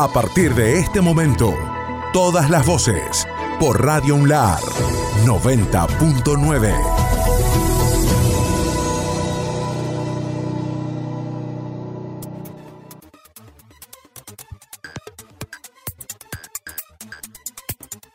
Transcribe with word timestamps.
A 0.00 0.06
partir 0.06 0.54
de 0.54 0.78
este 0.78 1.00
momento, 1.00 1.52
todas 2.12 2.50
las 2.50 2.64
voces 2.64 3.26
por 3.58 3.84
Radio 3.84 4.14
Unlar 4.14 4.60
90.9. 5.26 6.72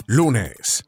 Lunes. 0.07 0.85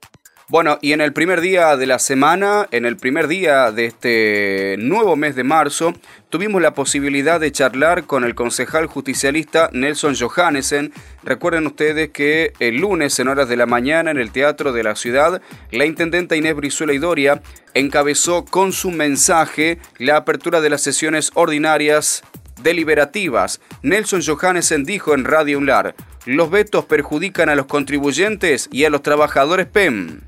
Bueno, 0.48 0.78
y 0.80 0.94
en 0.94 1.02
el 1.02 1.12
primer 1.12 1.42
día 1.42 1.76
de 1.76 1.88
la 1.88 1.98
semana, 1.98 2.68
en 2.70 2.86
el 2.86 2.98
primer 2.98 3.28
día 3.28 3.72
de 3.72 3.86
este 3.86 4.76
nuevo 4.78 5.16
mes 5.16 5.36
de 5.36 5.44
marzo, 5.44 5.96
tuvimos 6.30 6.62
la 6.62 6.76
posibilidad 6.76 7.40
de 7.40 7.52
charlar 7.52 8.04
con 8.04 8.24
el 8.24 8.36
concejal 8.36 8.86
justicialista 8.86 9.72
Nelson 9.74 10.14
Johannesen. 10.16 10.94
Recuerden 11.24 11.66
ustedes 11.66 12.12
que 12.12 12.54
el 12.60 12.78
lunes 12.78 13.18
en 13.18 13.28
horas 13.28 13.50
de 13.50 13.58
la 13.58 13.66
mañana 13.66 14.12
en 14.12 14.20
el 14.20 14.30
Teatro 14.30 14.72
de 14.72 14.84
la 14.84 14.96
Ciudad, 14.96 15.42
la 15.72 15.86
intendenta 15.86 16.36
Inés 16.36 16.56
Brizuela 16.56 16.94
Idoria 16.94 17.42
encabezó 17.74 18.46
con 18.46 18.72
su 18.72 18.92
mensaje 18.92 19.80
la 19.98 20.18
apertura 20.18 20.62
de 20.62 20.70
las 20.70 20.82
sesiones 20.82 21.32
ordinarias 21.34 22.22
deliberativas. 22.62 23.62
Nelson 23.82 24.22
Johannesen 24.22 24.84
dijo 24.84 25.16
en 25.16 25.26
Radio 25.26 25.58
Unlar, 25.58 25.96
los 26.28 26.52
vetos 26.52 26.86
perjudican 26.86 27.50
a 27.50 27.56
los 27.56 27.66
contribuyentes 27.66 28.70
y 28.72 28.86
a 28.86 28.92
los 28.92 29.02
trabajadores 29.02 29.66
PEM. 29.66 30.22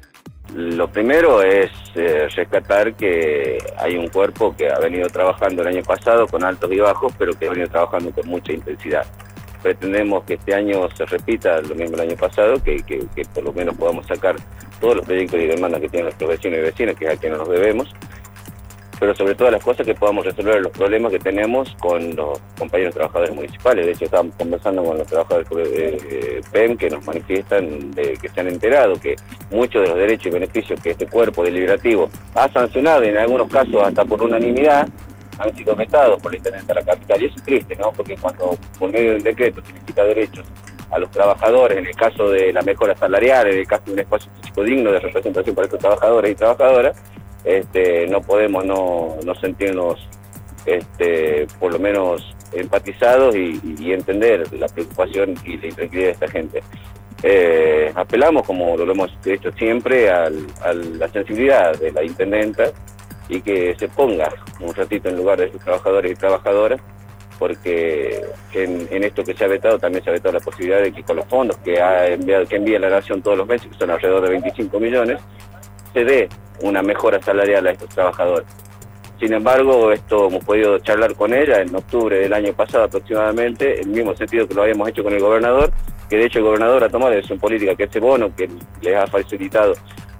Lo 0.55 0.87
primero 0.87 1.41
es 1.41 1.69
eh, 1.95 2.29
rescatar 2.33 2.93
que 2.93 3.57
hay 3.77 3.97
un 3.97 4.07
cuerpo 4.07 4.55
que 4.55 4.69
ha 4.69 4.79
venido 4.79 5.09
trabajando 5.09 5.61
el 5.61 5.67
año 5.67 5.83
pasado 5.83 6.25
con 6.27 6.43
altos 6.43 6.71
y 6.71 6.79
bajos, 6.79 7.13
pero 7.17 7.33
que 7.33 7.47
ha 7.47 7.49
venido 7.49 7.67
trabajando 7.67 8.11
con 8.11 8.27
mucha 8.27 8.53
intensidad. 8.53 9.05
Pretendemos 9.61 10.23
que 10.23 10.35
este 10.35 10.53
año 10.53 10.87
se 10.95 11.05
repita 11.05 11.59
lo 11.61 11.75
mismo 11.75 11.95
el 11.95 12.09
año 12.09 12.15
pasado, 12.15 12.63
que, 12.63 12.81
por 13.33 13.43
lo 13.43 13.51
menos 13.51 13.75
podamos 13.75 14.07
sacar 14.07 14.35
todos 14.79 14.97
los 14.97 15.05
proyectos 15.05 15.39
y 15.39 15.47
demandas 15.47 15.81
que 15.81 15.89
tienen 15.89 16.05
nuestros 16.05 16.29
vecinos 16.29 16.59
y 16.59 16.61
vecinas, 16.61 16.95
que 16.95 17.05
es 17.05 17.11
a 17.11 17.17
quienes 17.17 17.39
nos 17.39 17.49
debemos, 17.49 17.93
pero 18.99 19.15
sobre 19.15 19.35
todas 19.35 19.53
las 19.53 19.63
cosas 19.63 19.85
que 19.85 19.93
podamos 19.93 20.25
resolver 20.25 20.61
los 20.61 20.71
problemas 20.71 21.11
que 21.11 21.19
tenemos 21.19 21.75
con 21.79 22.15
los 22.15 22.39
compañeros 22.57 22.93
trabajadores 22.95 23.35
municipales. 23.35 23.85
De 23.85 23.91
hecho, 23.91 24.05
estábamos 24.05 24.35
conversando 24.35 24.83
con 24.83 24.97
los 24.97 25.07
trabajadores 25.07 25.49
de 25.49 26.41
PEM 26.51 26.77
que 26.77 26.89
nos 26.89 27.05
manifiestan 27.05 27.91
de 27.91 28.13
que 28.13 28.29
se 28.29 28.39
han 28.39 28.47
enterado 28.47 28.99
que 28.99 29.15
muchos 29.51 29.81
de 29.83 29.89
los 29.89 29.97
derechos 29.97 30.27
y 30.27 30.29
beneficios 30.31 30.79
que 30.81 30.91
este 30.91 31.07
cuerpo 31.07 31.43
deliberativo 31.43 32.09
ha 32.35 32.49
sancionado, 32.49 33.03
en 33.03 33.17
algunos 33.17 33.49
casos 33.49 33.83
hasta 33.83 34.03
por 34.05 34.21
unanimidad, 34.21 34.87
han 35.39 35.55
sido 35.55 35.75
vetados 35.75 36.21
por 36.21 36.31
la 36.31 36.37
Intendente 36.37 36.67
de 36.67 36.79
la 36.79 36.85
Capital. 36.85 37.21
Y 37.21 37.25
eso 37.25 37.35
es 37.37 37.43
triste, 37.43 37.75
¿no? 37.75 37.91
Porque 37.91 38.15
cuando 38.17 38.57
por 38.79 38.91
medio 38.91 39.13
del 39.13 39.23
decreto 39.23 39.61
significa 39.65 40.03
derechos 40.03 40.45
a 40.89 40.99
los 40.99 41.11
trabajadores, 41.11 41.77
en 41.77 41.85
el 41.85 41.95
caso 41.95 42.29
de 42.29 42.53
la 42.53 42.61
mejora 42.61 42.95
salarial, 42.95 43.47
en 43.47 43.59
el 43.59 43.67
caso 43.67 43.83
de 43.87 43.93
un 43.93 43.99
espacio 43.99 44.31
físico 44.41 44.63
digno 44.63 44.91
de 44.91 44.99
representación 44.99 45.53
para 45.53 45.65
estos 45.65 45.79
trabajadores 45.79 46.31
y 46.31 46.35
trabajadoras, 46.35 46.97
este, 47.43 48.07
no 48.07 48.21
podemos 48.21 48.65
no, 48.65 49.17
sentirnos 49.39 50.07
este, 50.65 51.47
por 51.59 51.73
lo 51.73 51.79
menos 51.79 52.35
empatizados 52.53 53.35
y, 53.35 53.91
entender 53.91 54.51
la 54.53 54.67
preocupación 54.67 55.35
y 55.45 55.57
la 55.57 55.67
intranquilidad 55.67 56.07
de 56.07 56.11
esta 56.11 56.27
gente. 56.27 56.63
Eh, 57.23 57.91
apelamos, 57.95 58.45
como 58.45 58.77
lo 58.77 58.91
hemos 58.91 59.11
hecho 59.25 59.51
siempre, 59.53 60.09
a 60.09 60.29
la 60.29 61.07
sensibilidad 61.09 61.77
de 61.79 61.91
la 61.91 62.03
intendenta 62.03 62.71
y 63.29 63.41
que 63.41 63.75
se 63.77 63.87
ponga 63.87 64.31
un 64.59 64.73
ratito 64.73 65.09
en 65.09 65.17
lugar 65.17 65.39
de 65.39 65.51
sus 65.51 65.61
trabajadores 65.61 66.11
y 66.11 66.15
trabajadoras, 66.15 66.79
porque 67.39 68.23
en, 68.53 69.03
esto 69.03 69.23
que 69.23 69.33
se 69.33 69.45
ha 69.45 69.47
vetado 69.47 69.77
también 69.77 70.03
se 70.03 70.09
ha 70.09 70.13
vetado 70.13 70.33
la 70.33 70.39
posibilidad 70.39 70.81
de 70.81 70.91
que 70.91 71.03
con 71.03 71.17
los 71.17 71.25
fondos 71.25 71.57
que, 71.57 71.79
ha 71.79 72.07
enviado, 72.07 72.45
que 72.45 72.55
envía 72.55 72.79
la 72.79 72.89
Nación 72.89 73.21
todos 73.21 73.37
los 73.37 73.47
meses, 73.47 73.67
que 73.67 73.77
son 73.77 73.91
alrededor 73.91 74.23
de 74.23 74.29
25 74.29 74.79
millones, 74.79 75.19
se 75.97 76.05
dé 76.05 76.29
una 76.61 76.83
mejora 76.83 77.19
salarial 77.21 77.65
a 77.65 77.71
estos 77.71 77.89
trabajadores. 77.89 78.45
Sin 79.19 79.33
embargo, 79.33 79.91
esto 79.91 80.27
hemos 80.27 80.45
podido 80.45 80.77
charlar 80.77 81.15
con 81.15 81.33
ella 81.33 81.59
en 81.61 81.75
octubre 81.75 82.19
del 82.19 82.33
año 82.33 82.53
pasado 82.53 82.83
aproximadamente, 82.83 83.81
en 83.81 83.89
el 83.89 83.95
mismo 83.95 84.15
sentido 84.15 84.47
que 84.47 84.53
lo 84.53 84.61
habíamos 84.61 84.89
hecho 84.89 85.03
con 85.03 85.13
el 85.13 85.19
gobernador, 85.19 85.71
que 86.07 86.17
de 86.17 86.25
hecho 86.25 86.37
el 86.37 86.45
gobernador 86.45 86.83
ha 86.83 86.89
tomado 86.89 87.11
decisión 87.11 87.39
política 87.39 87.73
que 87.75 87.85
ese 87.85 87.99
bono 87.99 88.29
que 88.35 88.47
les 88.81 88.95
ha 88.95 89.07
facilitado 89.07 89.73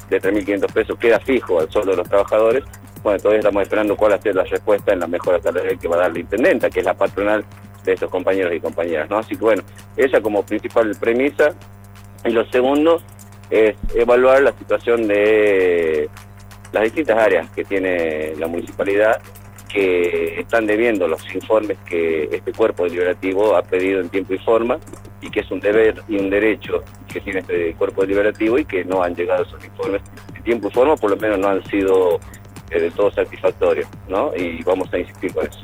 de 0.10 0.20
3.500 0.20 0.74
pesos 0.74 0.98
queda 0.98 1.20
fijo 1.20 1.60
al 1.60 1.70
sueldo 1.70 1.92
de 1.92 1.98
los 1.98 2.10
trabajadores. 2.10 2.64
Bueno, 3.04 3.20
todavía 3.20 3.40
estamos 3.40 3.62
esperando 3.62 3.96
cuál 3.96 4.14
va 4.14 4.16
a 4.16 4.22
ser 4.22 4.34
la 4.34 4.46
respuesta 4.46 4.94
en 4.94 5.00
la 5.02 5.08
mejora 5.08 5.40
salarial 5.40 5.78
que 5.78 5.88
va 5.88 5.98
a 5.98 6.00
dar 6.00 6.12
la 6.12 6.20
intendenta, 6.20 6.72
que 6.72 6.80
es 6.80 6.86
la 6.86 6.96
patronal 6.96 7.46
de 7.86 7.94
estos 7.94 8.10
compañeros 8.10 8.52
y 8.56 8.60
compañeras. 8.60 9.08
¿no? 9.12 9.20
Así 9.20 9.36
que 9.36 9.44
bueno, 9.44 9.62
esa 9.96 10.22
como 10.22 10.44
principal 10.44 10.92
premisa. 11.00 11.50
Y 12.26 12.32
lo 12.32 12.44
segundo 12.50 13.00
es 13.50 13.76
evaluar 13.96 14.42
la 14.42 14.52
situación 14.54 15.08
de 15.08 16.10
las 16.72 16.84
distintas 16.84 17.18
áreas 17.18 17.50
que 17.52 17.64
tiene 17.64 18.34
la 18.38 18.48
municipalidad 18.48 19.22
que 19.68 20.40
están 20.40 20.66
debiendo 20.66 21.08
los 21.08 21.24
informes 21.34 21.78
que 21.86 22.30
este 22.32 22.54
cuerpo 22.54 22.86
deliberativo 22.86 23.56
ha 23.56 23.64
pedido 23.64 24.00
en 24.00 24.10
tiempo 24.10 24.34
y 24.34 24.40
forma 24.40 24.80
y 25.22 25.30
que 25.30 25.42
es 25.42 25.52
un 25.52 25.60
deber 25.60 26.02
y 26.08 26.18
un 26.18 26.30
derecho 26.30 26.84
que 27.12 27.20
tiene 27.22 27.40
este 27.40 27.74
cuerpo 27.76 28.02
deliberativo 28.02 28.58
y 28.58 28.66
que 28.66 28.86
no 28.86 29.04
han 29.04 29.16
llegado 29.16 29.44
esos 29.44 29.64
informes 29.64 30.02
en 30.36 30.44
tiempo 30.44 30.70
y 30.70 30.72
forma, 30.72 30.96
por 30.96 31.10
lo 31.10 31.18
menos 31.18 31.40
no 31.40 31.50
han 31.50 31.64
sido 31.66 32.20
eh, 32.70 32.80
de 32.80 32.92
todo 32.92 33.12
satisfactorios, 33.12 33.88
¿no? 34.08 34.32
Y 34.36 34.64
vamos 34.64 34.94
a 34.94 35.00
insistir 35.00 35.34
con 35.34 35.46
eso. 35.48 35.60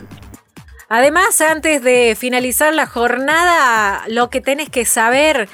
Además, 0.89 1.39
antes 1.41 1.81
de 1.81 2.15
finalizar 2.15 2.73
la 2.73 2.85
jornada, 2.85 4.03
lo 4.07 4.29
que 4.29 4.41
tenés 4.41 4.69
que 4.69 4.85
saber 4.85 5.49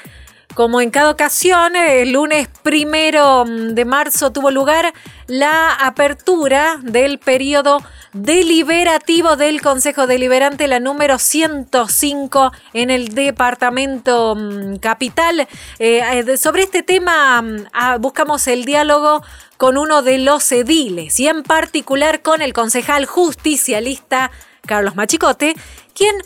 como 0.54 0.80
en 0.80 0.90
cada 0.90 1.10
ocasión, 1.10 1.76
el 1.76 2.12
lunes 2.12 2.48
primero 2.62 3.44
de 3.46 3.84
marzo 3.84 4.32
tuvo 4.32 4.50
lugar 4.50 4.92
la 5.26 5.72
apertura 5.72 6.78
del 6.82 7.18
periodo 7.18 7.80
deliberativo 8.12 9.36
del 9.36 9.62
Consejo 9.62 10.06
Deliberante, 10.06 10.66
la 10.66 10.80
número 10.80 11.18
105 11.18 12.52
en 12.72 12.90
el 12.90 13.14
Departamento 13.14 14.34
mm, 14.34 14.76
Capital. 14.76 15.46
Eh, 15.78 16.02
eh, 16.26 16.36
sobre 16.36 16.62
este 16.62 16.82
tema 16.82 17.40
mm, 17.40 17.66
ah, 17.72 17.98
buscamos 17.98 18.48
el 18.48 18.64
diálogo 18.64 19.22
con 19.56 19.78
uno 19.78 20.02
de 20.02 20.18
los 20.18 20.50
ediles 20.50 21.20
y 21.20 21.28
en 21.28 21.44
particular 21.44 22.22
con 22.22 22.42
el 22.42 22.52
concejal 22.52 23.06
justicialista 23.06 24.30
Carlos 24.66 24.96
Machicote, 24.96 25.54
quien 25.94 26.16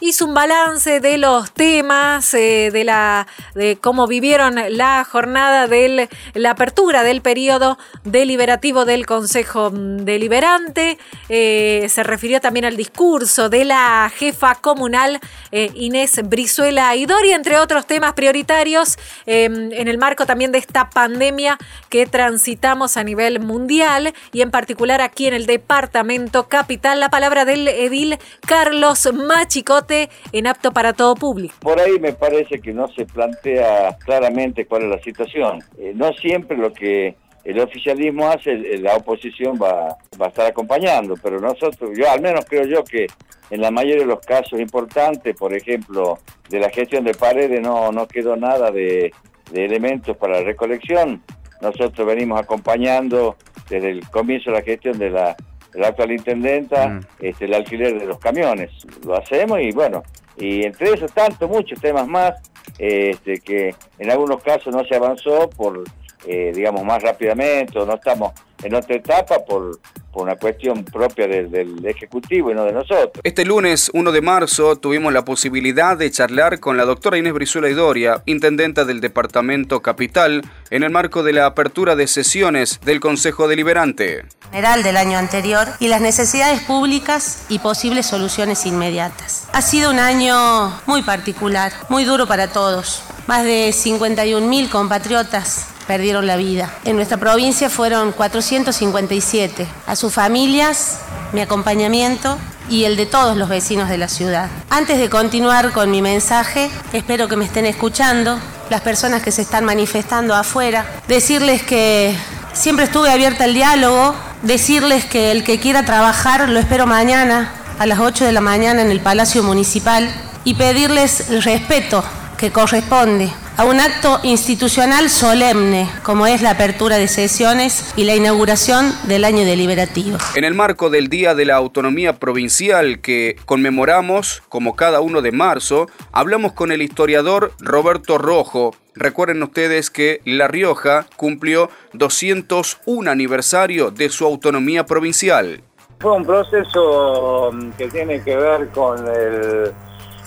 hizo 0.00 0.26
un 0.26 0.34
balance 0.34 1.00
de 1.00 1.18
los 1.18 1.52
temas, 1.52 2.32
eh, 2.34 2.70
de, 2.72 2.84
la, 2.84 3.26
de 3.54 3.78
cómo 3.80 4.06
vivieron 4.06 4.56
la 4.70 5.04
jornada 5.04 5.66
de 5.66 6.08
la 6.34 6.50
apertura 6.50 7.02
del 7.02 7.20
periodo 7.20 7.78
deliberativo 8.04 8.84
del 8.84 9.06
Consejo 9.06 9.70
Deliberante. 9.70 10.98
Eh, 11.28 11.86
se 11.88 12.02
refirió 12.02 12.40
también 12.40 12.64
al 12.64 12.76
discurso 12.76 13.48
de 13.48 13.64
la 13.64 14.10
jefa 14.14 14.54
comunal 14.56 15.20
eh, 15.50 15.70
Inés 15.74 16.20
Brizuela 16.24 16.94
Idori, 16.94 17.32
entre 17.32 17.58
otros 17.58 17.86
temas 17.86 18.12
prioritarios 18.12 18.98
en 19.26 19.88
el 19.88 19.98
marco 19.98 20.26
también 20.26 20.52
de 20.52 20.58
esta 20.58 20.90
pandemia 20.90 21.58
que 21.88 22.06
transitamos 22.06 22.96
a 22.96 23.04
nivel 23.04 23.40
mundial 23.40 24.14
y 24.32 24.42
en 24.42 24.50
particular 24.50 25.00
aquí 25.00 25.26
en 25.26 25.34
el 25.34 25.46
departamento 25.46 26.48
capital. 26.48 27.00
La 27.00 27.10
palabra 27.10 27.44
del 27.44 27.68
edil 27.68 28.18
Carlos 28.46 29.08
Machicot 29.12 29.87
en 30.32 30.46
apto 30.46 30.72
para 30.72 30.92
todo 30.92 31.14
público. 31.14 31.54
Por 31.60 31.80
ahí 31.80 31.98
me 31.98 32.12
parece 32.12 32.60
que 32.60 32.72
no 32.72 32.88
se 32.88 33.06
plantea 33.06 33.96
claramente 34.04 34.66
cuál 34.66 34.84
es 34.84 34.88
la 34.88 35.02
situación. 35.02 35.62
Eh, 35.78 35.92
no 35.94 36.12
siempre 36.12 36.56
lo 36.56 36.72
que 36.72 37.16
el 37.44 37.60
oficialismo 37.60 38.28
hace, 38.28 38.78
la 38.78 38.96
oposición 38.96 39.58
va, 39.60 39.96
a 40.20 40.26
estar 40.26 40.46
acompañando, 40.46 41.14
pero 41.22 41.40
nosotros, 41.40 41.90
yo 41.96 42.10
al 42.10 42.20
menos 42.20 42.44
creo 42.46 42.64
yo 42.64 42.84
que 42.84 43.06
en 43.50 43.62
la 43.62 43.70
mayoría 43.70 44.00
de 44.00 44.06
los 44.06 44.20
casos 44.20 44.60
importantes, 44.60 45.34
por 45.34 45.54
ejemplo, 45.54 46.18
de 46.50 46.60
la 46.60 46.68
gestión 46.68 47.04
de 47.04 47.14
paredes, 47.14 47.62
no, 47.62 47.90
no 47.90 48.06
quedó 48.06 48.36
nada 48.36 48.70
de, 48.70 49.12
elementos 49.54 50.14
para 50.18 50.40
la 50.40 50.44
recolección. 50.44 51.22
Nosotros 51.62 52.06
venimos 52.06 52.38
acompañando 52.38 53.36
desde 53.70 53.92
el 53.92 54.06
comienzo 54.10 54.50
de 54.50 54.58
la 54.58 54.62
gestión 54.62 54.98
de 54.98 55.08
la 55.08 55.34
la 55.74 55.88
actual 55.88 56.12
intendenta, 56.12 56.88
mm. 56.88 57.00
este, 57.20 57.44
el 57.44 57.54
alquiler 57.54 57.98
de 57.98 58.06
los 58.06 58.18
camiones. 58.18 58.70
Lo 59.04 59.16
hacemos 59.16 59.60
y 59.60 59.70
bueno, 59.72 60.02
y 60.36 60.64
entre 60.64 60.92
eso 60.92 61.06
tanto, 61.06 61.48
muchos 61.48 61.80
temas 61.80 62.06
más, 62.06 62.34
este, 62.78 63.40
que 63.40 63.74
en 63.98 64.10
algunos 64.10 64.42
casos 64.42 64.74
no 64.74 64.84
se 64.84 64.94
avanzó 64.94 65.50
por, 65.50 65.84
eh, 66.26 66.52
digamos, 66.54 66.84
más 66.84 67.02
rápidamente, 67.02 67.78
o 67.78 67.86
no 67.86 67.94
estamos 67.94 68.32
en 68.62 68.74
otra 68.74 68.96
etapa 68.96 69.38
por, 69.44 69.78
por 70.12 70.22
una 70.22 70.36
cuestión 70.36 70.84
propia 70.84 71.26
del, 71.26 71.68
Ejecutivo 71.84 72.50
y 72.50 72.54
no 72.54 72.64
de 72.64 72.72
nosotros. 72.72 73.12
Este 73.22 73.44
lunes 73.44 73.90
1 73.94 74.12
de 74.12 74.20
marzo 74.20 74.76
tuvimos 74.76 75.12
la 75.12 75.24
posibilidad 75.24 75.96
de 75.96 76.10
charlar 76.10 76.60
con 76.60 76.76
la 76.76 76.84
doctora 76.84 77.18
Inés 77.18 77.32
Brizuela 77.32 77.68
Idoria, 77.68 78.22
intendenta 78.26 78.84
del 78.84 79.00
Departamento 79.00 79.80
Capital, 79.80 80.42
en 80.70 80.82
el 80.82 80.90
marco 80.90 81.22
de 81.22 81.32
la 81.32 81.46
apertura 81.46 81.96
de 81.96 82.06
sesiones 82.06 82.80
del 82.84 83.00
Consejo 83.00 83.48
Deliberante. 83.48 84.24
General 84.50 84.82
del 84.82 84.96
año 84.96 85.18
anterior 85.18 85.66
y 85.78 85.88
las 85.88 86.00
necesidades 86.00 86.60
públicas 86.62 87.46
y 87.48 87.58
posibles 87.58 88.06
soluciones 88.06 88.66
inmediatas. 88.66 89.48
Ha 89.52 89.62
sido 89.62 89.90
un 89.90 89.98
año 89.98 90.72
muy 90.86 91.02
particular, 91.02 91.72
muy 91.88 92.04
duro 92.04 92.26
para 92.26 92.48
todos. 92.48 93.02
Más 93.26 93.44
de 93.44 93.70
51.000 93.70 94.68
compatriotas 94.70 95.77
perdieron 95.88 96.26
la 96.26 96.36
vida. 96.36 96.70
En 96.84 96.96
nuestra 96.96 97.16
provincia 97.16 97.70
fueron 97.70 98.12
457. 98.12 99.66
A 99.86 99.96
sus 99.96 100.12
familias, 100.12 100.98
mi 101.32 101.40
acompañamiento 101.40 102.38
y 102.68 102.84
el 102.84 102.96
de 102.96 103.06
todos 103.06 103.38
los 103.38 103.48
vecinos 103.48 103.88
de 103.88 103.96
la 103.96 104.08
ciudad. 104.08 104.50
Antes 104.68 104.98
de 104.98 105.08
continuar 105.08 105.72
con 105.72 105.90
mi 105.90 106.02
mensaje, 106.02 106.70
espero 106.92 107.26
que 107.26 107.36
me 107.36 107.46
estén 107.46 107.64
escuchando, 107.64 108.38
las 108.68 108.82
personas 108.82 109.22
que 109.22 109.32
se 109.32 109.40
están 109.40 109.64
manifestando 109.64 110.34
afuera, 110.34 110.84
decirles 111.08 111.62
que 111.62 112.14
siempre 112.52 112.84
estuve 112.84 113.10
abierta 113.10 113.44
al 113.44 113.54
diálogo, 113.54 114.14
decirles 114.42 115.06
que 115.06 115.32
el 115.32 115.42
que 115.42 115.58
quiera 115.58 115.86
trabajar 115.86 116.50
lo 116.50 116.60
espero 116.60 116.86
mañana 116.86 117.50
a 117.78 117.86
las 117.86 117.98
8 117.98 118.26
de 118.26 118.32
la 118.32 118.42
mañana 118.42 118.82
en 118.82 118.90
el 118.90 119.00
Palacio 119.00 119.42
Municipal 119.42 120.12
y 120.44 120.52
pedirles 120.54 121.30
el 121.30 121.42
respeto 121.42 122.04
que 122.36 122.52
corresponde 122.52 123.32
a 123.58 123.64
un 123.64 123.80
acto 123.80 124.20
institucional 124.22 125.10
solemne, 125.10 125.90
como 126.04 126.28
es 126.28 126.42
la 126.42 126.50
apertura 126.50 126.96
de 126.96 127.08
sesiones 127.08 127.92
y 127.96 128.04
la 128.04 128.14
inauguración 128.14 128.92
del 129.08 129.24
año 129.24 129.44
deliberativo. 129.44 130.16
En 130.36 130.44
el 130.44 130.54
marco 130.54 130.90
del 130.90 131.08
Día 131.08 131.34
de 131.34 131.44
la 131.44 131.56
Autonomía 131.56 132.20
Provincial 132.20 133.00
que 133.00 133.34
conmemoramos 133.46 134.44
como 134.48 134.76
cada 134.76 135.00
uno 135.00 135.22
de 135.22 135.32
marzo, 135.32 135.88
hablamos 136.12 136.52
con 136.52 136.70
el 136.70 136.82
historiador 136.82 137.50
Roberto 137.58 138.16
Rojo. 138.16 138.76
Recuerden 138.94 139.42
ustedes 139.42 139.90
que 139.90 140.20
La 140.24 140.46
Rioja 140.46 141.06
cumplió 141.16 141.68
201 141.94 143.10
aniversario 143.10 143.90
de 143.90 144.08
su 144.08 144.24
autonomía 144.24 144.86
provincial. 144.86 145.62
Fue 145.98 146.12
un 146.12 146.24
proceso 146.24 147.50
mm, 147.52 147.70
que 147.72 147.88
tiene 147.88 148.22
que 148.22 148.36
ver 148.36 148.68
con 148.68 148.98
el 149.08 149.74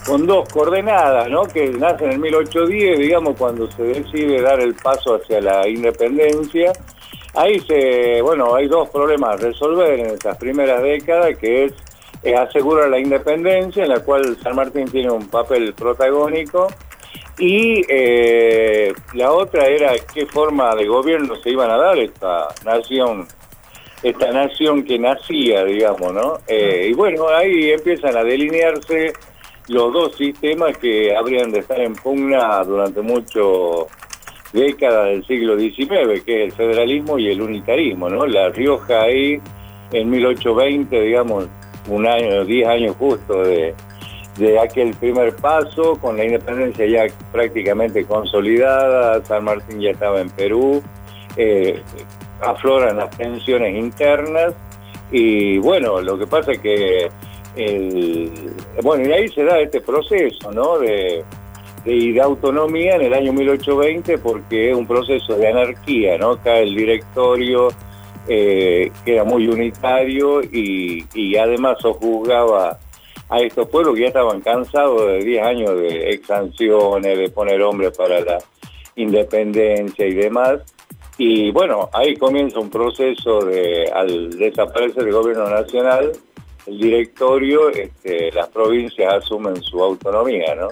con 0.05 0.25
dos 0.25 0.47
coordenadas, 0.49 1.29
¿no? 1.29 1.43
que 1.43 1.69
nacen 1.69 2.11
en 2.11 2.21
1810, 2.21 2.99
digamos, 2.99 3.37
cuando 3.37 3.69
se 3.71 3.83
decide 3.83 4.41
dar 4.41 4.59
el 4.59 4.73
paso 4.75 5.15
hacia 5.15 5.41
la 5.41 5.67
independencia. 5.67 6.73
Ahí 7.33 7.59
se, 7.61 8.21
bueno, 8.21 8.55
hay 8.55 8.67
dos 8.67 8.89
problemas 8.89 9.35
a 9.35 9.37
resolver 9.47 9.99
en 9.99 10.05
estas 10.07 10.37
primeras 10.37 10.81
décadas, 10.81 11.37
que 11.37 11.65
es 11.65 11.73
asegurar 12.35 12.89
la 12.89 12.99
independencia, 12.99 13.83
en 13.83 13.89
la 13.89 14.03
cual 14.03 14.37
San 14.41 14.55
Martín 14.55 14.89
tiene 14.89 15.11
un 15.11 15.27
papel 15.27 15.73
protagónico, 15.73 16.67
y 17.37 17.81
eh, 17.87 18.93
la 19.13 19.31
otra 19.31 19.65
era 19.65 19.93
qué 20.13 20.25
forma 20.25 20.75
de 20.75 20.85
gobierno 20.85 21.35
se 21.37 21.49
iban 21.49 21.71
a 21.71 21.77
dar 21.77 21.97
esta 21.97 22.49
nación 22.65 23.27
esta 24.03 24.31
nación 24.31 24.83
que 24.83 24.97
nacía, 24.97 25.63
digamos, 25.63 26.13
¿no? 26.13 26.39
Eh, 26.47 26.87
y 26.89 26.93
bueno, 26.93 27.27
ahí 27.29 27.71
empiezan 27.71 28.17
a 28.17 28.23
delinearse 28.23 29.13
los 29.67 29.93
dos 29.93 30.15
sistemas 30.15 30.77
que 30.77 31.15
habrían 31.15 31.51
de 31.51 31.59
estar 31.59 31.79
en 31.79 31.93
pugna 31.93 32.63
durante 32.63 33.01
muchas 33.01 33.43
décadas 34.53 35.07
del 35.07 35.25
siglo 35.25 35.57
XIX, 35.57 36.23
que 36.25 36.43
es 36.43 36.49
el 36.49 36.51
federalismo 36.51 37.17
y 37.17 37.29
el 37.29 37.41
unitarismo, 37.41 38.09
¿no? 38.09 38.25
La 38.25 38.49
Rioja 38.49 39.01
ahí 39.01 39.39
en 39.91 40.09
1820, 40.09 41.01
digamos, 41.01 41.47
un 41.87 42.07
año, 42.07 42.45
diez 42.45 42.67
años 42.67 42.95
justo 42.97 43.43
de, 43.43 43.73
aquel 44.61 44.93
primer 44.95 45.35
paso, 45.35 45.95
con 45.97 46.17
la 46.17 46.25
independencia 46.25 46.85
ya 46.85 47.13
prácticamente 47.31 48.05
consolidada, 48.05 49.23
San 49.25 49.43
Martín 49.43 49.79
ya 49.79 49.91
estaba 49.91 50.19
en 50.19 50.29
Perú, 50.31 50.81
eh, 51.37 51.81
afloran 52.41 52.97
las 52.97 53.15
tensiones 53.17 53.75
internas 53.75 54.53
y 55.11 55.59
bueno, 55.59 56.01
lo 56.01 56.17
que 56.17 56.25
pasa 56.25 56.53
es 56.53 56.59
que 56.59 57.11
bueno, 58.83 59.09
y 59.09 59.11
ahí 59.11 59.27
se 59.29 59.43
da 59.43 59.59
este 59.59 59.81
proceso, 59.81 60.51
¿no? 60.51 60.79
De, 60.79 61.23
de, 61.83 62.21
autonomía 62.21 62.95
en 62.95 63.01
el 63.01 63.13
año 63.13 63.33
1820 63.33 64.17
porque 64.19 64.71
es 64.71 64.75
un 64.75 64.87
proceso 64.87 65.35
de 65.35 65.47
anarquía, 65.47 66.17
¿no? 66.17 66.31
Acá 66.31 66.59
el 66.59 66.75
directorio 66.75 67.69
eh, 68.27 68.91
era 69.05 69.23
muy 69.23 69.47
unitario 69.47 70.41
y, 70.41 71.05
y 71.13 71.35
además 71.37 71.77
sojuzgaba 71.81 72.79
a 73.29 73.39
estos 73.39 73.67
pueblos 73.69 73.95
que 73.95 74.01
ya 74.01 74.07
estaban 74.07 74.41
cansados 74.41 75.07
de 75.07 75.23
10 75.23 75.43
años 75.43 75.79
de 75.79 76.11
exanciones, 76.11 77.17
de 77.17 77.29
poner 77.29 77.61
hombres 77.61 77.97
para 77.97 78.19
la 78.21 78.37
independencia 78.95 80.05
y 80.05 80.13
demás. 80.13 80.61
Y 81.17 81.51
bueno, 81.51 81.89
ahí 81.93 82.15
comienza 82.15 82.59
un 82.59 82.69
proceso 82.69 83.45
de, 83.45 83.89
al 83.93 84.37
desaparecer 84.37 85.07
el 85.07 85.13
gobierno 85.13 85.49
nacional, 85.49 86.11
el 86.67 86.77
directorio, 86.77 87.69
este, 87.69 88.31
las 88.31 88.47
provincias 88.49 89.13
asumen 89.13 89.61
su 89.61 89.81
autonomía, 89.81 90.55
¿no? 90.55 90.69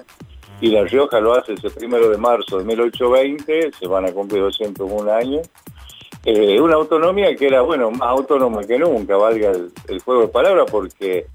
Y 0.61 0.71
La 0.71 0.83
Rioja 0.83 1.19
lo 1.19 1.33
hace 1.33 1.53
ese 1.53 1.69
primero 1.69 2.09
de 2.09 2.17
marzo 2.17 2.57
de 2.57 2.65
1820, 2.65 3.71
se 3.71 3.87
van 3.87 4.05
a 4.05 4.11
cumplir 4.11 4.41
201 4.41 5.11
años. 5.11 5.49
Eh, 6.25 6.59
una 6.59 6.75
autonomía 6.75 7.33
que 7.35 7.47
era, 7.47 7.61
bueno, 7.61 7.91
más 7.91 8.09
autónoma 8.09 8.63
que 8.63 8.77
nunca, 8.77 9.15
valga 9.15 9.51
el, 9.51 9.99
juego 10.01 10.23
de 10.23 10.27
palabras, 10.27 10.69
porque 10.69 11.27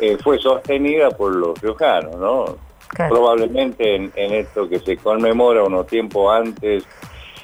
eh, 0.00 0.18
fue 0.22 0.38
sostenida 0.38 1.10
por 1.10 1.34
los 1.34 1.60
riojanos, 1.60 2.16
¿no? 2.16 2.56
Probablemente 2.96 3.94
en, 3.94 4.12
esto 4.16 4.68
que 4.68 4.78
se 4.80 4.96
conmemora 4.96 5.62
unos 5.62 5.86
tiempos 5.86 6.32
antes, 6.32 6.84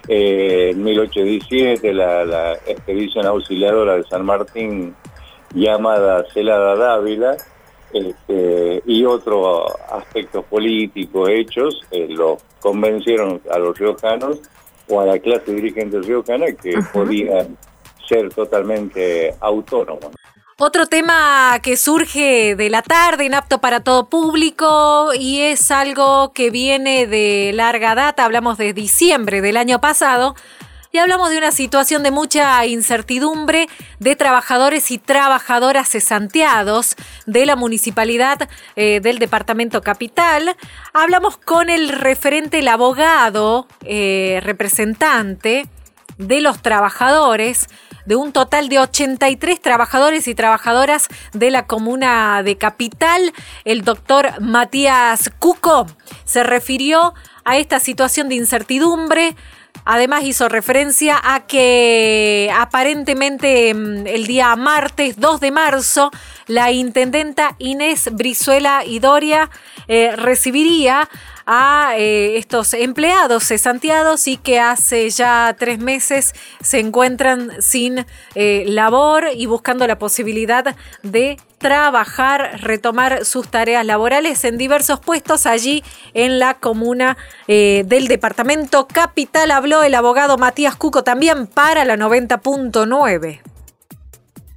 eh, 0.09 0.71
en 0.73 0.83
1817, 0.83 1.93
la, 1.93 2.25
la 2.25 2.53
expedición 2.67 3.27
auxiliadora 3.27 3.97
de 3.97 4.05
San 4.05 4.25
Martín 4.25 4.95
llamada 5.55 6.25
Celada 6.33 6.77
Dávila, 6.77 7.37
este, 7.93 8.83
y 8.87 9.05
otros 9.05 9.73
aspectos 9.91 10.45
políticos 10.45 11.29
hechos 11.29 11.81
eh, 11.91 12.07
lo 12.09 12.39
convencieron 12.61 13.41
a 13.51 13.59
los 13.59 13.77
riojanos 13.77 14.41
o 14.89 15.01
a 15.01 15.07
la 15.07 15.19
clase 15.19 15.53
dirigente 15.53 15.99
riojana 16.01 16.47
que 16.53 16.79
podían 16.93 17.57
ser 18.09 18.33
totalmente 18.33 19.35
autónomos. 19.41 20.13
Otro 20.63 20.87
tema 20.87 21.59
que 21.63 21.79
surge 21.79 22.55
de 22.55 22.69
la 22.69 22.83
tarde, 22.83 23.25
inapto 23.25 23.63
para 23.63 23.81
todo 23.81 24.11
público, 24.11 25.15
y 25.15 25.41
es 25.41 25.71
algo 25.71 26.33
que 26.35 26.51
viene 26.51 27.07
de 27.07 27.53
larga 27.55 27.95
data, 27.95 28.27
hablamos 28.27 28.59
de 28.59 28.75
diciembre 28.75 29.41
del 29.41 29.57
año 29.57 29.81
pasado, 29.81 30.35
y 30.93 30.99
hablamos 30.99 31.31
de 31.31 31.39
una 31.39 31.53
situación 31.53 32.03
de 32.03 32.11
mucha 32.11 32.65
incertidumbre 32.67 33.69
de 33.99 34.17
trabajadores 34.17 34.91
y 34.91 34.99
trabajadoras 34.99 35.89
cesanteados 35.89 36.97
de 37.27 37.47
la 37.47 37.57
municipalidad 37.57 38.49
eh, 38.77 39.01
del 39.01 39.19
departamento 39.19 39.83
capital. 39.83 40.57
Hablamos 40.93 41.37
con 41.37 41.71
el 41.71 41.89
referente, 41.91 42.59
el 42.59 42.69
abogado 42.69 43.69
eh, 43.85 44.41
representante 44.43 45.69
de 46.19 46.41
los 46.41 46.61
trabajadores 46.61 47.69
de 48.07 48.17
un 48.17 48.33
total 48.33 48.69
de 48.69 48.81
83 48.81 49.61
trabajadores 49.61 50.27
y 50.27 50.35
trabajadoras 50.35 51.09
de 51.33 51.51
la 51.51 51.67
comuna 51.67 52.43
de 52.43 52.57
Capital. 52.57 53.33
El 53.65 53.83
doctor 53.85 54.41
Matías 54.41 55.31
Cuco 55.39 55.87
se 56.25 56.43
refirió 56.43 57.15
a 57.45 57.57
esta 57.59 57.79
situación 57.81 58.29
de 58.29 58.35
incertidumbre, 58.35 59.37
Además 59.93 60.23
hizo 60.23 60.49
referencia 60.49 61.21
a 61.21 61.49
que 61.49 62.49
aparentemente 62.57 63.75
mm, 63.75 64.07
el 64.07 64.29
día 64.29 64.55
martes 64.55 65.19
2 65.19 65.41
de 65.41 65.51
marzo 65.51 66.13
la 66.47 66.71
intendenta 66.71 67.57
Inés 67.59 68.09
Brizuela 68.13 68.85
Idoria 68.85 69.51
eh, 69.93 70.15
recibiría 70.15 71.09
a 71.47 71.95
eh, 71.97 72.37
estos 72.37 72.75
empleados 72.75 73.43
cesanteados 73.43 74.29
y 74.29 74.37
que 74.37 74.61
hace 74.61 75.11
ya 75.11 75.57
tres 75.59 75.81
meses 75.81 76.33
se 76.61 76.79
encuentran 76.79 77.61
sin 77.61 78.07
eh, 78.37 78.65
labor 78.69 79.25
y 79.35 79.47
buscando 79.47 79.89
la 79.89 79.99
posibilidad 79.99 80.77
de 81.03 81.39
trabajar, 81.59 82.61
retomar 82.61 83.25
sus 83.25 83.49
tareas 83.49 83.85
laborales 83.85 84.45
en 84.45 84.59
diversos 84.59 85.01
puestos 85.01 85.45
allí 85.45 85.83
en 86.15 86.39
la 86.39 86.55
comuna 86.55 87.17
del 87.49 88.07
departamento 88.07 88.87
capital. 88.87 89.51
Habló 89.51 89.83
el 89.83 89.97
abogado 89.97 90.39
Matías 90.39 90.77
Cuco 90.77 91.03
también 91.03 91.49
para 91.49 91.85
la 91.85 91.97
90.9. 91.97 93.50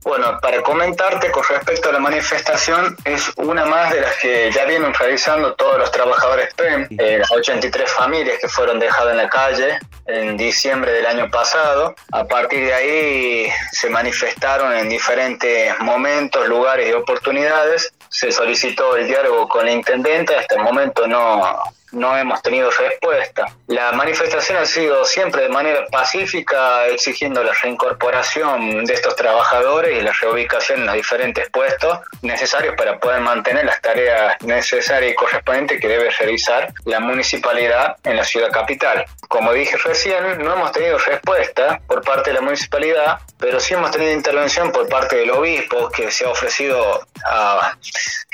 Bueno, 0.04 0.38
para 0.42 0.62
comentarte 0.62 1.32
con 1.32 1.44
respecto 1.48 1.90
a 1.90 1.94
la 1.94 2.00
manifestación, 2.00 2.98
es 3.06 3.32
una 3.38 3.66
más 3.66 3.94
de 3.94 4.02
las 4.02 4.16
que 4.18 4.52
ya 4.52 4.66
vienen 4.66 4.94
realizando 4.94 5.54
todos 5.54 5.78
los 5.78 5.92
trabajadores 5.92 6.54
PEM, 6.56 6.88
eh, 7.00 7.18
las 7.20 7.32
83 7.32 7.90
familias 7.90 8.38
que 8.40 8.50
fueron 8.50 8.80
dejadas 8.80 9.12
en 9.12 9.18
la 9.18 9.30
calle 9.30 9.80
en 10.06 10.36
diciembre 10.36 10.92
del 10.92 11.06
año 11.06 11.30
pasado. 11.30 11.96
A 12.12 12.26
partir 12.26 12.66
de 12.66 12.74
ahí 12.74 13.50
se 13.72 13.90
manifestaron 13.90 14.74
en 14.74 14.90
diferentes 14.90 15.80
momentos, 15.80 16.48
lugares 16.48 16.90
y 16.90 16.94
oportunidades. 16.94 17.94
Se 18.10 18.32
solicitó 18.32 18.98
el 18.98 19.08
diálogo 19.08 19.48
con 19.48 19.66
la 19.66 19.72
intendente, 19.72 20.36
hasta 20.36 20.56
el 20.56 20.64
momento 20.64 21.08
no, 21.08 21.64
no 21.94 22.18
hemos 22.18 22.42
tenido 22.42 22.70
respuesta. 22.72 23.46
La 23.68 23.92
manifestación 23.92 24.58
ha 24.58 24.66
sido 24.66 25.06
siempre 25.06 25.44
de 25.44 25.50
manera 25.50 25.86
pacífica, 25.88 26.88
exigiendo 26.88 27.44
la 27.44 27.54
reincorporación 27.54 28.86
de 28.86 28.94
estos 28.94 29.16
trabajadores 29.16 29.98
y 29.98 30.02
la 30.02 30.12
reubicación 30.12 30.82
en 30.82 30.86
los 30.88 30.96
diferentes 30.96 31.50
puestos 31.50 32.00
necesarios 32.22 32.76
para 32.76 33.00
poder 33.00 33.22
mantener 33.22 33.66
las 33.66 33.82
tareas 33.82 34.36
necesarias 34.42 35.12
y 35.12 35.16
correspondientes 35.16 35.80
que 35.80 35.88
debe 35.88 36.10
realizar 36.10 36.74
la 36.86 37.00
municipalidad 37.00 37.98
en 38.04 38.18
la 38.18 38.24
ciudad 38.24 38.52
capital. 38.52 39.06
Como 39.28 39.54
dije 39.54 39.78
recién, 39.78 40.44
no 40.44 40.54
hemos 40.54 40.72
tenido 40.72 40.98
respuesta 40.98 41.80
por 41.88 42.02
parte 42.04 42.32
de 42.32 42.36
la 42.36 42.42
municipalidad, 42.42 43.20
pero 43.40 43.60
sí 43.60 43.74
hemos 43.74 43.92
tenido 43.92 44.12
intervención 44.12 44.72
por 44.72 44.88
parte 44.88 45.18
del 45.18 45.32
obispo 45.32 45.90
que 45.90 46.12
se 46.12 46.26
ha 46.26 46.30
ofrecido 46.30 47.06
a 47.26 47.76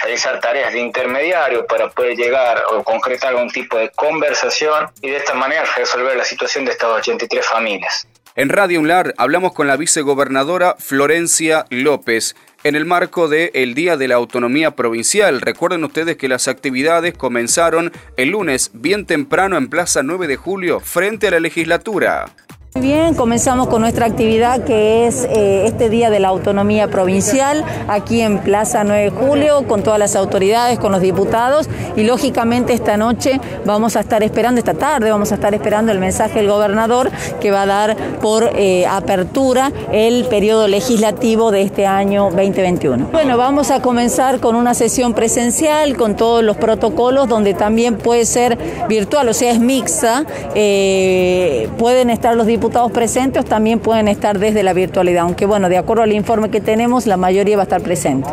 realizar 0.02 0.40
tareas 0.40 0.74
de 0.74 0.80
intermediario 0.80 1.66
para 1.68 1.90
poder 1.90 2.16
llegar 2.16 2.64
o 2.70 2.84
concretar 2.84 3.36
un 3.36 3.49
tipo 3.52 3.78
de 3.78 3.90
conversación 3.92 4.88
y 5.02 5.10
de 5.10 5.18
esta 5.18 5.34
manera 5.34 5.64
resolver 5.76 6.16
la 6.16 6.26
situación 6.26 6.66
de 6.66 6.72
estas 6.72 6.90
83 6.90 7.46
familias. 7.46 8.08
En 8.36 8.50
Radio 8.50 8.80
Unlar 8.80 9.14
hablamos 9.18 9.54
con 9.54 9.68
la 9.68 9.76
vicegobernadora 9.76 10.76
Florencia 10.80 11.66
López 11.70 12.36
en 12.64 12.76
el 12.76 12.86
marco 12.86 13.28
del 13.28 13.52
el 13.54 13.74
Día 13.74 13.98
de 13.98 14.08
la 14.08 14.16
Autonomía 14.16 14.72
Provincial. 14.72 15.42
Recuerden 15.42 15.84
ustedes 15.84 16.18
que 16.18 16.28
las 16.28 16.48
actividades 16.48 17.14
comenzaron 17.14 17.92
el 18.18 18.30
lunes 18.30 18.72
bien 18.74 19.06
temprano 19.06 19.58
en 19.58 19.70
Plaza 19.70 20.04
9 20.04 20.28
de 20.28 20.36
Julio 20.36 20.80
frente 20.80 21.28
a 21.28 21.32
la 21.32 21.40
legislatura. 21.40 22.28
Bien, 22.76 23.16
comenzamos 23.16 23.68
con 23.68 23.82
nuestra 23.82 24.06
actividad 24.06 24.64
que 24.64 25.08
es 25.08 25.24
eh, 25.24 25.66
este 25.66 25.90
Día 25.90 26.12
de 26.12 26.20
la 26.20 26.28
Autonomía 26.28 26.88
Provincial 26.88 27.66
aquí 27.88 28.22
en 28.22 28.38
Plaza 28.38 28.84
9 28.84 29.06
de 29.06 29.10
Julio 29.10 29.68
con 29.68 29.82
todas 29.82 29.98
las 29.98 30.16
autoridades, 30.16 30.78
con 30.78 30.92
los 30.92 31.02
diputados 31.02 31.68
y 31.96 32.04
lógicamente 32.04 32.74
esta 32.74 32.96
noche 32.96 33.42
vamos 33.66 33.96
a 33.96 34.02
estar 34.02 34.22
esperando, 34.22 34.60
esta 34.60 34.76
tarde 34.76 35.10
vamos 35.10 35.32
a 35.32 35.36
estar 35.36 35.56
esperando 35.56 35.92
el 35.92 35.98
mensaje 35.98 36.36
del 36.36 36.48
gobernador 36.48 37.10
que 37.42 37.50
va 37.50 37.64
a 37.64 37.66
dar 37.66 37.98
por 38.22 38.52
eh, 38.54 38.86
apertura 38.86 39.72
el 39.92 40.26
periodo 40.26 40.68
legislativo 40.68 41.50
de 41.50 41.64
este 41.64 41.88
año 41.88 42.26
2021. 42.26 43.08
Bueno, 43.12 43.36
vamos 43.36 43.72
a 43.72 43.82
comenzar 43.82 44.40
con 44.40 44.56
una 44.56 44.76
sesión 44.76 45.16
presencial 45.16 45.98
con 45.98 46.16
todos 46.16 46.44
los 46.44 46.56
protocolos 46.56 47.28
donde 47.28 47.56
también 47.56 47.98
puede 47.98 48.28
ser 48.28 48.60
virtual, 48.88 49.28
o 49.28 49.34
sea, 49.34 49.52
es 49.52 49.60
mixta, 49.60 50.24
eh, 50.54 51.68
pueden 51.80 52.12
estar 52.12 52.36
los 52.36 52.46
diputados 52.46 52.59
diputados 52.60 52.92
presentes 52.92 53.46
también 53.46 53.80
pueden 53.80 54.10
estar 54.10 54.38
desde 54.38 54.64
la 54.64 54.74
virtualidad, 54.74 55.22
aunque 55.22 55.46
bueno, 55.46 55.70
de 55.70 55.78
acuerdo 55.78 56.04
al 56.04 56.12
informe 56.12 56.52
que 56.52 56.60
tenemos, 56.60 57.08
la 57.08 57.16
mayoría 57.16 57.56
va 57.56 57.62
a 57.62 57.64
estar 57.64 57.82
presente. 57.82 58.30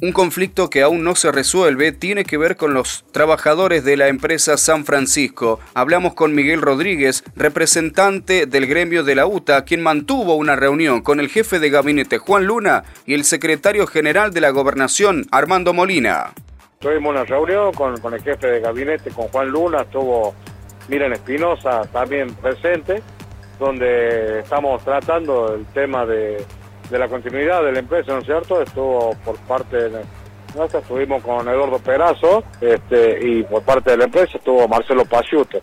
Un 0.00 0.12
conflicto 0.12 0.70
que 0.70 0.82
aún 0.82 1.02
no 1.02 1.16
se 1.16 1.32
resuelve 1.32 1.90
tiene 1.90 2.24
que 2.24 2.38
ver 2.38 2.56
con 2.56 2.74
los 2.74 3.04
trabajadores 3.10 3.82
de 3.82 3.96
la 3.96 4.06
empresa 4.06 4.56
San 4.56 4.84
Francisco. 4.84 5.58
Hablamos 5.74 6.14
con 6.14 6.32
Miguel 6.32 6.62
Rodríguez, 6.62 7.24
representante 7.34 8.46
del 8.46 8.68
gremio 8.68 9.02
de 9.02 9.16
la 9.16 9.26
UTA, 9.26 9.64
quien 9.64 9.82
mantuvo 9.82 10.36
una 10.36 10.54
reunión 10.54 11.00
con 11.00 11.18
el 11.18 11.28
jefe 11.28 11.58
de 11.58 11.70
gabinete 11.70 12.18
Juan 12.18 12.44
Luna 12.44 12.84
y 13.04 13.14
el 13.14 13.24
secretario 13.24 13.88
general 13.88 14.32
de 14.32 14.42
la 14.42 14.50
gobernación 14.50 15.26
Armando 15.32 15.74
Molina. 15.74 16.34
Tuvimos 16.78 17.10
una 17.10 17.24
reunión 17.24 17.72
con, 17.72 18.00
con 18.00 18.14
el 18.14 18.22
jefe 18.22 18.46
de 18.46 18.60
gabinete, 18.60 19.10
con 19.10 19.26
Juan 19.26 19.48
Luna, 19.48 19.82
estuvo 19.82 20.36
Miren 20.88 21.12
Espinosa 21.12 21.82
también 21.92 22.34
presente, 22.34 23.02
donde 23.58 24.40
estamos 24.40 24.82
tratando 24.82 25.54
el 25.54 25.66
tema 25.66 26.06
de, 26.06 26.42
la 26.90 27.08
continuidad 27.08 27.62
de 27.62 27.72
la 27.72 27.78
empresa, 27.80 28.12
¿no 28.12 28.20
es 28.20 28.24
cierto? 28.24 28.62
Estuvo 28.62 29.14
por 29.24 29.36
parte 29.40 29.76
de 29.76 30.02
nuestra, 30.56 30.80
estuvimos 30.80 31.22
con 31.22 31.46
Eduardo 31.46 31.78
Perazo 31.78 32.42
este, 32.60 33.18
y 33.22 33.42
por 33.42 33.62
parte 33.62 33.90
de 33.90 33.98
la 33.98 34.04
empresa 34.04 34.38
estuvo 34.38 34.66
Marcelo 34.66 35.04
Paciuto, 35.04 35.60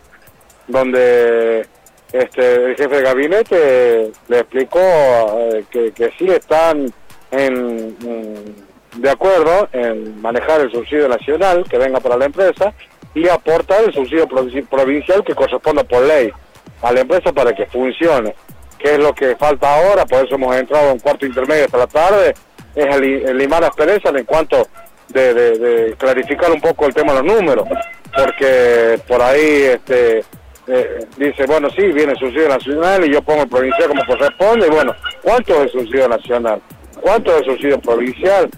donde 0.68 1.66
este, 2.12 2.54
el 2.70 2.76
jefe 2.76 2.96
de 2.96 3.02
gabinete 3.02 4.12
le 4.28 4.38
explicó 4.38 4.78
eh, 4.78 5.64
que, 5.68 5.90
que 5.90 6.12
sí 6.16 6.26
están 6.28 6.86
en, 7.32 7.96
de 8.96 9.10
acuerdo 9.10 9.68
en 9.72 10.20
manejar 10.22 10.60
el 10.60 10.70
subsidio 10.70 11.08
nacional 11.08 11.64
que 11.68 11.78
venga 11.78 11.98
para 11.98 12.16
la 12.16 12.26
empresa, 12.26 12.72
y 13.16 13.30
aportar 13.30 13.82
el 13.82 13.94
subsidio 13.94 14.28
provincial 14.28 15.24
que 15.24 15.34
corresponde 15.34 15.82
por 15.84 16.02
ley 16.02 16.30
a 16.82 16.92
la 16.92 17.00
empresa 17.00 17.32
para 17.32 17.54
que 17.54 17.64
funcione. 17.64 18.34
¿Qué 18.78 18.92
es 18.92 18.98
lo 18.98 19.14
que 19.14 19.34
falta 19.36 19.74
ahora? 19.74 20.04
Por 20.04 20.26
eso 20.26 20.34
hemos 20.34 20.54
entrado 20.54 20.90
en 20.90 20.98
cuarto 20.98 21.24
intermedio 21.24 21.64
hasta 21.64 21.78
la 21.78 21.86
tarde, 21.86 22.34
es 22.74 22.94
el, 22.94 23.38
limar 23.38 23.64
asperezas 23.64 24.14
en 24.14 24.24
cuanto 24.26 24.68
de, 25.08 25.94
clarificar 25.96 26.52
un 26.52 26.60
poco 26.60 26.84
el 26.84 26.92
tema 26.92 27.14
de 27.14 27.22
los 27.22 27.36
números, 27.36 27.66
porque 28.14 29.00
por 29.08 29.22
ahí 29.22 29.62
este, 29.62 30.22
eh, 30.66 31.06
dice, 31.16 31.46
bueno, 31.46 31.70
sí, 31.70 31.86
viene 31.86 32.12
el 32.12 32.18
subsidio 32.18 32.50
nacional 32.50 33.02
y 33.06 33.14
yo 33.14 33.22
pongo 33.22 33.44
el 33.44 33.48
provincial 33.48 33.88
como 33.88 34.04
corresponde, 34.04 34.66
y 34.66 34.70
bueno, 34.70 34.94
¿cuánto 35.22 35.54
es 35.54 35.60
el 35.62 35.80
subsidio 35.80 36.06
nacional? 36.06 36.60
¿Cuánto 37.00 37.30
es 37.32 37.38
el 37.38 37.44
subsidio 37.46 37.80
provincial? 37.80 38.50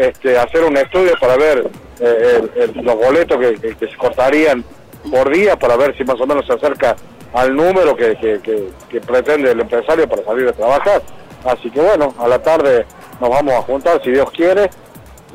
Este, 0.00 0.38
hacer 0.38 0.64
un 0.64 0.74
estudio 0.78 1.12
para 1.20 1.36
ver 1.36 1.70
eh, 2.00 2.72
los 2.82 2.96
boletos 2.96 3.38
que, 3.38 3.74
se 3.78 3.96
cortarían 3.98 4.64
por 5.10 5.30
día 5.30 5.56
para 5.56 5.76
ver 5.76 5.94
si 5.94 6.04
más 6.04 6.18
o 6.18 6.26
menos 6.26 6.46
se 6.46 6.54
acerca 6.54 6.96
al 7.34 7.54
número 7.54 7.94
que, 7.94 8.16
que, 8.42 9.00
pretende 9.02 9.50
el 9.50 9.60
empresario 9.60 10.08
para 10.08 10.24
salir 10.24 10.48
a 10.48 10.52
trabajar. 10.52 11.02
Así 11.44 11.70
que 11.70 11.80
bueno, 11.80 12.14
a 12.18 12.26
la 12.28 12.38
tarde 12.38 12.86
nos 13.20 13.28
vamos 13.28 13.52
a 13.52 13.60
juntar, 13.60 14.02
si 14.02 14.10
Dios 14.10 14.30
quiere, 14.30 14.70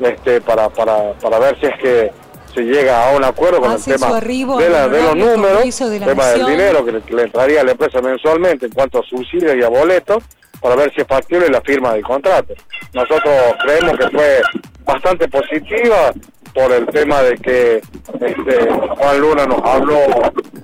este, 0.00 0.40
para, 0.40 0.68
para, 0.68 1.12
para 1.12 1.38
ver 1.38 1.60
si 1.60 1.66
es 1.66 1.78
que 1.80 2.10
se 2.52 2.62
llega 2.62 3.08
a 3.08 3.16
un 3.16 3.22
acuerdo 3.22 3.60
con 3.60 3.70
el 3.70 3.84
tema 3.84 4.20
de, 4.20 4.68
la, 4.68 4.88
de 4.88 5.00
los 5.00 5.14
números, 5.14 5.80
el 5.80 6.04
tema 6.04 6.26
del 6.26 6.46
dinero 6.46 6.84
que 6.84 7.14
le, 7.14 7.22
entraría 7.22 7.60
a 7.60 7.64
la 7.64 7.70
empresa 7.70 8.00
mensualmente 8.00 8.66
en 8.66 8.72
cuanto 8.72 8.98
a 8.98 9.02
subsidios 9.04 9.54
y 9.54 9.62
a 9.62 9.68
boletos, 9.68 10.24
para 10.60 10.76
ver 10.76 10.92
si 10.94 11.00
es 11.00 11.06
factible 11.06 11.48
la 11.48 11.60
firma 11.60 11.92
del 11.92 12.02
contrato. 12.02 12.54
Nosotros 12.92 13.34
creemos 13.62 13.96
que 13.96 14.08
fue 14.10 14.40
bastante 14.84 15.28
positiva, 15.28 16.12
por 16.56 16.72
el 16.72 16.86
tema 16.86 17.20
de 17.20 17.36
que 17.36 17.82
este, 18.18 18.72
Juan 18.96 19.20
Luna 19.20 19.44
nos 19.44 19.60
habló 19.62 19.98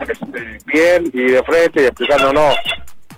este, 0.01 0.59
bien 0.65 1.11
y 1.13 1.33
de 1.33 1.43
frente 1.43 1.83
y 1.83 1.85
explicándonos 1.85 2.57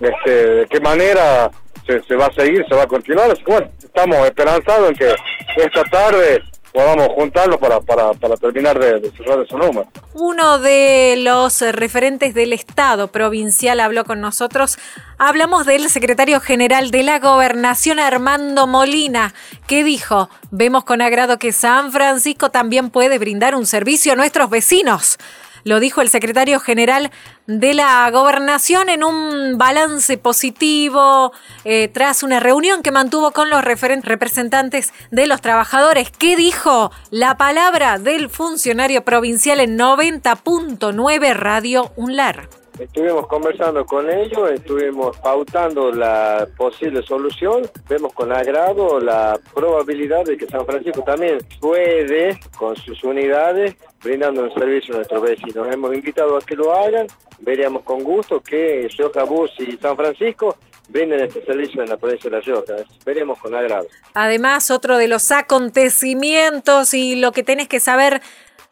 este, 0.01 0.29
de 0.29 0.65
qué 0.67 0.81
manera 0.81 1.49
se, 1.87 2.15
va 2.15 2.25
a 2.25 2.33
seguir, 2.33 2.65
se 2.67 2.75
va 2.75 2.83
a 2.83 2.87
continuar. 2.87 3.33
Bueno, 3.47 3.69
estamos 3.81 4.17
esperanzados 4.25 4.89
en 4.89 4.95
que 4.95 5.15
esta 5.55 5.83
tarde 5.85 6.43
podamos 6.75 7.07
juntarnos 7.15 7.57
para, 7.57 7.79
para, 7.79 8.13
para 8.13 8.35
terminar 8.35 8.77
de, 8.77 8.99
de, 8.99 9.11
cerrar 9.11 9.39
ese 9.39 9.55
número. 9.55 9.87
Uno 10.13 10.59
de 10.59 11.15
los 11.17 11.61
referentes 11.61 12.33
del 12.33 12.51
Estado 12.51 13.07
provincial 13.07 13.79
habló 13.79 14.03
con 14.03 14.19
nosotros. 14.19 14.77
Hablamos 15.17 15.65
del 15.65 15.87
secretario 15.89 16.41
general 16.41 16.91
de 16.91 17.03
la 17.03 17.19
Gobernación, 17.19 17.97
Armando 17.97 18.67
Molina, 18.67 19.33
que 19.67 19.85
dijo, 19.85 20.29
vemos 20.51 20.83
con 20.83 21.01
agrado 21.01 21.39
que 21.39 21.53
San 21.53 21.93
Francisco 21.93 22.51
también 22.51 22.89
puede 22.89 23.19
brindar 23.19 23.55
un 23.55 23.65
servicio 23.65 24.11
a 24.11 24.17
nuestros 24.17 24.49
vecinos. 24.49 25.17
Lo 25.65 25.79
dijo 25.79 26.01
el 26.01 26.09
secretario 26.09 26.59
general 26.59 27.09
de 27.47 27.73
la 27.73 28.07
gobernación 28.11 28.87
en 28.87 29.03
un 29.03 29.57
balance 29.57 30.15
positivo 30.19 31.33
eh, 31.63 31.87
tras 31.87 32.21
una 32.21 32.39
reunión 32.39 32.83
que 32.83 32.91
mantuvo 32.91 33.31
con 33.31 33.49
los 33.49 33.63
representantes 33.63 34.93
de 35.09 35.25
los 35.25 35.41
trabajadores. 35.41 36.11
¿Qué 36.11 36.35
dijo? 36.35 36.91
La 37.09 37.35
palabra 37.37 37.97
del 37.97 38.29
funcionario 38.29 39.03
provincial 39.03 39.59
en 39.59 39.75
90.9 39.75 41.33
Radio 41.33 41.91
UNLAR. 41.95 42.47
Estuvimos 42.79 43.27
conversando 43.27 43.85
con 43.85 44.09
ellos, 44.09 44.51
estuvimos 44.51 45.17
pautando 45.19 45.93
la 45.93 46.45
posible 46.57 47.01
solución, 47.03 47.69
vemos 47.87 48.13
con 48.13 48.33
agrado 48.33 48.99
la 48.99 49.39
probabilidad 49.53 50.25
de 50.25 50.37
que 50.37 50.45
San 50.45 50.65
Francisco 50.65 51.01
también 51.03 51.37
puede, 51.61 52.37
con 52.57 52.75
sus 52.75 53.01
unidades, 53.05 53.75
brindando 54.03 54.43
un 54.43 54.53
servicio 54.53 54.93
a 54.93 54.97
nuestros 54.97 55.21
vecinos. 55.21 55.67
Hemos 55.71 55.95
invitado 55.95 56.35
a 56.35 56.41
que 56.41 56.55
lo 56.55 56.73
hagan, 56.73 57.07
veríamos 57.39 57.83
con 57.83 58.03
gusto 58.03 58.41
que 58.41 58.89
Bus 59.25 59.51
y 59.59 59.77
San 59.77 59.95
Francisco 59.95 60.57
brinden 60.89 61.21
este 61.21 61.45
servicio 61.45 61.81
en 61.81 61.89
la 61.89 61.97
provincia 61.97 62.29
de 62.29 62.35
La 62.35 62.41
Rioja. 62.41 62.73
Veremos 63.05 63.39
con 63.39 63.55
agrado. 63.55 63.87
Además, 64.13 64.69
otro 64.69 64.97
de 64.97 65.07
los 65.07 65.31
acontecimientos 65.31 66.93
y 66.93 67.15
lo 67.15 67.31
que 67.31 67.43
tenés 67.43 67.69
que 67.69 67.79
saber 67.79 68.21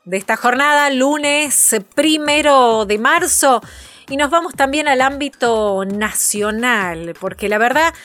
de 0.05 0.17
esta 0.17 0.35
jornada, 0.35 0.89
lunes 0.89 1.75
primero 1.95 2.85
de 2.85 2.97
marzo, 2.97 3.61
y 4.13 4.17
nos 4.17 4.29
vamos 4.29 4.53
también 4.53 4.87
al 4.87 5.01
ámbito 5.01 5.85
nacional, 5.85 7.15
porque 7.19 7.49
la 7.49 7.57
verdad 7.57 7.95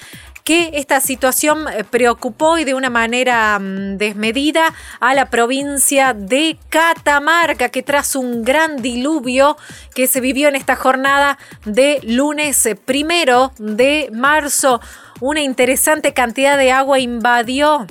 que 0.42 0.70
esta 0.72 1.02
situación 1.02 1.66
eh, 1.68 1.84
preocupó 1.84 2.56
y 2.56 2.64
de 2.64 2.72
una 2.72 2.88
manera 2.88 3.58
mm, 3.58 3.98
desmedida 3.98 4.72
a 5.00 5.12
la 5.12 5.28
provincia 5.28 6.14
de 6.14 6.58
Catamarca, 6.70 7.68
que 7.68 7.82
tras 7.82 8.16
un 8.16 8.42
gran 8.42 8.80
diluvio 8.80 9.58
que 9.94 10.06
se 10.06 10.22
vivió 10.22 10.48
en 10.48 10.56
esta 10.56 10.76
jornada 10.76 11.36
de 11.66 12.00
lunes 12.04 12.64
eh, 12.64 12.74
primero 12.74 13.52
de 13.58 14.08
marzo, 14.10 14.80
una 15.20 15.42
interesante 15.42 16.14
cantidad 16.14 16.56
de 16.56 16.72
agua 16.72 17.00
invadió 17.00 17.86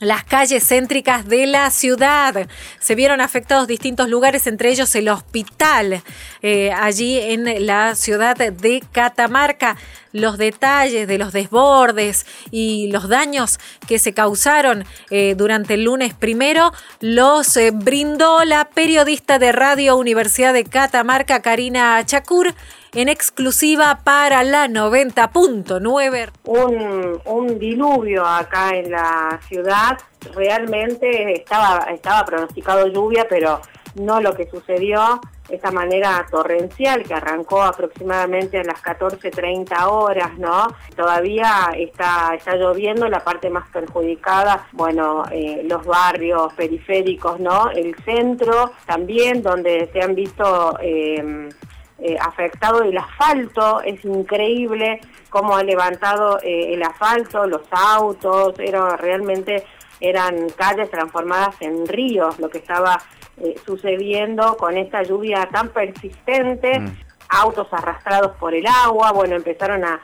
las 0.00 0.24
calles 0.24 0.66
céntricas 0.66 1.26
de 1.28 1.46
la 1.46 1.70
ciudad. 1.70 2.48
Se 2.78 2.94
vieron 2.94 3.20
afectados 3.20 3.66
distintos 3.66 4.08
lugares, 4.08 4.46
entre 4.46 4.70
ellos 4.70 4.94
el 4.94 5.08
hospital, 5.08 6.02
eh, 6.42 6.72
allí 6.72 7.18
en 7.18 7.66
la 7.66 7.94
ciudad 7.94 8.36
de 8.36 8.82
Catamarca. 8.92 9.76
Los 10.12 10.38
detalles 10.38 11.08
de 11.08 11.18
los 11.18 11.32
desbordes 11.32 12.24
y 12.52 12.88
los 12.92 13.08
daños 13.08 13.58
que 13.88 13.98
se 13.98 14.14
causaron 14.14 14.84
eh, 15.10 15.34
durante 15.36 15.74
el 15.74 15.82
lunes 15.82 16.14
primero 16.14 16.72
los 17.00 17.56
eh, 17.56 17.72
brindó 17.72 18.44
la 18.44 18.66
periodista 18.66 19.40
de 19.40 19.50
Radio 19.50 19.96
Universidad 19.96 20.52
de 20.52 20.62
Catamarca, 20.64 21.42
Karina 21.42 22.00
Chacur 22.06 22.54
en 22.94 23.08
exclusiva 23.08 24.00
para 24.04 24.44
la 24.44 24.68
90.9. 24.68 26.30
Un, 26.44 27.20
un 27.24 27.58
diluvio 27.58 28.24
acá 28.24 28.76
en 28.76 28.92
la 28.92 29.40
ciudad, 29.48 29.98
realmente 30.34 31.32
estaba, 31.32 31.86
estaba 31.92 32.24
pronosticado 32.24 32.86
lluvia, 32.86 33.26
pero 33.28 33.60
no 33.96 34.20
lo 34.20 34.34
que 34.34 34.48
sucedió, 34.48 35.20
esta 35.48 35.70
manera 35.70 36.26
torrencial 36.30 37.02
que 37.02 37.14
arrancó 37.14 37.62
aproximadamente 37.62 38.58
a 38.58 38.64
las 38.64 38.82
14.30 38.82 39.86
horas, 39.88 40.38
¿no? 40.38 40.68
Todavía 40.96 41.70
está, 41.76 42.34
está 42.34 42.56
lloviendo, 42.56 43.08
la 43.08 43.22
parte 43.22 43.50
más 43.50 43.68
perjudicada, 43.68 44.66
bueno, 44.72 45.24
eh, 45.30 45.62
los 45.64 45.84
barrios 45.84 46.52
periféricos, 46.54 47.40
¿no? 47.40 47.70
El 47.70 47.94
centro 48.04 48.72
también, 48.86 49.42
donde 49.42 49.90
se 49.92 50.00
han 50.00 50.14
visto... 50.14 50.78
Eh, 50.80 51.50
eh, 51.98 52.16
afectado 52.20 52.82
el 52.82 52.98
asfalto, 52.98 53.80
es 53.80 54.04
increíble 54.04 55.00
cómo 55.30 55.56
ha 55.56 55.62
levantado 55.62 56.40
eh, 56.42 56.74
el 56.74 56.82
asfalto, 56.82 57.46
los 57.46 57.62
autos, 57.70 58.58
era 58.58 58.96
realmente 58.96 59.64
eran 60.00 60.48
calles 60.50 60.90
transformadas 60.90 61.54
en 61.60 61.86
ríos, 61.86 62.38
lo 62.40 62.50
que 62.50 62.58
estaba 62.58 63.00
eh, 63.40 63.54
sucediendo 63.64 64.56
con 64.56 64.76
esta 64.76 65.02
lluvia 65.02 65.48
tan 65.52 65.68
persistente, 65.68 66.80
mm. 66.80 66.96
autos 67.28 67.68
arrastrados 67.72 68.32
por 68.38 68.54
el 68.54 68.66
agua, 68.66 69.12
bueno, 69.12 69.36
empezaron 69.36 69.84
a, 69.84 70.00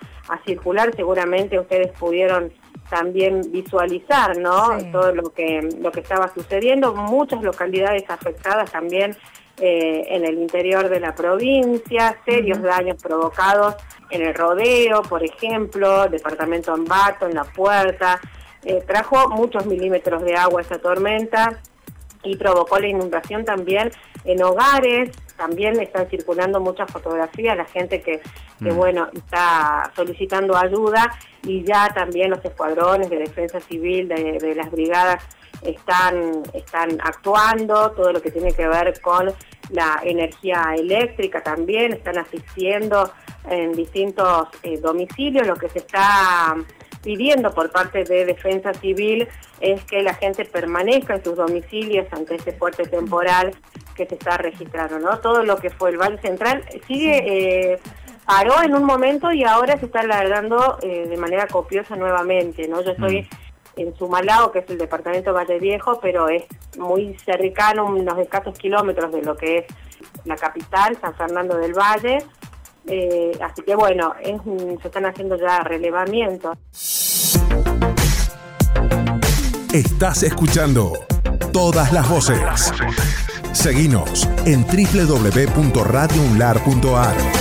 circular, 0.47 0.95
seguramente 0.95 1.59
ustedes 1.59 1.91
pudieron 1.99 2.53
también 2.89 3.43
visualizar, 3.51 4.37
¿no? 4.37 4.79
Todo 4.93 5.13
lo 5.13 5.33
que 5.33 5.69
lo 5.81 5.91
que 5.91 5.99
estaba 5.99 6.33
sucediendo, 6.33 6.95
muchas 6.95 7.43
localidades 7.43 8.09
afectadas 8.09 8.71
también 8.71 9.17
eh, 9.61 10.07
en 10.09 10.25
el 10.25 10.39
interior 10.39 10.89
de 10.89 11.01
la 11.01 11.15
provincia, 11.15 12.17
serios 12.25 12.63
daños 12.63 12.97
provocados 13.03 13.75
en 14.09 14.23
el 14.23 14.35
rodeo, 14.35 15.03
por 15.03 15.23
ejemplo, 15.23 16.09
departamento 16.09 16.73
Ambato, 16.73 17.27
en 17.27 17.35
la 17.35 17.45
puerta. 17.45 18.21
Eh, 18.65 18.83
trajo 18.87 19.29
muchos 19.29 19.67
milímetros 19.67 20.23
de 20.23 20.35
agua 20.35 20.63
esa 20.63 20.79
tormenta 20.79 21.61
y 22.23 22.37
provocó 22.37 22.79
la 22.79 22.89
inundación 22.89 23.45
también 23.45 23.91
en 24.25 24.43
hogares, 24.43 25.11
también 25.37 25.79
están 25.81 26.09
circulando 26.09 26.61
muchas 26.61 26.91
fotografías, 26.91 27.57
la 27.57 27.65
gente 27.65 28.01
que, 28.01 28.21
que, 28.63 28.71
bueno, 28.73 29.09
está 29.15 29.91
solicitando 29.95 30.57
ayuda 30.57 31.19
y 31.43 31.65
ya 31.65 31.89
también 31.95 32.31
los 32.31 32.45
escuadrones 32.45 33.09
de 33.11 33.19
defensa 33.19 33.61
civil 33.61 34.09
de, 34.09 34.39
de 34.39 34.55
las 34.55 34.71
brigadas 34.71 35.23
están, 35.63 36.43
están 36.53 36.99
actuando, 37.03 37.91
todo 37.93 38.13
lo 38.13 38.23
que 38.23 38.31
tiene 38.31 38.53
que 38.53 38.67
ver 38.67 39.01
con 39.01 39.33
la 39.71 40.01
energía 40.03 40.75
eléctrica 40.77 41.43
también, 41.43 41.93
están 41.93 42.19
asistiendo 42.19 43.13
en 43.49 43.73
distintos 43.73 44.49
eh, 44.63 44.79
domicilios. 44.79 45.47
Lo 45.47 45.57
que 45.57 45.69
se 45.69 45.81
está 45.81 46.57
pidiendo 47.03 47.53
por 47.53 47.71
parte 47.71 48.05
de 48.05 48.25
Defensa 48.27 48.75
Civil 48.75 49.29
es 49.61 49.85
que 49.85 50.03
la 50.03 50.15
gente 50.15 50.45
permanezca 50.45 51.15
en 51.15 51.25
sus 51.25 51.37
domicilios 51.37 52.07
ante 52.13 52.35
este 52.35 52.53
fuerte 52.53 52.85
temporal 52.85 53.53
que 53.95 54.07
se 54.07 54.15
está 54.15 54.37
registrando. 54.37 54.99
¿no? 54.99 55.19
Todo 55.19 55.45
lo 55.45 55.57
que 55.57 55.71
fue 55.71 55.91
el 55.91 55.99
Valle 55.99 56.19
Central 56.19 56.65
sigue... 56.87 57.73
Eh, 57.73 57.79
paró 58.27 58.63
en 58.63 58.77
un 58.77 58.85
momento 58.85 59.33
y 59.33 59.43
ahora 59.43 59.77
se 59.77 59.87
está 59.87 60.01
alargando 60.01 60.79
eh, 60.83 61.09
de 61.09 61.17
manera 61.17 61.49
copiosa 61.49 61.97
nuevamente. 61.97 62.69
¿no? 62.69 62.81
Yo 62.81 62.93
estoy 62.93 63.23
mm 63.23 63.50
en 63.83 63.97
Sumalao, 63.97 64.53
que 64.53 64.61
es 64.61 64.71
el 64.71 64.79
departamento 64.79 65.33
Valle 65.33 65.59
Viejo, 65.59 65.99
pero 66.01 66.29
es 66.29 66.45
muy 66.79 67.17
cercano, 67.25 67.87
unos 67.87 68.17
escasos 68.19 68.57
kilómetros 68.59 69.13
de 69.13 69.23
lo 69.23 69.37
que 69.37 69.59
es 69.59 69.67
la 70.25 70.37
capital, 70.37 70.97
San 71.01 71.15
Fernando 71.15 71.57
del 71.57 71.73
Valle. 71.73 72.19
Eh, 72.87 73.33
así 73.43 73.63
que 73.63 73.75
bueno, 73.75 74.15
se 74.23 74.89
están 74.89 75.07
haciendo 75.07 75.37
ya 75.37 75.61
relevamientos. 75.61 76.59
Estás 79.73 80.25
escuchando 80.25 80.93
todas 81.53 81.93
las 81.93 82.09
voces. 82.09 82.73
Seguinos 83.53 84.29
en 84.45 84.65
www.radiounlar.ar. 84.65 87.40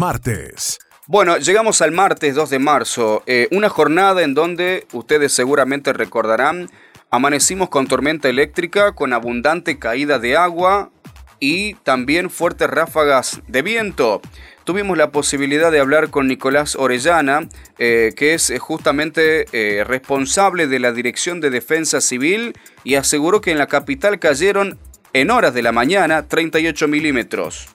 martes. 0.00 0.78
Bueno, 1.06 1.36
llegamos 1.36 1.82
al 1.82 1.92
martes 1.92 2.34
2 2.34 2.48
de 2.48 2.58
marzo, 2.58 3.22
eh, 3.26 3.48
una 3.50 3.68
jornada 3.68 4.22
en 4.22 4.32
donde 4.32 4.86
ustedes 4.92 5.30
seguramente 5.30 5.92
recordarán, 5.92 6.70
amanecimos 7.10 7.68
con 7.68 7.86
tormenta 7.86 8.30
eléctrica, 8.30 8.92
con 8.92 9.12
abundante 9.12 9.78
caída 9.78 10.18
de 10.18 10.38
agua 10.38 10.90
y 11.38 11.74
también 11.74 12.30
fuertes 12.30 12.70
ráfagas 12.70 13.42
de 13.46 13.60
viento. 13.60 14.22
Tuvimos 14.64 14.96
la 14.96 15.10
posibilidad 15.10 15.70
de 15.70 15.80
hablar 15.80 16.08
con 16.08 16.28
Nicolás 16.28 16.76
Orellana, 16.76 17.46
eh, 17.78 18.14
que 18.16 18.32
es 18.32 18.48
eh, 18.48 18.58
justamente 18.58 19.84
responsable 19.84 20.66
de 20.66 20.78
la 20.78 20.92
Dirección 20.92 21.42
de 21.42 21.50
Defensa 21.50 22.00
Civil 22.00 22.54
y 22.84 22.94
aseguró 22.94 23.42
que 23.42 23.50
en 23.50 23.58
la 23.58 23.66
capital 23.66 24.18
cayeron 24.18 24.78
en 25.12 25.30
horas 25.30 25.52
de 25.52 25.62
la 25.62 25.72
mañana 25.72 26.26
38 26.26 26.88
milímetros 26.88 27.68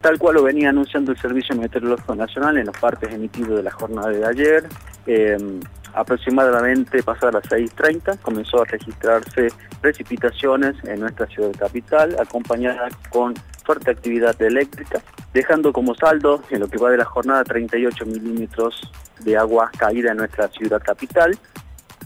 tal 0.00 0.18
cual 0.18 0.36
lo 0.36 0.42
venía 0.42 0.70
anunciando 0.70 1.12
el 1.12 1.18
Servicio 1.18 1.54
Meteorológico 1.54 2.14
Nacional 2.14 2.56
en 2.56 2.66
los 2.66 2.78
partes 2.78 3.12
emitidos 3.12 3.58
de 3.58 3.62
la 3.62 3.70
jornada 3.70 4.08
de 4.08 4.24
ayer. 4.26 4.66
Em, 5.04 5.60
aproximadamente 5.92 7.02
pasadas 7.02 7.34
las 7.34 7.44
6.30 7.44 8.16
comenzó 8.22 8.62
a 8.62 8.64
registrarse 8.64 9.48
precipitaciones 9.82 10.74
en 10.84 11.00
nuestra 11.00 11.26
ciudad 11.26 11.52
capital, 11.58 12.16
acompañada 12.18 12.88
con 13.10 13.34
fuerte 13.62 13.90
actividad 13.90 14.40
eléctrica, 14.40 15.02
dejando 15.34 15.70
como 15.70 15.94
saldo 15.94 16.42
en 16.48 16.60
lo 16.60 16.68
que 16.68 16.78
va 16.78 16.90
de 16.90 16.96
la 16.96 17.04
jornada 17.04 17.44
38 17.44 18.06
milímetros 18.06 18.80
de 19.18 19.36
agua 19.36 19.70
caída 19.76 20.12
en 20.12 20.16
nuestra 20.16 20.48
ciudad 20.48 20.80
capital. 20.82 21.38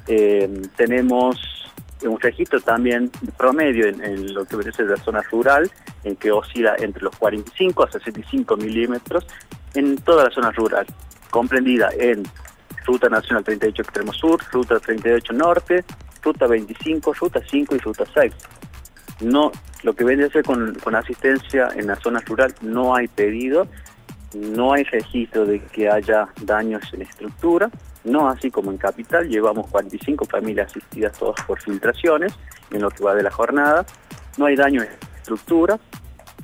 Em, 0.08 0.62
tenemos 0.76 1.63
un 2.08 2.20
registro 2.20 2.60
también 2.60 3.10
promedio 3.36 3.86
en, 3.86 4.34
lo 4.34 4.44
que 4.44 4.72
ser 4.72 4.86
la 4.86 4.96
zona 4.96 5.22
rural, 5.22 5.70
en 6.04 6.16
que 6.16 6.30
oscila 6.30 6.76
entre 6.78 7.02
los 7.02 7.16
45 7.16 7.84
a 7.84 7.90
65 7.90 8.56
milímetros 8.56 9.26
en 9.74 9.96
toda 9.96 10.24
la 10.24 10.30
zona 10.30 10.50
rural, 10.50 10.86
comprendida 11.30 11.90
en 11.98 12.22
Ruta 12.84 13.08
Nacional 13.08 13.44
38 13.44 13.82
Extremo 13.82 14.12
Sur, 14.12 14.40
Ruta 14.52 14.78
38 14.78 15.32
Norte, 15.32 15.84
Ruta 16.22 16.46
25, 16.46 17.14
Ruta 17.14 17.40
5 17.48 17.74
y 17.74 17.78
Ruta 17.78 18.04
6. 18.12 18.32
No, 19.20 19.52
lo 19.82 19.94
que 19.94 20.04
viene 20.04 20.24
a 20.24 20.30
ser 20.30 20.44
con, 20.44 20.74
con 20.74 20.94
asistencia 20.94 21.68
en 21.74 21.86
la 21.86 21.96
zona 21.96 22.20
rural 22.20 22.54
no 22.62 22.94
hay 22.94 23.08
pedido, 23.08 23.66
no 24.34 24.72
hay 24.72 24.84
registro 24.84 25.44
de 25.46 25.60
que 25.60 25.88
haya 25.88 26.28
daños 26.42 26.82
en 26.92 27.02
estructura, 27.02 27.70
no 28.04 28.28
así 28.28 28.50
como 28.50 28.70
en 28.70 28.78
Capital, 28.78 29.28
llevamos 29.28 29.68
45 29.68 30.24
familias 30.26 30.70
asistidas 30.70 31.18
todas 31.18 31.40
por 31.46 31.60
filtraciones 31.60 32.34
en 32.70 32.82
lo 32.82 32.90
que 32.90 33.02
va 33.02 33.14
de 33.14 33.22
la 33.22 33.30
jornada, 33.30 33.84
no 34.36 34.46
hay 34.46 34.56
daño 34.56 34.82
en 34.82 34.88
estructura, 35.16 35.78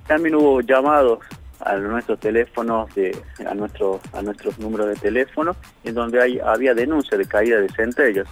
también 0.07 0.35
hubo 0.35 0.61
llamados 0.61 1.21
a 1.61 1.77
nuestros 1.77 2.19
teléfonos, 2.21 2.93
de, 2.95 3.17
a, 3.47 3.55
nuestro, 3.55 4.01
a 4.13 4.23
nuestros 4.23 4.59
números 4.59 4.89
de 4.89 4.97
teléfono, 4.97 5.55
en 5.85 5.95
donde 5.95 6.21
hay, 6.21 6.39
había 6.39 6.75
denuncia 6.75 7.19
de 7.19 7.27
caída 7.27 7.61
de 7.61 7.69
centellas. 7.69 8.27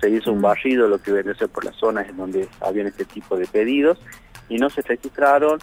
Se 0.00 0.08
hizo 0.08 0.32
un 0.32 0.40
barrido, 0.40 0.88
lo 0.88 0.98
que 0.98 1.12
viene 1.12 1.32
a 1.32 1.34
ser 1.34 1.50
por 1.50 1.64
las 1.64 1.76
zonas 1.76 2.08
en 2.08 2.16
donde 2.16 2.48
habían 2.60 2.86
este 2.86 3.04
tipo 3.04 3.36
de 3.36 3.46
pedidos, 3.46 3.98
y 4.48 4.56
no 4.56 4.70
se 4.70 4.82
registraron 4.82 5.60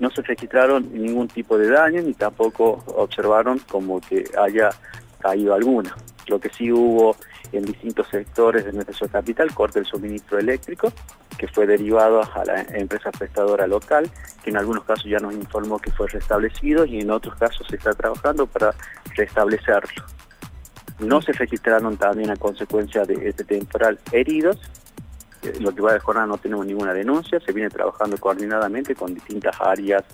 no 0.00 0.10
se 0.10 0.22
registraron 0.22 0.90
ningún 0.94 1.28
tipo 1.28 1.58
de 1.58 1.68
daño 1.68 2.00
ni 2.00 2.14
tampoco 2.14 2.82
observaron 2.96 3.58
como 3.70 4.00
que 4.00 4.24
haya 4.38 4.70
caído 5.20 5.54
alguna. 5.54 5.94
Lo 6.26 6.40
que 6.40 6.50
sí 6.50 6.72
hubo 6.72 7.16
en 7.52 7.64
distintos 7.64 8.08
sectores 8.08 8.64
de 8.64 8.72
nuestra 8.72 9.08
capital, 9.08 9.52
corte 9.54 9.78
el 9.80 9.86
suministro 9.86 10.38
eléctrico, 10.38 10.92
que 11.36 11.48
fue 11.48 11.66
derivado 11.66 12.20
a 12.22 12.44
la 12.44 12.62
empresa 12.62 13.10
prestadora 13.10 13.66
local, 13.66 14.10
que 14.42 14.50
en 14.50 14.56
algunos 14.56 14.84
casos 14.84 15.06
ya 15.06 15.18
nos 15.18 15.34
informó 15.34 15.78
que 15.78 15.90
fue 15.90 16.06
restablecido 16.08 16.84
y 16.84 17.00
en 17.00 17.10
otros 17.10 17.34
casos 17.36 17.66
se 17.68 17.76
está 17.76 17.94
trabajando 17.94 18.46
para 18.46 18.74
restablecerlo. 19.16 20.04
No 20.98 21.22
se 21.22 21.32
registraron 21.32 21.96
también 21.96 22.30
a 22.30 22.36
consecuencia 22.36 23.04
de 23.04 23.28
este 23.28 23.44
temporal 23.44 23.98
heridos. 24.12 24.58
Eh, 25.42 25.54
lo 25.60 25.74
que 25.74 25.80
va 25.80 25.94
de 25.94 26.00
jornada 26.00 26.26
no 26.26 26.36
tenemos 26.36 26.66
ninguna 26.66 26.92
denuncia, 26.92 27.40
se 27.40 27.52
viene 27.52 27.70
trabajando 27.70 28.18
coordinadamente 28.18 28.94
con 28.94 29.14
distintas 29.14 29.58
áreas 29.60 30.04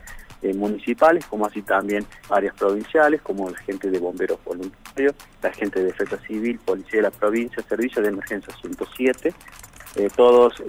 eh, 0.42 0.54
municipales, 0.54 1.26
como 1.26 1.46
así 1.46 1.62
también 1.62 2.06
áreas 2.30 2.54
provinciales, 2.54 3.20
como 3.22 3.50
la 3.50 3.58
gente 3.58 3.90
de 3.90 3.98
bomberos 3.98 4.38
la 5.42 5.52
gente 5.52 5.80
de 5.80 5.86
defensa 5.86 6.18
civil, 6.26 6.58
policía 6.64 6.96
de 6.98 7.02
la 7.02 7.10
provincia, 7.10 7.62
servicio 7.68 8.02
de 8.02 8.08
emergencia 8.08 8.54
107, 8.60 9.34
eh, 9.96 10.08
todos 10.14 10.62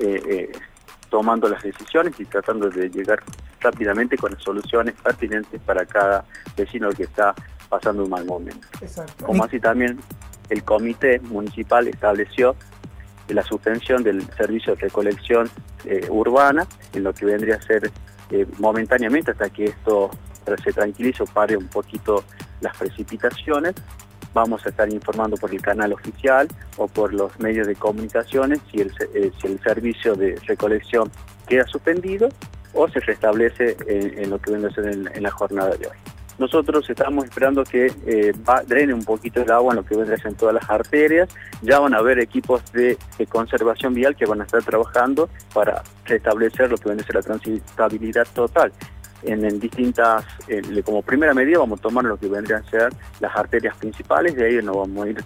tomando 1.09 1.47
las 1.47 1.63
decisiones 1.63 2.19
y 2.19 2.25
tratando 2.25 2.69
de 2.69 2.89
llegar 2.89 3.23
rápidamente 3.61 4.17
con 4.17 4.33
las 4.33 4.43
soluciones 4.43 4.93
pertinentes 5.01 5.61
para 5.61 5.85
cada 5.85 6.25
vecino 6.55 6.89
que 6.89 7.03
está 7.03 7.33
pasando 7.69 8.03
un 8.03 8.09
mal 8.09 8.25
momento. 8.25 8.67
Como 9.25 9.43
así 9.43 9.59
también 9.59 9.99
el 10.49 10.63
comité 10.63 11.19
municipal 11.19 11.87
estableció 11.87 12.55
la 13.33 13.43
suspensión 13.43 14.03
del 14.03 14.21
servicio 14.35 14.75
de 14.75 14.81
recolección 14.81 15.49
eh, 15.85 16.07
urbana, 16.09 16.65
en 16.93 17.03
lo 17.03 17.13
que 17.13 17.25
vendría 17.25 17.55
a 17.55 17.61
ser 17.61 17.91
eh, 18.31 18.45
momentáneamente 18.57 19.31
hasta 19.31 19.49
que 19.49 19.65
esto 19.65 20.11
se 20.63 20.71
tranquilice 20.71 21.23
o 21.23 21.25
pare 21.25 21.57
un 21.57 21.67
poquito 21.67 22.23
las 22.61 22.75
precipitaciones. 22.77 23.75
Vamos 24.37 24.63
a 24.67 24.69
estar 24.69 24.87
informando 24.93 25.35
por 25.35 25.51
el 25.51 25.63
canal 25.63 25.93
oficial 25.93 26.47
o 26.77 26.87
por 26.87 27.11
los 27.11 27.39
medios 27.39 27.65
de 27.65 27.73
comunicaciones 27.73 28.59
si 28.69 28.81
el, 28.81 28.93
eh, 29.15 29.31
servicio 29.63 30.13
de 30.13 30.35
recolección 30.45 31.09
queda 31.47 31.65
suspendido 31.65 32.29
o 32.71 32.87
se 32.87 32.99
restablece 32.99 33.75
en, 33.87 34.29
lo 34.29 34.37
que 34.37 34.51
vendría 34.51 34.69
a 34.69 34.75
ser 34.75 35.09
en 35.11 35.23
la 35.23 35.31
jornada 35.31 35.75
de 35.75 35.87
hoy. 35.87 35.97
Nosotros 36.39 36.87
estamos 36.87 37.25
esperando 37.25 37.63
que 37.63 37.91
eh, 38.05 38.31
drene 38.67 38.93
un 38.93 39.03
poquito 39.03 39.41
el 39.41 39.49
agua 39.49 39.73
en 39.73 39.77
lo 39.77 39.85
que 39.85 39.95
vendrá 39.95 40.17
en 40.23 40.35
todas 40.35 40.53
las 40.53 40.69
arterias. 40.69 41.29
Ya 41.63 41.79
van 41.79 41.95
a 41.95 41.97
haber 41.97 42.19
equipos 42.19 42.61
de, 42.73 42.97
conservación 43.27 43.95
vial 43.95 44.15
que 44.15 44.25
van 44.25 44.41
a 44.41 44.43
estar 44.43 44.63
trabajando 44.63 45.29
para 45.51 45.81
restablecer 46.05 46.69
lo 46.69 46.77
que 46.77 46.89
vendrá 46.89 47.03
a 47.03 47.07
ser 47.07 47.15
la 47.15 47.21
transitabilidad 47.23 48.27
total. 48.35 48.71
En, 49.23 49.59
distintas, 49.59 50.25
como 50.85 51.01
primera 51.01 51.33
medida 51.33 51.59
vamos 51.59 51.79
a 51.79 51.81
tomar 51.81 52.05
lo 52.05 52.17
que 52.17 52.27
vendrían 52.27 52.63
a 52.63 52.69
ser 52.69 52.93
las 53.19 53.35
arterias 53.35 53.75
principales, 53.77 54.35
de 54.35 54.45
ahí 54.45 54.63
nos 54.63 54.77
vamos 54.77 55.05
a 55.05 55.09
ir 55.09 55.23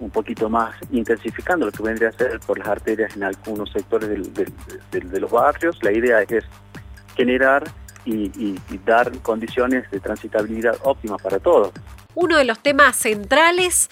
un 0.00 0.10
poquito 0.10 0.48
más 0.48 0.74
intensificando 0.90 1.66
lo 1.66 1.72
que 1.72 1.82
vendría 1.82 2.08
a 2.08 2.12
ser 2.12 2.40
por 2.40 2.58
las 2.58 2.68
arterias 2.68 3.14
en 3.16 3.24
algunos 3.24 3.70
sectores 3.70 4.10
de 4.10 5.20
los 5.20 5.30
barrios. 5.30 5.78
La 5.82 5.92
idea 5.92 6.22
es 6.22 6.44
generar 7.16 7.64
y, 8.04 8.58
dar 8.84 9.10
condiciones 9.20 9.90
de 9.90 10.00
transitabilidad 10.00 10.76
óptimas 10.82 11.22
para 11.22 11.38
todos. 11.38 11.72
Uno 12.14 12.36
de 12.36 12.44
los 12.44 12.60
temas 12.60 12.96
centrales 12.96 13.88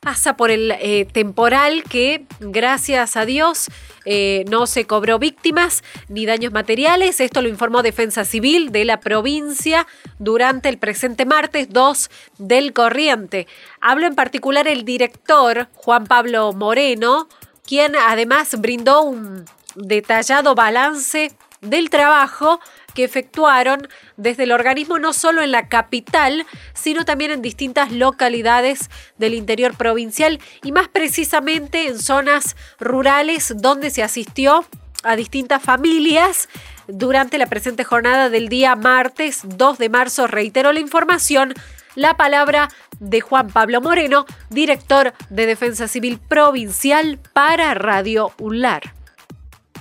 pasa 0.00 0.36
por 0.36 0.50
el 0.50 0.72
eh, 0.72 1.06
temporal 1.10 1.82
que, 1.84 2.24
gracias 2.40 3.16
a 3.16 3.24
Dios, 3.24 3.68
eh, 4.04 4.44
no 4.48 4.66
se 4.66 4.86
cobró 4.86 5.18
víctimas 5.18 5.82
ni 6.08 6.26
daños 6.26 6.52
materiales. 6.52 7.20
Esto 7.20 7.42
lo 7.42 7.48
informó 7.48 7.82
Defensa 7.82 8.24
Civil 8.24 8.72
de 8.72 8.84
la 8.84 9.00
provincia 9.00 9.86
durante 10.18 10.68
el 10.68 10.78
presente 10.78 11.26
martes 11.26 11.68
2 11.70 12.10
del 12.38 12.72
corriente. 12.72 13.46
Hablo 13.80 14.06
en 14.06 14.14
particular 14.14 14.68
el 14.68 14.84
director 14.84 15.68
Juan 15.74 16.06
Pablo 16.06 16.52
Moreno, 16.52 17.28
quien 17.66 17.96
además 17.96 18.60
brindó 18.60 19.02
un 19.02 19.44
detallado 19.74 20.54
balance 20.54 21.32
del 21.60 21.90
trabajo 21.90 22.60
que 22.98 23.04
efectuaron 23.04 23.86
desde 24.16 24.42
el 24.42 24.50
organismo 24.50 24.98
no 24.98 25.12
solo 25.12 25.40
en 25.40 25.52
la 25.52 25.68
capital, 25.68 26.44
sino 26.74 27.04
también 27.04 27.30
en 27.30 27.42
distintas 27.42 27.92
localidades 27.92 28.90
del 29.18 29.34
interior 29.34 29.76
provincial 29.76 30.40
y 30.64 30.72
más 30.72 30.88
precisamente 30.88 31.86
en 31.86 32.00
zonas 32.00 32.56
rurales 32.80 33.54
donde 33.56 33.90
se 33.90 34.02
asistió 34.02 34.66
a 35.04 35.14
distintas 35.14 35.62
familias 35.62 36.48
durante 36.88 37.38
la 37.38 37.46
presente 37.46 37.84
jornada 37.84 38.30
del 38.30 38.48
día 38.48 38.74
martes 38.74 39.42
2 39.44 39.78
de 39.78 39.88
marzo. 39.90 40.26
Reitero 40.26 40.72
la 40.72 40.80
información, 40.80 41.54
la 41.94 42.16
palabra 42.16 42.68
de 42.98 43.20
Juan 43.20 43.46
Pablo 43.46 43.80
Moreno, 43.80 44.26
director 44.50 45.14
de 45.30 45.46
Defensa 45.46 45.86
Civil 45.86 46.18
Provincial 46.18 47.20
para 47.32 47.74
Radio 47.74 48.32
UNLAR 48.40 48.97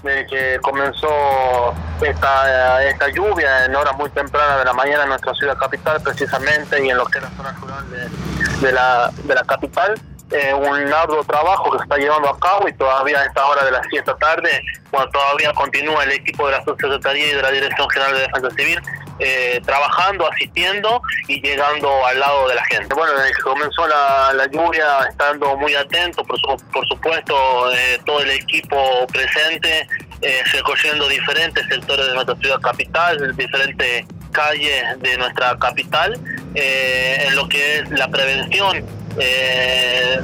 de 0.04 0.26
que 0.28 0.60
comenzó 0.62 1.74
esta, 2.02 2.84
esta 2.84 3.10
lluvia 3.10 3.66
en 3.66 3.76
horas 3.76 3.96
muy 3.98 4.10
tempranas 4.10 4.60
de 4.60 4.66
la 4.66 4.74
mañana 4.74 5.04
en 5.04 5.10
nuestra 5.10 5.34
ciudad 5.34 5.58
capital 5.58 6.02
precisamente 6.02 6.84
y 6.84 6.90
en 6.90 6.98
lo 6.98 7.06
que 7.06 7.20
es 7.20 7.24
la 7.24 7.32
zona 7.32 7.52
rural 7.60 7.86
de, 7.90 8.68
de, 8.68 8.74
la, 8.74 9.12
de 9.24 9.36
la 9.36 9.44
capital. 9.44 10.00
Eh, 10.30 10.54
un 10.54 10.94
arduo 10.94 11.24
trabajo 11.24 11.72
que 11.72 11.78
se 11.78 11.84
está 11.84 11.98
llevando 11.98 12.28
a 12.30 12.38
cabo 12.38 12.68
y 12.68 12.74
todavía 12.74 13.22
a 13.22 13.26
esta 13.26 13.46
hora 13.46 13.64
de 13.64 13.72
las 13.72 13.88
7 13.90 14.12
tarde, 14.20 14.62
cuando 14.92 15.10
todavía 15.12 15.54
continúa 15.54 16.04
el 16.04 16.12
equipo 16.12 16.48
de 16.48 16.52
la 16.52 16.64
Subsecretaría 16.66 17.28
y 17.28 17.36
de 17.36 17.42
la 17.42 17.52
Dirección 17.52 17.90
General 17.90 18.14
de 18.14 18.20
Defensa 18.20 18.50
Civil 18.52 18.82
eh, 19.20 19.60
trabajando, 19.66 20.30
asistiendo 20.32 21.02
y 21.28 21.42
llegando 21.42 22.06
al 22.06 22.20
lado 22.20 22.48
de 22.48 22.56
la 22.56 22.64
gente. 22.66 22.94
Bueno, 22.94 23.14
que 23.36 23.42
comenzó 23.42 23.88
la, 23.88 24.48
lluvia, 24.52 25.00
estando 25.10 25.58
muy 25.58 25.74
atento, 25.74 26.24
por, 26.24 26.40
por 26.72 26.88
supuesto, 26.88 27.74
eh, 27.74 28.00
todo 28.06 28.22
el 28.22 28.30
equipo 28.30 29.08
presente, 29.08 29.88
eh, 30.22 30.42
recorriendo 30.54 31.08
diferentes 31.08 31.66
sectores 31.68 32.08
de 32.08 32.14
nuestra 32.14 32.36
ciudad 32.36 32.60
capital, 32.62 33.36
diferentes 33.36 34.06
calles 34.32 34.84
de 35.00 35.18
nuestra 35.18 35.58
capital, 35.58 36.20
en 36.54 37.36
lo 37.36 37.50
que 37.50 37.80
es 37.80 37.90
la 37.90 38.08
prevención 38.08 38.86
eh, 39.20 40.20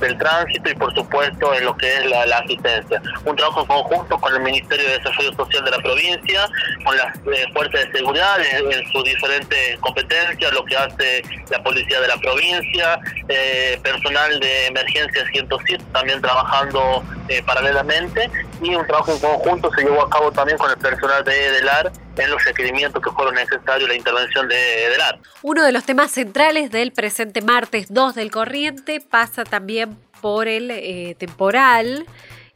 del 0.00 0.18
tránsito 0.18 0.70
y 0.70 0.74
por 0.74 0.94
supuesto 0.94 1.54
en 1.54 1.64
lo 1.64 1.76
que 1.76 1.88
es 1.88 2.06
la, 2.06 2.38
asistencia. 2.38 3.00
Un 3.24 3.36
trabajo 3.36 3.66
conjunto 3.66 4.18
con 4.18 4.34
el 4.34 4.40
Ministerio 4.40 4.86
de 4.88 4.98
Desarrollo 4.98 5.32
Social 5.34 5.64
de 5.64 5.70
la 5.70 5.78
provincia, 5.78 6.48
con 6.84 6.96
las 6.96 7.16
eh, 7.16 7.46
fuerzas 7.52 7.86
de 7.86 7.98
seguridad 7.98 8.38
en, 8.40 8.92
sus 8.92 9.04
diferentes 9.04 9.78
competencias, 9.80 10.52
lo 10.52 10.64
que 10.64 10.76
hace 10.76 11.22
la 11.50 11.62
policía 11.62 12.00
de 12.00 12.08
la 12.08 12.16
provincia, 12.16 12.98
eh, 13.28 13.78
personal 13.82 14.40
de 14.40 14.66
emergencia 14.66 15.24
107 15.30 15.84
también 15.92 16.20
trabajando 16.20 17.02
eh, 17.28 17.42
paralelamente 17.46 18.30
y 18.62 18.74
un 18.74 18.86
trabajo 18.86 19.12
en 19.12 19.18
conjunto 19.18 19.70
se 19.74 19.82
llevó 19.82 20.02
a 20.02 20.10
cabo 20.10 20.30
también 20.32 20.58
con 20.58 20.70
el 20.70 20.76
personal 20.76 21.24
de 21.24 21.46
EDELAR 21.46 21.92
en 22.16 22.30
los 22.30 22.44
requerimientos 22.44 23.02
que 23.02 23.10
fueron 23.10 23.34
necesarios 23.34 23.88
la 23.88 23.94
intervención 23.94 24.48
de 24.48 24.86
EDELAR. 24.86 25.18
Uno 25.42 25.64
de 25.64 25.72
los 25.72 25.84
temas 25.84 26.10
centrales 26.10 26.70
del 26.70 26.92
presente 26.92 27.40
martes 27.54 27.86
2 27.88 28.16
del 28.16 28.32
corriente 28.32 29.00
pasa 29.00 29.44
también 29.44 29.96
por 30.20 30.48
el 30.48 30.72
eh, 30.72 31.14
temporal 31.20 32.04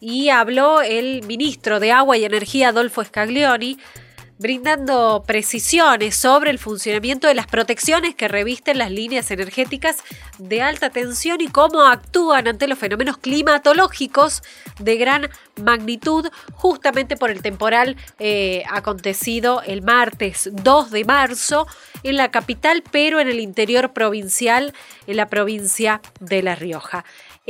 y 0.00 0.30
habló 0.30 0.82
el 0.82 1.22
ministro 1.22 1.78
de 1.78 1.92
Agua 1.92 2.16
y 2.16 2.24
Energía 2.24 2.70
Adolfo 2.70 3.04
Scaglioni 3.04 3.78
brindando 4.38 5.24
precisiones 5.26 6.16
sobre 6.16 6.50
el 6.50 6.58
funcionamiento 6.58 7.26
de 7.26 7.34
las 7.34 7.46
protecciones 7.46 8.14
que 8.14 8.28
revisten 8.28 8.78
las 8.78 8.90
líneas 8.90 9.30
energéticas 9.30 9.98
de 10.38 10.62
alta 10.62 10.90
tensión 10.90 11.40
y 11.40 11.48
cómo 11.48 11.82
actúan 11.82 12.46
ante 12.46 12.68
los 12.68 12.78
fenómenos 12.78 13.18
climatológicos 13.18 14.42
de 14.78 14.96
gran 14.96 15.28
magnitud, 15.60 16.28
justamente 16.54 17.16
por 17.16 17.30
el 17.30 17.42
temporal 17.42 17.96
eh, 18.18 18.62
acontecido 18.70 19.62
el 19.62 19.82
martes 19.82 20.50
2 20.52 20.90
de 20.90 21.04
marzo 21.04 21.66
en 22.04 22.16
la 22.16 22.30
capital, 22.30 22.84
pero 22.90 23.20
en 23.20 23.28
el 23.28 23.40
interior 23.40 23.92
provincial, 23.92 24.72
en 25.06 25.16
la 25.16 25.26
provincia 25.26 26.00
de 26.20 26.42
La 26.42 26.54
Rioja. 26.54 27.04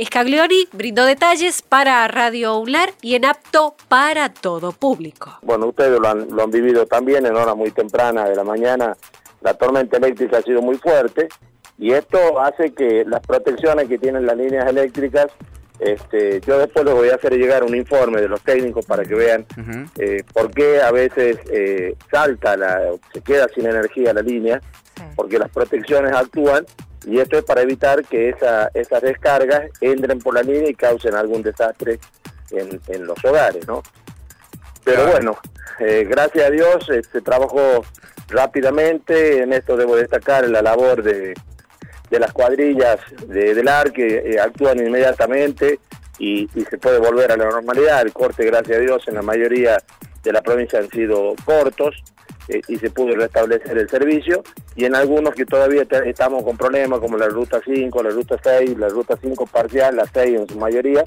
Scaglioni 0.05 0.67
brindó 0.71 1.03
detalles 1.03 1.61
para 1.61 2.07
Radio 2.07 2.57
UNLAR 2.57 2.93
y 3.01 3.15
en 3.15 3.25
apto 3.25 3.75
para 3.89 4.31
todo 4.33 4.71
público. 4.71 5.37
Bueno, 5.41 5.67
ustedes 5.67 5.99
lo 5.99 6.07
han, 6.07 6.51
vivido 6.51 6.85
también 6.85 7.25
en 7.25 7.35
hora 7.35 7.53
muy 7.53 7.71
temprana 7.71 8.23
de 8.23 8.35
la 8.35 8.45
mañana. 8.45 8.95
La 9.41 9.53
tormenta 9.55 9.97
eléctrica 9.97 10.37
ha 10.37 10.41
sido 10.41 10.61
muy 10.61 10.77
fuerte 10.77 11.27
y 11.77 11.91
esto 11.91 12.39
hace 12.39 12.73
que 12.73 13.03
las 13.05 13.19
protecciones 13.19 13.89
que 13.89 13.97
tienen 13.97 14.25
las 14.25 14.37
líneas 14.37 14.69
eléctricas, 14.69 15.27
este, 15.79 16.39
yo 16.41 16.59
después 16.59 16.85
les 16.85 16.93
voy 16.93 17.09
a 17.09 17.15
hacer 17.15 17.33
llegar 17.33 17.65
un 17.65 17.75
informe 17.75 18.21
de 18.21 18.29
los 18.29 18.41
técnicos 18.41 18.85
para 18.85 19.03
que 19.03 19.15
vean 19.15 19.45
eh, 19.97 20.23
por 20.33 20.49
qué 20.51 20.81
a 20.81 20.91
veces 20.91 21.37
eh, 21.51 21.95
salta, 22.09 22.55
la, 22.55 22.91
se 23.13 23.21
queda 23.21 23.47
sin 23.53 23.65
energía 23.65 24.13
la 24.13 24.21
línea, 24.21 24.61
porque 25.15 25.39
las 25.39 25.49
protecciones 25.49 26.13
actúan 26.13 26.65
y 27.05 27.19
esto 27.19 27.37
es 27.37 27.43
para 27.43 27.61
evitar 27.61 28.03
que 28.05 28.29
esa, 28.29 28.69
esas 28.73 29.01
descargas 29.01 29.69
entren 29.81 30.19
por 30.19 30.33
la 30.33 30.43
línea 30.43 30.69
y 30.69 30.75
causen 30.75 31.15
algún 31.15 31.41
desastre 31.41 31.99
en, 32.51 33.05
los 33.05 33.23
hogares, 33.23 33.67
¿no? 33.67 33.83
Pero 34.83 35.07
bueno, 35.07 35.37
eh, 35.79 36.05
gracias 36.09 36.47
a 36.47 36.49
Dios 36.49 36.85
se 36.87 36.99
este, 36.99 37.21
trabajó 37.21 37.85
rápidamente, 38.27 39.43
en 39.43 39.53
esto 39.53 39.77
debo 39.77 39.95
destacar 39.95 40.47
la 40.49 40.61
labor 40.61 41.03
de, 41.03 41.33
las 42.09 42.31
cuadrillas 42.33 42.97
de, 43.27 43.53
del 43.53 43.67
AR 43.67 43.91
que 43.91 44.33
eh, 44.33 44.39
actúan 44.39 44.79
inmediatamente, 44.79 45.79
y, 46.19 46.49
se 46.69 46.77
puede 46.77 46.99
volver 46.99 47.31
a 47.31 47.37
la 47.37 47.45
normalidad. 47.45 48.01
El 48.01 48.13
corte, 48.13 48.45
gracias 48.45 48.77
a 48.77 48.81
Dios, 48.81 49.07
en 49.07 49.15
la 49.15 49.21
mayoría 49.21 49.81
de 50.21 50.33
la 50.33 50.41
provincia 50.41 50.79
han 50.79 50.89
sido 50.89 51.33
cortos 51.45 52.03
eh, 52.49 52.61
y 52.67 52.77
se 52.77 52.89
pudo 52.89 53.15
restablecer 53.15 53.77
el 53.77 53.87
servicio. 53.87 54.43
Y 54.75 54.85
en 54.85 54.95
algunos 54.95 55.35
que 55.35 55.45
todavía 55.45 55.85
estamos 56.05 56.43
con 56.43 56.57
problemas, 56.57 56.99
como 56.99 57.17
la 57.17 57.27
ruta 57.27 57.61
5, 57.63 58.03
la 58.03 58.09
ruta 58.09 58.37
6, 58.41 58.77
la 58.77 58.89
ruta 58.89 59.17
5 59.21 59.45
parcial, 59.45 59.95
la 59.95 60.05
6 60.11 60.39
en 60.39 60.49
su 60.49 60.57
mayoría, 60.57 61.05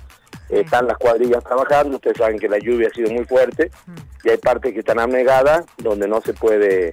están 0.49 0.87
las 0.87 0.97
cuadrillas 0.99 1.43
trabajando. 1.43 1.97
Ustedes 1.97 2.17
saben 2.17 2.39
que 2.39 2.49
la 2.49 2.59
lluvia 2.59 2.89
ha 2.89 2.95
sido 2.95 3.11
muy 3.11 3.25
fuerte 3.25 3.71
y 4.25 4.31
hay 4.31 4.37
partes 4.37 4.73
que 4.73 4.81
están 4.81 5.01
anegadas 5.01 5.65
donde 5.79 6.07
no 6.07 6.21
se 6.21 6.33
puede 6.33 6.93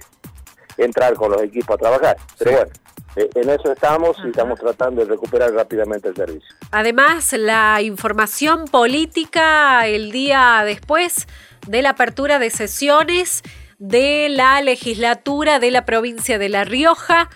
entrar 0.76 1.14
con 1.14 1.30
los 1.30 1.42
equipos 1.42 1.74
a 1.74 1.78
trabajar. 1.78 2.16
Pero 2.38 2.52
bueno, 2.52 2.70
eh, 3.16 3.28
en 3.34 3.50
eso 3.50 3.72
estamos 3.72 4.16
y 4.24 4.28
estamos 4.28 4.58
tratando 4.58 5.04
de 5.04 5.10
recuperar 5.10 5.52
rápidamente 5.52 6.08
el 6.08 6.16
servicio. 6.16 6.56
Además, 6.70 7.32
la 7.34 7.82
información 7.82 8.66
política 8.66 9.86
el 9.86 10.10
día 10.10 10.62
después 10.64 11.26
de 11.66 11.82
la 11.82 11.90
apertura 11.90 12.38
de 12.38 12.50
sesiones 12.50 13.42
de 13.80 14.28
la 14.28 14.60
legislatura 14.60 15.58
de 15.58 15.70
la 15.72 15.84
provincia 15.84 16.38
de 16.38 16.48
La 16.48 16.64
Rioja. 16.64 17.28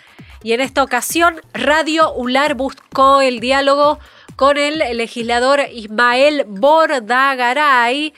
Y 0.45 0.53
en 0.53 0.61
esta 0.61 0.85
ocasión, 0.85 1.41
Radio 1.55 2.13
ULAR 2.13 2.55
buscó 2.55 3.23
el 3.23 3.41
diálogo 3.41 3.99
con 4.37 4.59
el 4.59 4.79
legislador 4.97 5.61
Ismael 5.73 6.45
Bordagaray, 6.47 8.13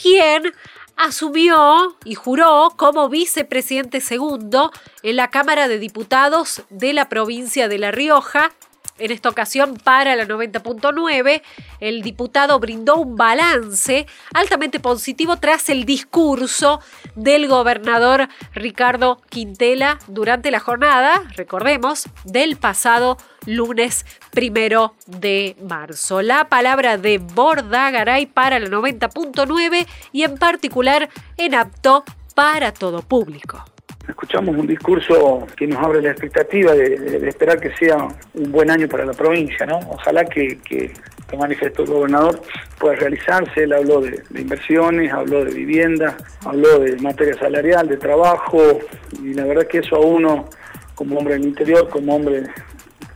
quien 0.00 0.52
asumió 0.96 1.96
y 2.04 2.14
juró 2.14 2.72
como 2.76 3.08
vicepresidente 3.08 4.00
segundo 4.00 4.70
en 5.02 5.16
la 5.16 5.28
Cámara 5.30 5.66
de 5.66 5.80
Diputados 5.80 6.62
de 6.70 6.92
la 6.92 7.08
provincia 7.08 7.66
de 7.66 7.78
La 7.78 7.90
Rioja. 7.90 8.52
En 8.98 9.10
esta 9.10 9.28
ocasión, 9.28 9.76
para 9.76 10.14
la 10.14 10.24
90.9, 10.24 11.42
el 11.80 12.02
diputado 12.02 12.60
brindó 12.60 12.96
un 12.96 13.16
balance 13.16 14.06
altamente 14.32 14.78
positivo 14.78 15.36
tras 15.38 15.68
el 15.68 15.84
discurso 15.84 16.80
del 17.16 17.48
gobernador 17.48 18.28
Ricardo 18.52 19.20
Quintela 19.28 19.98
durante 20.06 20.52
la 20.52 20.60
jornada, 20.60 21.24
recordemos, 21.36 22.08
del 22.24 22.56
pasado 22.56 23.16
lunes 23.46 24.06
primero 24.30 24.94
de 25.06 25.56
marzo. 25.60 26.22
La 26.22 26.48
palabra 26.48 26.96
de 26.96 27.18
Bordagaray 27.18 28.26
para 28.26 28.60
la 28.60 28.68
90.9 28.68 29.86
y 30.12 30.22
en 30.22 30.38
particular 30.38 31.08
en 31.36 31.54
apto 31.54 32.04
para 32.34 32.72
todo 32.72 33.02
público. 33.02 33.64
Escuchamos 34.08 34.56
un 34.56 34.66
discurso 34.66 35.46
que 35.56 35.66
nos 35.66 35.82
abre 35.82 36.02
la 36.02 36.10
expectativa 36.10 36.72
de, 36.72 37.26
esperar 37.26 37.58
que 37.58 37.74
sea 37.76 38.08
un 38.34 38.52
buen 38.52 38.70
año 38.70 38.86
para 38.86 39.06
la 39.06 39.12
provincia, 39.12 39.64
¿no? 39.64 39.78
Ojalá 39.88 40.24
que, 40.24 40.58
que, 40.58 40.92
manifestó 41.36 41.82
el 41.82 41.88
gobernador 41.88 42.40
pueda 42.78 42.94
realizarse. 42.94 43.64
Él 43.64 43.72
habló 43.72 44.00
de, 44.00 44.22
inversiones, 44.36 45.12
habló 45.12 45.44
de 45.44 45.52
vivienda, 45.52 46.16
habló 46.44 46.78
de 46.78 46.96
materia 46.98 47.34
salarial, 47.34 47.88
de 47.88 47.96
trabajo, 47.96 48.78
y 49.20 49.34
la 49.34 49.44
verdad 49.44 49.66
que 49.66 49.78
eso 49.78 49.96
a 49.96 50.00
uno, 50.00 50.48
como 50.94 51.18
hombre 51.18 51.34
del 51.34 51.46
interior, 51.46 51.88
como 51.88 52.14
hombre 52.14 52.44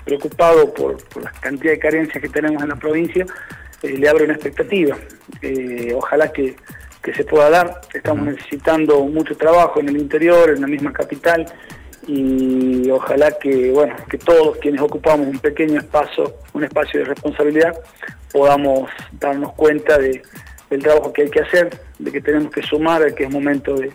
preocupado 0.05 0.75
por, 0.75 0.97
la 1.23 1.31
cantidad 1.41 1.73
de 1.73 1.79
carencias 1.79 2.21
que 2.21 2.29
tenemos 2.29 2.61
en 2.61 2.71
la 2.71 2.77
provincia, 2.77 3.25
eh, 3.83 3.97
le 3.97 4.09
abre 4.09 4.25
una 4.25 4.35
expectativa. 4.35 4.97
Eh, 5.43 5.93
ojalá 5.95 6.33
que 6.33 6.57
que 7.09 7.15
se 7.15 7.25
pueda 7.25 7.49
dar. 7.49 7.81
Estamos 7.95 8.27
necesitando 8.27 9.01
mucho 9.07 9.35
trabajo 9.35 9.81
en 9.81 9.89
el 9.89 9.97
interior, 9.97 10.51
en 10.51 10.61
la 10.61 10.67
misma 10.67 10.93
capital, 10.93 11.47
y 12.07 12.91
ojalá 12.91 13.31
que, 13.39 13.71
bueno, 13.71 13.97
que 14.11 14.19
todos 14.19 14.59
quienes 14.59 14.83
ocupamos 14.83 15.27
un 15.27 15.39
pequeño 15.39 15.79
espacio, 15.81 16.35
un 16.53 16.65
espacio 16.65 17.01
de 17.01 17.07
responsabilidad, 17.07 17.79
podamos 18.31 18.91
darnos 19.13 19.55
cuenta 19.55 19.97
de, 19.97 20.21
del 20.69 20.83
trabajo 20.83 21.13
que 21.13 21.23
hay 21.23 21.31
que 21.31 21.41
hacer, 21.41 21.81
de 21.99 22.13
que 22.13 22.21
tenemos 22.21 22.51
que 22.53 22.63
sumar, 22.63 23.15
que 23.15 23.25
es 23.25 23.31
momento 23.31 23.75
de, 23.75 23.91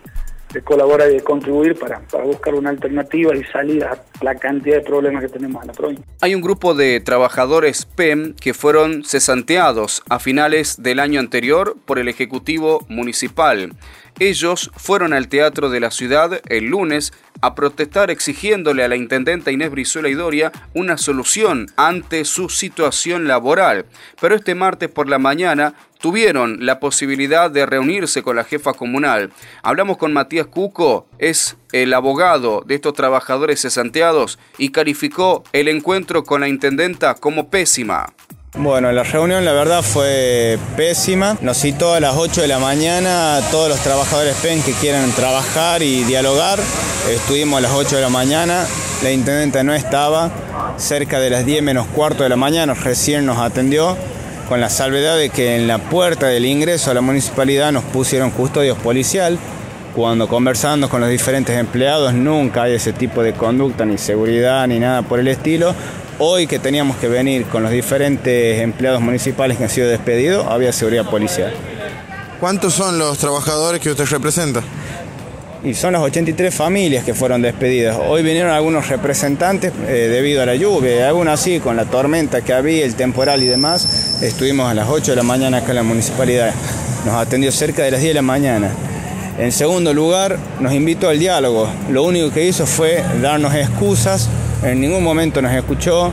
de 0.53 0.61
colaborar 0.61 1.09
y 1.09 1.15
de 1.15 1.21
contribuir 1.21 1.77
para, 1.77 2.01
buscar 2.23 2.53
una 2.53 2.69
alternativa 2.69 3.35
y 3.35 3.43
salir 3.45 3.83
a 3.83 3.97
la 4.21 4.35
cantidad 4.35 4.77
de 4.77 4.81
problemas 4.81 5.23
que 5.23 5.29
tenemos 5.29 5.61
en 5.63 5.67
la 5.67 5.73
provincia. 5.73 6.05
Hay 6.21 6.35
un 6.35 6.41
grupo 6.41 6.73
de 6.75 6.99
trabajadores 6.99 7.85
PEM 7.85 8.35
que 8.35 8.53
fueron 8.53 9.03
cesanteados 9.03 10.03
a 10.09 10.19
finales 10.19 10.81
del 10.81 10.99
año 10.99 11.19
anterior 11.19 11.75
por 11.85 11.99
el 11.99 12.07
Ejecutivo 12.07 12.85
Municipal. 12.87 13.73
Ellos 14.19 14.71
fueron 14.75 15.13
al 15.13 15.27
Teatro 15.27 15.69
de 15.69 15.79
la 15.79 15.91
Ciudad 15.91 16.41
el 16.47 16.65
lunes 16.65 17.13
a 17.41 17.55
protestar 17.55 18.11
exigiéndole 18.11 18.83
a 18.83 18.87
la 18.87 18.95
intendenta 18.95 19.51
Inés 19.51 19.71
Brizuela 19.71 20.07
y 20.07 20.13
Doria 20.13 20.51
una 20.73 20.97
solución 20.97 21.67
ante 21.75 22.23
su 22.23 22.47
situación 22.47 23.27
laboral. 23.27 23.85
Pero 24.21 24.35
este 24.35 24.55
martes 24.55 24.89
por 24.89 25.09
la 25.09 25.19
mañana 25.19 25.73
tuvieron 25.99 26.65
la 26.65 26.79
posibilidad 26.79 27.49
de 27.49 27.65
reunirse 27.65 28.23
con 28.23 28.35
la 28.35 28.43
jefa 28.43 28.73
comunal. 28.73 29.31
Hablamos 29.61 29.97
con 29.97 30.13
Matías 30.13 30.47
Cuco, 30.47 31.07
es 31.17 31.57
el 31.71 31.93
abogado 31.93 32.63
de 32.65 32.75
estos 32.75 32.93
trabajadores 32.93 33.61
cesanteados 33.61 34.37
y 34.57 34.69
calificó 34.69 35.43
el 35.53 35.67
encuentro 35.67 36.23
con 36.23 36.41
la 36.41 36.47
intendenta 36.47 37.15
como 37.15 37.49
pésima. 37.49 38.13
Bueno, 38.55 38.91
la 38.91 39.01
reunión 39.01 39.43
la 39.45 39.51
verdad 39.51 39.81
fue 39.81 40.59
pésima. 40.77 41.35
Nos 41.41 41.57
citó 41.57 41.95
a 41.95 41.99
las 41.99 42.15
8 42.15 42.41
de 42.41 42.47
la 42.47 42.59
mañana 42.59 43.37
a 43.37 43.41
todos 43.49 43.67
los 43.67 43.79
trabajadores 43.79 44.35
PEN 44.43 44.61
que 44.61 44.73
quieran 44.73 45.09
trabajar 45.13 45.81
y 45.81 46.03
dialogar. 46.03 46.59
Estuvimos 47.11 47.57
a 47.57 47.61
las 47.61 47.71
8 47.71 47.95
de 47.95 48.01
la 48.03 48.09
mañana, 48.09 48.67
la 49.01 49.11
intendente 49.11 49.63
no 49.63 49.73
estaba. 49.73 50.29
Cerca 50.77 51.19
de 51.19 51.31
las 51.31 51.47
10 51.47 51.63
menos 51.63 51.87
cuarto 51.87 52.21
de 52.21 52.29
la 52.29 52.35
mañana 52.35 52.75
recién 52.75 53.25
nos 53.25 53.39
atendió 53.39 53.97
con 54.47 54.61
la 54.61 54.69
salvedad 54.69 55.17
de 55.17 55.31
que 55.31 55.55
en 55.55 55.67
la 55.67 55.79
puerta 55.79 56.27
del 56.27 56.45
ingreso 56.45 56.91
a 56.91 56.93
la 56.93 57.01
municipalidad 57.01 57.71
nos 57.71 57.83
pusieron 57.85 58.29
custodios 58.29 58.77
policial. 58.77 59.39
Cuando 59.95 60.27
conversando 60.27 60.89
con 60.89 61.01
los 61.01 61.09
diferentes 61.09 61.57
empleados 61.57 62.13
nunca 62.13 62.63
hay 62.63 62.73
ese 62.73 62.93
tipo 62.93 63.23
de 63.23 63.33
conducta, 63.33 63.83
ni 63.83 63.97
seguridad, 63.97 64.67
ni 64.67 64.77
nada 64.77 65.01
por 65.01 65.19
el 65.19 65.27
estilo. 65.27 65.73
Hoy 66.25 66.47
que 66.47 66.57
teníamos 66.57 66.95
que 66.95 67.09
venir 67.09 67.43
con 67.47 67.63
los 67.63 67.71
diferentes 67.73 68.61
empleados 68.61 69.01
municipales 69.01 69.57
que 69.57 69.65
han 69.65 69.69
sido 69.69 69.89
despedidos, 69.89 70.47
había 70.47 70.71
seguridad 70.71 71.09
policial. 71.09 71.53
¿Cuántos 72.39 72.75
son 72.75 72.97
los 72.97 73.17
trabajadores 73.17 73.81
que 73.81 73.89
usted 73.89 74.05
representa? 74.05 74.63
y 75.65 75.73
son 75.73 75.91
las 75.91 76.01
83 76.01 76.55
familias 76.55 77.03
que 77.03 77.13
fueron 77.13 77.41
despedidas. 77.41 77.97
Hoy 78.07 78.23
vinieron 78.23 78.51
algunos 78.51 78.87
representantes 78.87 79.73
eh, 79.85 80.07
debido 80.09 80.41
a 80.41 80.45
la 80.45 80.55
lluvia, 80.55 81.09
aún 81.09 81.27
así 81.27 81.59
con 81.59 81.75
la 81.75 81.83
tormenta 81.83 82.41
que 82.41 82.53
había, 82.53 82.85
el 82.85 82.95
temporal 82.95 83.43
y 83.43 83.47
demás, 83.47 84.21
estuvimos 84.21 84.71
a 84.71 84.73
las 84.73 84.87
8 84.87 85.11
de 85.11 85.15
la 85.17 85.23
mañana 85.23 85.57
acá 85.57 85.71
en 85.71 85.75
la 85.75 85.83
municipalidad. 85.83 86.53
Nos 87.05 87.15
atendió 87.15 87.51
cerca 87.51 87.83
de 87.83 87.91
las 87.91 87.99
10 87.99 88.11
de 88.11 88.15
la 88.15 88.21
mañana. 88.21 88.71
En 89.37 89.51
segundo 89.51 89.93
lugar, 89.93 90.37
nos 90.61 90.73
invitó 90.73 91.09
al 91.09 91.19
diálogo. 91.19 91.67
Lo 91.89 92.03
único 92.03 92.31
que 92.31 92.45
hizo 92.45 92.65
fue 92.65 93.03
darnos 93.21 93.53
excusas, 93.55 94.29
en 94.63 94.81
ningún 94.81 95.03
momento 95.03 95.41
nos 95.41 95.51
escuchó. 95.53 96.11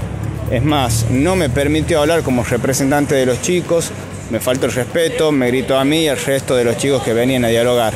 Es 0.51 0.63
más, 0.65 1.07
no 1.11 1.37
me 1.37 1.49
permitió 1.49 2.01
hablar 2.01 2.23
como 2.23 2.43
representante 2.43 3.15
de 3.15 3.25
los 3.25 3.41
chicos, 3.41 3.93
me 4.31 4.41
faltó 4.41 4.67
el 4.67 4.73
respeto, 4.73 5.31
me 5.31 5.47
gritó 5.47 5.79
a 5.79 5.85
mí 5.85 6.03
y 6.05 6.09
al 6.09 6.19
resto 6.19 6.57
de 6.57 6.65
los 6.65 6.77
chicos 6.77 7.03
que 7.03 7.13
venían 7.13 7.45
a 7.45 7.49
dialogar. 7.49 7.93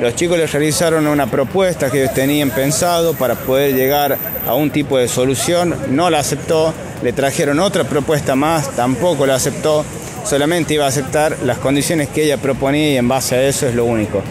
Los 0.00 0.14
chicos 0.14 0.38
les 0.38 0.52
realizaron 0.52 1.08
una 1.08 1.26
propuesta 1.26 1.90
que 1.90 2.02
ellos 2.02 2.14
tenían 2.14 2.50
pensado 2.50 3.14
para 3.14 3.34
poder 3.34 3.74
llegar 3.74 4.16
a 4.46 4.54
un 4.54 4.70
tipo 4.70 4.96
de 4.96 5.08
solución, 5.08 5.74
no 5.90 6.08
la 6.08 6.20
aceptó, 6.20 6.72
le 7.02 7.12
trajeron 7.12 7.58
otra 7.58 7.82
propuesta 7.82 8.36
más, 8.36 8.70
tampoco 8.76 9.26
la 9.26 9.34
aceptó, 9.34 9.84
solamente 10.24 10.74
iba 10.74 10.84
a 10.84 10.88
aceptar 10.88 11.36
las 11.44 11.58
condiciones 11.58 12.08
que 12.10 12.24
ella 12.24 12.36
proponía 12.36 12.92
y 12.92 12.96
en 12.96 13.08
base 13.08 13.34
a 13.34 13.42
eso 13.42 13.66
es 13.66 13.74
lo 13.74 13.86
único. 13.86 14.22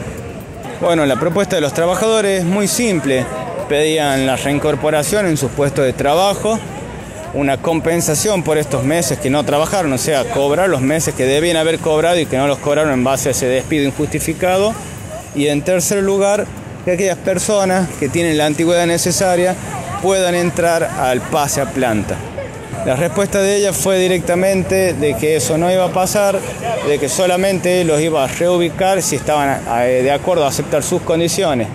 Bueno, 0.79 1.05
la 1.05 1.19
propuesta 1.19 1.57
de 1.57 1.61
los 1.61 1.73
trabajadores 1.73 2.41
es 2.41 2.45
muy 2.45 2.69
simple, 2.69 3.25
pedían 3.67 4.25
la 4.25 4.35
reincorporación 4.35 5.25
en 5.27 5.37
sus 5.37 5.51
puestos 5.51 5.85
de 5.85 5.93
trabajo, 5.93 6.59
una 7.33 7.57
compensación 7.57 8.43
por 8.43 8.57
estos 8.57 8.83
meses 8.83 9.19
que 9.19 9.29
no 9.29 9.43
trabajaron, 9.43 9.91
o 9.93 9.97
sea, 9.97 10.23
cobrar 10.25 10.69
los 10.69 10.81
meses 10.81 11.13
que 11.13 11.25
debían 11.25 11.57
haber 11.57 11.79
cobrado 11.79 12.19
y 12.19 12.25
que 12.25 12.37
no 12.37 12.47
los 12.47 12.57
cobraron 12.59 12.93
en 12.93 13.03
base 13.03 13.29
a 13.29 13.31
ese 13.31 13.47
despido 13.47 13.85
injustificado 13.85 14.73
y 15.35 15.47
en 15.47 15.61
tercer 15.61 16.03
lugar, 16.03 16.47
que 16.83 16.93
aquellas 16.93 17.17
personas 17.17 17.89
que 17.99 18.09
tienen 18.09 18.37
la 18.37 18.45
antigüedad 18.45 18.87
necesaria 18.87 19.55
puedan 20.01 20.35
entrar 20.35 20.83
al 20.83 21.21
pase 21.21 21.61
a 21.61 21.65
planta. 21.65 22.15
La 22.85 22.95
respuesta 22.95 23.41
de 23.41 23.57
ella 23.57 23.73
fue 23.73 23.99
directamente 23.99 24.93
de 24.93 25.15
que 25.15 25.35
eso 25.35 25.57
no 25.57 25.69
iba 25.69 25.83
a 25.83 25.91
pasar, 25.91 26.39
de 26.87 26.97
que 26.97 27.09
solamente 27.09 27.83
los 27.83 27.99
iba 27.99 28.23
a 28.23 28.27
reubicar 28.27 29.01
si 29.01 29.17
estaban 29.17 29.59
eh, 29.81 30.01
de 30.03 30.11
acuerdo 30.11 30.45
a 30.45 30.47
aceptar 30.47 30.83
sus 30.83 31.01
condiciones. 31.01 31.67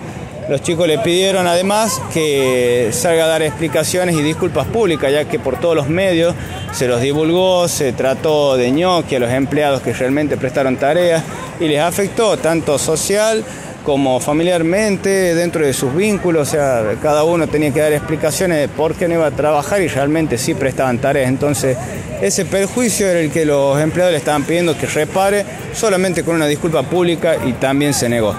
Los 0.49 0.61
chicos 0.61 0.87
le 0.87 0.99
pidieron 0.99 1.47
además 1.47 2.01
que 2.13 2.89
salga 2.91 3.25
a 3.25 3.27
dar 3.27 3.41
explicaciones 3.43 4.15
y 4.15 4.21
disculpas 4.21 4.67
públicas, 4.67 5.11
ya 5.11 5.23
que 5.25 5.39
por 5.39 5.57
todos 5.57 5.75
los 5.75 5.87
medios 5.87 6.35
se 6.73 6.87
los 6.87 6.99
divulgó, 6.99 7.67
se 7.69 7.93
trató 7.93 8.57
de 8.57 8.69
ñoqui 8.71 9.15
a 9.15 9.19
los 9.19 9.31
empleados 9.31 9.81
que 9.81 9.93
realmente 9.93 10.35
prestaron 10.35 10.75
tareas 10.75 11.23
y 11.61 11.67
les 11.67 11.79
afectó 11.79 12.35
tanto 12.37 12.77
social 12.77 13.43
como 13.85 14.19
familiarmente, 14.19 15.35
dentro 15.35 15.65
de 15.65 15.73
sus 15.73 15.93
vínculos, 15.93 16.47
o 16.47 16.51
sea, 16.51 16.83
cada 17.01 17.23
uno 17.23 17.47
tenía 17.47 17.71
que 17.71 17.81
dar 17.81 17.91
explicaciones 17.91 18.57
de 18.57 18.67
por 18.69 18.95
qué 18.95 19.07
no 19.07 19.15
iba 19.15 19.27
a 19.27 19.31
trabajar 19.31 19.81
y 19.81 19.87
realmente 19.87 20.37
sí 20.37 20.53
prestaban 20.53 20.99
tareas. 20.99 21.27
Entonces, 21.27 21.77
ese 22.21 22.45
perjuicio 22.45 23.07
era 23.07 23.19
el 23.19 23.31
que 23.31 23.45
los 23.45 23.79
empleados 23.79 24.13
le 24.13 24.19
estaban 24.19 24.43
pidiendo 24.43 24.77
que 24.77 24.87
repare 24.87 25.45
solamente 25.73 26.23
con 26.23 26.35
una 26.35 26.47
disculpa 26.47 26.83
pública 26.83 27.35
y 27.45 27.53
también 27.53 27.93
se 27.93 28.07
negó. 28.07 28.33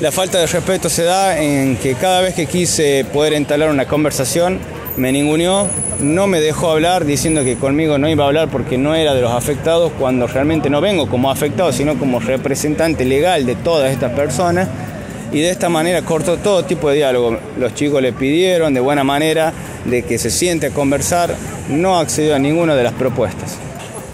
La 0.00 0.10
falta 0.10 0.38
de 0.38 0.46
respeto 0.46 0.88
se 0.88 1.02
da 1.02 1.38
en 1.38 1.76
que 1.76 1.94
cada 1.94 2.22
vez 2.22 2.34
que 2.34 2.46
quise 2.46 3.04
poder 3.12 3.34
entablar 3.34 3.68
una 3.68 3.86
conversación, 3.86 4.58
me 4.96 5.12
ninguneó, 5.12 5.66
no 6.00 6.26
me 6.26 6.40
dejó 6.40 6.70
hablar 6.70 7.04
diciendo 7.04 7.44
que 7.44 7.56
conmigo 7.56 7.98
no 7.98 8.08
iba 8.08 8.24
a 8.24 8.28
hablar 8.28 8.48
porque 8.48 8.78
no 8.78 8.94
era 8.94 9.12
de 9.12 9.20
los 9.20 9.30
afectados, 9.30 9.92
cuando 9.98 10.26
realmente 10.26 10.70
no 10.70 10.80
vengo 10.80 11.06
como 11.06 11.30
afectado, 11.30 11.70
sino 11.70 11.98
como 11.98 12.18
representante 12.18 13.04
legal 13.04 13.44
de 13.44 13.56
todas 13.56 13.92
estas 13.92 14.12
personas. 14.12 14.68
Y 15.32 15.40
de 15.40 15.50
esta 15.50 15.68
manera 15.68 16.00
cortó 16.00 16.38
todo 16.38 16.64
tipo 16.64 16.88
de 16.88 16.96
diálogo. 16.96 17.38
Los 17.58 17.74
chicos 17.74 18.00
le 18.00 18.14
pidieron 18.14 18.72
de 18.72 18.80
buena 18.80 19.04
manera 19.04 19.52
de 19.84 20.02
que 20.02 20.16
se 20.16 20.30
siente 20.30 20.68
a 20.68 20.70
conversar, 20.70 21.34
no 21.68 21.98
accedió 21.98 22.34
a 22.34 22.38
ninguna 22.38 22.74
de 22.74 22.84
las 22.84 22.94
propuestas. 22.94 23.58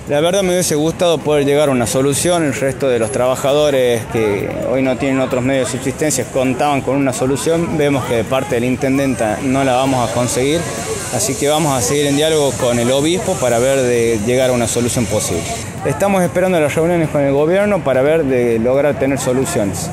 La 0.09 0.21
verdad 0.21 0.45
me 0.45 0.51
hubiese 0.51 0.77
gustado 0.77 1.19
poder 1.19 1.45
llegar 1.45 1.69
a 1.69 1.73
una 1.73 1.88
solución, 1.88 2.45
el 2.45 2.55
resto 2.55 2.88
de 2.88 3.01
los 3.01 3.11
trabajadores 3.11 4.05
que 4.12 4.49
hoy 4.71 4.81
no 4.81 4.97
tienen 4.97 5.19
otros 5.19 5.42
medios 5.42 5.66
de 5.66 5.79
subsistencia 5.79 6.25
contaban 6.27 6.81
con 6.81 6.95
una 6.95 7.12
solución, 7.12 7.77
vemos 7.77 8.05
que 8.05 8.14
de 8.14 8.25
parte 8.25 8.55
del 8.55 8.64
intendente 8.64 9.25
no 9.42 9.64
la 9.64 9.75
vamos 9.75 10.09
a 10.09 10.14
conseguir, 10.14 10.61
así 11.12 11.35
que 11.35 11.49
vamos 11.49 11.77
a 11.77 11.83
seguir 11.83 12.07
en 12.07 12.14
diálogo 12.14 12.53
con 12.53 12.79
el 12.79 12.88
obispo 12.92 13.35
para 13.35 13.59
ver 13.59 13.83
de 13.83 14.21
llegar 14.25 14.51
a 14.51 14.53
una 14.53 14.69
solución 14.69 15.07
posible. 15.07 15.42
Estamos 15.85 16.23
esperando 16.23 16.61
las 16.61 16.73
reuniones 16.73 17.09
con 17.09 17.23
el 17.23 17.33
gobierno 17.33 17.83
para 17.83 18.03
ver 18.03 18.25
de 18.25 18.61
lograr 18.61 18.97
tener 19.01 19.19
soluciones. 19.19 19.90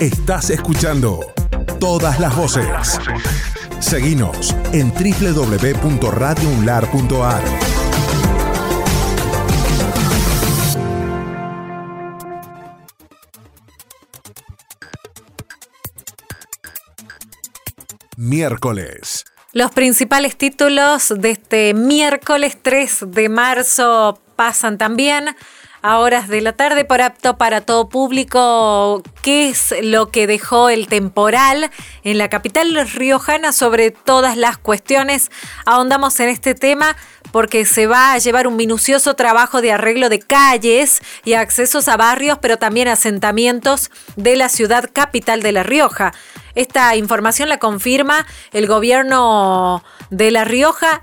Estás 0.00 0.50
escuchando 0.50 1.20
todas 1.78 2.18
las 2.18 2.34
voces. 2.34 2.66
Seguinos 3.80 4.54
en 4.72 4.90
www.radiounlar.ar. 4.90 7.42
Miércoles. 18.16 19.24
Los 19.52 19.70
principales 19.72 20.36
títulos 20.36 21.14
de 21.16 21.30
este 21.30 21.72
miércoles 21.74 22.58
3 22.60 23.04
de 23.08 23.28
marzo 23.28 24.20
pasan 24.36 24.78
también 24.78 25.36
a 25.86 26.00
horas 26.00 26.26
de 26.26 26.40
la 26.40 26.52
tarde 26.52 26.84
por 26.84 27.00
apto 27.00 27.38
para 27.38 27.60
todo 27.60 27.88
público. 27.88 29.04
¿Qué 29.22 29.48
es 29.48 29.72
lo 29.82 30.10
que 30.10 30.26
dejó 30.26 30.68
el 30.68 30.88
temporal 30.88 31.70
en 32.02 32.18
la 32.18 32.28
capital 32.28 32.74
riojana 32.88 33.52
sobre 33.52 33.92
todas 33.92 34.36
las 34.36 34.58
cuestiones? 34.58 35.30
Ahondamos 35.64 36.18
en 36.18 36.28
este 36.28 36.56
tema 36.56 36.96
porque 37.30 37.64
se 37.64 37.86
va 37.86 38.14
a 38.14 38.18
llevar 38.18 38.48
un 38.48 38.56
minucioso 38.56 39.14
trabajo 39.14 39.60
de 39.60 39.70
arreglo 39.70 40.08
de 40.08 40.18
calles 40.18 41.00
y 41.24 41.34
accesos 41.34 41.86
a 41.86 41.96
barrios, 41.96 42.38
pero 42.42 42.56
también 42.56 42.88
asentamientos 42.88 43.92
de 44.16 44.34
la 44.34 44.48
ciudad 44.48 44.90
capital 44.92 45.40
de 45.40 45.52
La 45.52 45.62
Rioja. 45.62 46.12
Esta 46.56 46.96
información 46.96 47.48
la 47.48 47.58
confirma 47.58 48.26
el 48.52 48.66
gobierno 48.66 49.84
de 50.10 50.30
La 50.32 50.44
Rioja, 50.44 51.02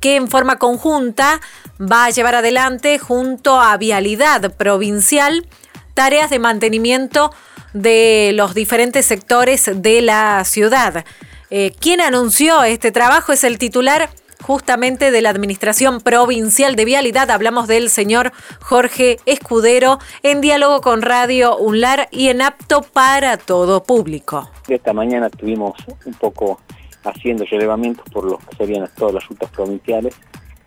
que 0.00 0.16
en 0.16 0.28
forma 0.28 0.58
conjunta 0.58 1.40
va 1.78 2.06
a 2.06 2.10
llevar 2.10 2.36
adelante 2.36 2.98
junto 2.98 3.60
a 3.60 3.76
Vialidad 3.76 4.54
Provincial 4.54 5.46
tareas 5.94 6.30
de 6.30 6.38
mantenimiento 6.38 7.34
de 7.72 8.32
los 8.34 8.54
diferentes 8.54 9.04
sectores 9.04 9.68
de 9.74 10.02
la 10.02 10.44
ciudad. 10.44 11.04
Eh, 11.50 11.74
quien 11.80 12.00
anunció 12.00 12.62
este 12.62 12.92
trabajo 12.92 13.32
es 13.32 13.44
el 13.44 13.58
titular 13.58 14.08
justamente 14.42 15.10
de 15.10 15.22
la 15.22 15.30
Administración 15.30 16.00
Provincial 16.00 16.76
de 16.76 16.84
Vialidad. 16.84 17.30
Hablamos 17.30 17.68
del 17.68 17.88
señor 17.88 18.32
Jorge 18.60 19.18
Escudero 19.24 19.98
en 20.22 20.40
diálogo 20.40 20.80
con 20.80 21.00
Radio 21.02 21.56
UNLAR 21.56 22.08
y 22.10 22.28
en 22.28 22.42
apto 22.42 22.82
para 22.82 23.36
todo 23.38 23.82
público. 23.84 24.50
Esta 24.68 24.92
mañana 24.92 25.28
estuvimos 25.28 25.74
un 26.04 26.14
poco 26.14 26.60
haciendo 27.04 27.44
relevamientos 27.44 28.04
por 28.12 28.24
lo 28.24 28.38
que 28.38 28.56
serían 28.56 28.88
todas 28.96 29.14
las 29.14 29.28
rutas 29.28 29.50
provinciales. 29.50 30.14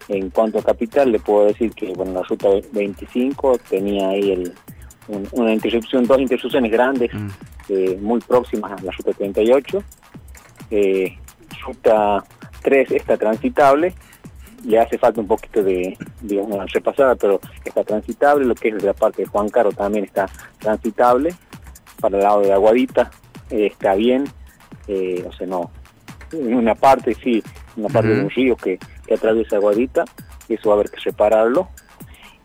En 0.07 0.29
cuanto 0.29 0.59
a 0.59 0.63
capital, 0.63 1.11
le 1.11 1.19
puedo 1.19 1.45
decir 1.45 1.71
que 1.73 1.91
bueno, 1.93 2.13
la 2.13 2.21
ruta 2.23 2.47
25 2.71 3.59
tenía 3.69 4.09
ahí 4.09 4.31
el, 4.31 4.53
una 5.07 5.53
interrupción, 5.53 6.05
dos 6.05 6.19
interrupciones 6.19 6.71
grandes, 6.71 7.13
mm. 7.13 7.27
eh, 7.69 7.97
muy 8.01 8.19
próximas 8.21 8.71
a 8.71 8.83
la 8.83 8.91
ruta 8.91 9.11
38. 9.13 9.83
Eh, 10.71 11.17
ruta 11.65 12.23
3 12.65 12.91
está 12.91 13.15
transitable, 13.15 13.93
ya 14.63 14.81
hace 14.81 14.97
falta 14.97 15.21
un 15.21 15.27
poquito 15.27 15.61
de, 15.61 15.95
digamos, 16.21 16.71
repasada, 16.73 17.15
pero 17.15 17.39
está 17.63 17.83
transitable, 17.83 18.43
lo 18.43 18.55
que 18.55 18.69
es 18.69 18.77
de 18.77 18.87
la 18.87 18.93
parte 18.93 19.21
de 19.21 19.27
Juan 19.27 19.49
Caro 19.49 19.71
también 19.71 20.05
está 20.05 20.27
transitable, 20.57 21.35
para 22.01 22.17
el 22.17 22.23
lado 22.23 22.41
de 22.41 22.51
Aguadita 22.51 23.11
eh, 23.51 23.67
está 23.67 23.93
bien, 23.93 24.25
eh, 24.87 25.23
o 25.27 25.31
sea, 25.31 25.45
no, 25.45 25.69
en 26.31 26.55
una 26.55 26.73
parte 26.73 27.13
sí, 27.13 27.43
una 27.77 27.89
parte 27.89 28.09
de 28.09 28.21
un 28.21 28.29
río 28.31 28.55
que, 28.55 28.79
atraviesa 29.13 29.57
Aguadita, 29.57 30.03
eso 30.49 30.69
va 30.69 30.73
a 30.75 30.79
haber 30.79 30.89
que 30.89 30.99
separarlo, 30.99 31.69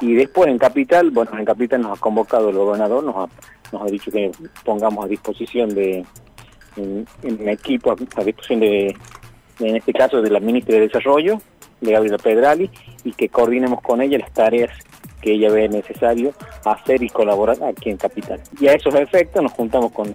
y 0.00 0.12
después 0.12 0.50
en 0.50 0.58
Capital, 0.58 1.10
bueno, 1.10 1.30
en 1.38 1.46
Capital 1.46 1.80
nos 1.80 1.96
ha 1.96 2.00
convocado 2.00 2.50
el 2.50 2.56
gobernador, 2.56 3.02
nos 3.02 3.16
ha, 3.16 3.28
nos 3.72 3.82
ha 3.82 3.86
dicho 3.86 4.10
que 4.10 4.30
pongamos 4.66 5.06
a 5.06 5.08
disposición 5.08 5.74
de, 5.74 6.04
un 6.76 7.48
equipo 7.48 7.92
a 7.92 8.24
disposición 8.24 8.60
de 8.60 8.94
en 9.60 9.76
este 9.76 9.92
caso 9.92 10.22
de 10.22 10.30
la 10.30 10.40
ministra 10.40 10.74
de 10.74 10.88
Desarrollo, 10.88 11.40
de 11.80 11.92
Gabriela 11.92 12.18
Pedrali, 12.18 12.70
y 13.04 13.12
que 13.12 13.28
coordinemos 13.28 13.80
con 13.80 14.02
ella 14.02 14.18
las 14.18 14.32
tareas 14.32 14.70
que 15.20 15.32
ella 15.32 15.50
ve 15.50 15.68
necesario 15.68 16.32
hacer 16.64 17.02
y 17.02 17.08
colaborar 17.10 17.62
aquí 17.62 17.90
en 17.90 17.96
Capital. 17.96 18.40
Y 18.60 18.68
a 18.68 18.72
esos 18.72 18.94
efectos 18.94 19.42
nos 19.42 19.52
juntamos 19.52 19.92
con, 19.92 20.14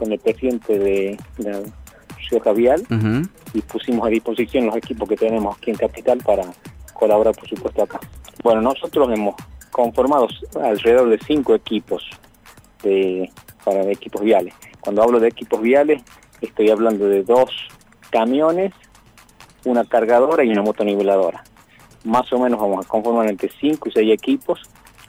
el 0.00 0.18
presidente 0.18 0.78
de, 0.78 1.16
de 1.38 1.62
Ciudad 2.28 2.54
Vial 2.54 2.82
y 3.54 3.60
pusimos 3.60 4.06
a 4.06 4.10
disposición 4.10 4.66
los 4.66 4.76
equipos 4.76 5.08
que 5.08 5.16
tenemos 5.16 5.56
aquí 5.56 5.70
en 5.70 5.76
Capital 5.76 6.18
para 6.18 6.42
colaborar, 6.92 7.34
por 7.34 7.48
supuesto, 7.48 7.82
acá. 7.82 8.00
Bueno, 8.42 8.60
nosotros 8.62 9.08
hemos 9.12 9.36
conformado 9.70 10.28
alrededor 10.62 11.08
de 11.08 11.18
cinco 11.18 11.54
equipos 11.54 12.08
de, 12.82 13.30
para 13.64 13.82
equipos 13.90 14.22
viales. 14.22 14.54
Cuando 14.80 15.02
hablo 15.02 15.20
de 15.20 15.28
equipos 15.28 15.60
viales, 15.60 16.02
estoy 16.40 16.70
hablando 16.70 17.06
de 17.06 17.22
dos 17.22 17.50
camiones, 18.12 18.72
una 19.64 19.84
cargadora 19.84 20.44
y 20.44 20.50
una 20.50 20.62
motoniveladora. 20.62 21.42
Más 22.04 22.32
o 22.32 22.38
menos 22.38 22.60
vamos 22.60 22.84
a 22.84 22.88
conformar 22.88 23.28
entre 23.28 23.50
5 23.60 23.88
y 23.88 23.92
6 23.92 24.12
equipos 24.12 24.60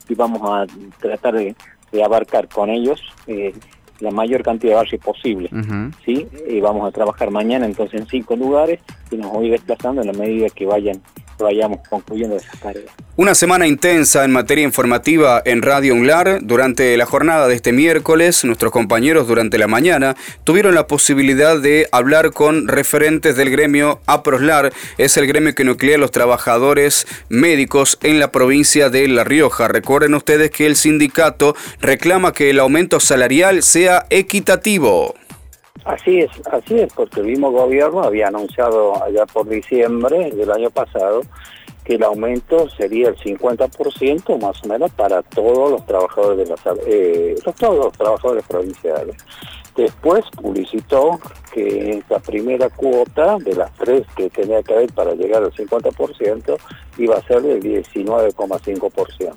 y 0.10 0.16
vamos 0.16 0.42
a 0.44 0.66
tratar 1.00 1.36
de, 1.36 1.56
abarcar 2.04 2.48
con 2.48 2.72
ellos 2.72 3.00
eh, 3.28 3.54
la 4.00 4.10
mayor 4.10 4.42
cantidad 4.42 4.72
de 4.72 4.76
barrios 4.78 5.04
posible. 5.04 5.50
¿sí? 6.04 6.28
Y 6.48 6.60
vamos 6.60 6.88
a 6.88 6.92
trabajar 6.92 7.30
mañana 7.30 7.68
entonces 7.68 8.02
en 8.02 8.08
cinco 8.08 8.36
lugares 8.36 8.80
y 9.12 9.18
nos 9.18 9.44
ir 9.44 9.52
desplazando 9.52 10.02
en 10.02 10.08
la 10.08 10.13
medida 10.13 10.50
que 10.50 10.66
vayan 10.66 11.02
vayamos 11.38 11.80
concluyendo 11.88 12.36
esas 12.36 12.60
tareas. 12.60 12.91
Una 13.15 13.36
semana 13.36 13.67
intensa 13.67 14.26
en 14.26 14.32
materia 14.32 14.63
informativa 14.63 15.41
en 15.46 15.62
Radio 15.62 15.93
UNLAR. 15.93 16.39
Durante 16.41 16.98
la 16.98 17.06
jornada 17.06 17.48
de 17.48 17.54
este 17.56 17.72
miércoles, 17.72 18.43
nuestros 18.43 18.72
compañeros 18.72 19.28
durante 19.28 19.58
la 19.60 19.67
mañana 19.67 20.15
tuvieron 20.43 20.74
la 20.74 20.88
posibilidad 20.88 21.60
de 21.60 21.88
hablar 21.91 22.32
con 22.32 22.67
referentes 22.67 23.36
del 23.36 23.52
gremio 23.52 24.00
APROSLAR. 24.08 24.74
Es 24.98 25.17
el 25.17 25.28
gremio 25.28 25.54
que 25.54 25.63
nuclea 25.63 25.96
a 25.96 26.00
los 26.00 26.12
trabajadores 26.12 27.06
médicos 27.30 28.00
en 28.02 28.19
la 28.19 28.32
provincia 28.32 28.89
de 28.89 29.08
La 29.08 29.24
Rioja. 29.24 29.67
Recuerden 29.67 30.15
ustedes 30.15 30.50
que 30.50 30.65
el 30.65 30.76
sindicato 30.76 31.56
reclama 31.82 32.34
que 32.34 32.50
el 32.50 32.60
aumento 32.60 33.00
salarial 33.00 33.62
sea 33.62 34.08
equitativo. 34.10 35.13
Así 35.86 36.19
es, 36.19 36.32
así 36.52 36.80
es, 36.80 36.93
porque 36.93 37.19
el 37.19 37.28
mismo 37.28 37.52
gobierno 37.52 38.04
había 38.04 38.28
anunciado 38.28 39.04
allá 39.04 39.26
por 39.26 39.48
diciembre 39.48 40.32
del 40.32 40.52
año 40.52 40.69
pasado 40.69 41.22
que 41.84 41.96
el 41.96 42.04
aumento 42.04 42.69
sería 42.69 43.10
el 43.10 43.17
50% 43.17 44.39
más 44.39 44.63
o 44.63 44.67
menos 44.67 44.91
para 44.91 45.22
todos 45.22 45.72
los 45.72 45.86
trabajadores 45.86 46.38
de 46.38 46.46
la 46.46 46.56
eh, 46.88 47.36
todos 47.60 47.86
los 47.86 47.93
trabajadores 47.93 48.46
provinciales. 48.48 49.17
Después 49.76 50.24
publicitó 50.39 51.19
que 51.52 51.98
esta 51.98 52.19
primera 52.19 52.69
cuota 52.69 53.38
de 53.39 53.56
las 53.56 53.74
tres 53.74 54.06
que 54.15 54.30
tenía 54.30 54.62
que 54.62 54.74
haber 54.74 54.93
para 54.93 55.13
llegar 55.15 55.43
al 55.43 55.52
50% 55.52 56.58
iba 57.00 57.15
a 57.15 57.24
ser 57.24 57.41
del 57.41 57.62
19,5%. 57.62 59.34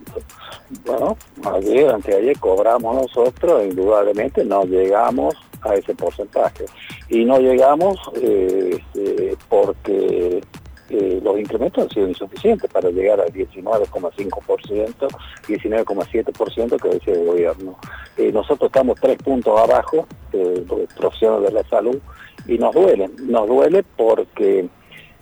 Bueno, 0.84 1.16
ayer, 1.54 1.88
anteayer 1.88 2.38
cobramos 2.38 2.96
nosotros, 2.96 3.64
indudablemente 3.64 4.44
no 4.44 4.64
llegamos 4.64 5.34
a 5.66 5.74
ese 5.74 5.94
porcentaje. 5.94 6.64
Y 7.08 7.24
no 7.24 7.38
llegamos 7.38 7.98
eh, 8.20 8.78
este, 8.94 9.36
porque 9.48 10.42
eh, 10.88 11.20
los 11.22 11.38
incrementos 11.38 11.82
han 11.84 11.90
sido 11.90 12.08
insuficientes 12.08 12.70
para 12.70 12.90
llegar 12.90 13.20
al 13.20 13.32
19,5%, 13.32 15.08
19,7% 15.48 16.80
que 16.80 16.88
decía 16.88 17.14
el 17.14 17.26
gobierno. 17.26 17.76
Eh, 18.16 18.30
nosotros 18.32 18.68
estamos 18.68 19.00
tres 19.00 19.18
puntos 19.18 19.58
abajo 19.58 20.06
de 20.32 20.64
los 20.68 20.92
profesionales 20.94 21.52
de 21.52 21.62
la 21.62 21.68
salud 21.68 21.98
y 22.46 22.56
nos 22.58 22.72
duele, 22.72 23.10
nos 23.18 23.48
duele 23.48 23.84
porque 23.96 24.68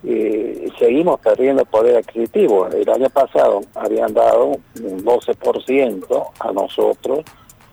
eh, 0.04 0.68
seguimos 0.78 1.18
perdiendo 1.20 1.64
poder 1.64 1.96
adquisitivo. 1.96 2.66
El 2.66 2.88
año 2.90 3.08
pasado 3.08 3.62
habían 3.74 4.12
dado 4.12 4.48
un 4.48 5.04
12% 5.04 6.30
a 6.40 6.52
nosotros, 6.52 7.24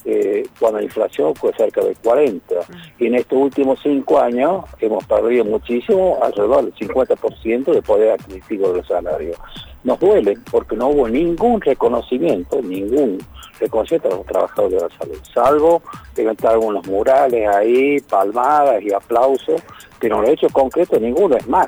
eh, 0.05 0.47
cuando 0.59 0.79
la 0.79 0.85
inflación 0.85 1.35
fue 1.35 1.53
cerca 1.53 1.81
del 1.81 1.95
40. 1.97 2.55
Y 2.99 3.07
en 3.07 3.15
estos 3.15 3.37
últimos 3.37 3.79
cinco 3.81 4.19
años 4.19 4.65
hemos 4.79 5.05
perdido 5.05 5.45
muchísimo, 5.45 6.17
alrededor 6.21 6.65
del 6.65 6.75
50% 6.75 7.71
de 7.71 7.81
poder 7.81 8.11
adquisitivo 8.11 8.73
del 8.73 8.85
salario. 8.85 9.33
Nos 9.83 9.99
duele 9.99 10.37
porque 10.51 10.75
no 10.75 10.89
hubo 10.89 11.07
ningún 11.07 11.61
reconocimiento, 11.61 12.61
ningún 12.61 13.19
reconocimiento 13.59 14.09
a 14.09 14.17
los 14.17 14.25
trabajadores 14.25 14.81
de 14.81 14.87
la 14.87 14.97
salud, 14.97 15.17
salvo 15.33 15.81
levantar 16.15 16.53
algunos 16.53 16.85
murales 16.87 17.47
ahí, 17.47 17.99
palmadas 18.01 18.81
y 18.83 18.93
aplausos, 18.93 19.61
pero 19.99 20.17
en 20.19 20.25
el 20.25 20.31
hecho 20.31 20.47
concreto 20.49 20.99
ninguno 20.99 21.35
es 21.37 21.47
más. 21.47 21.67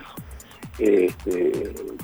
Este, 0.79 1.51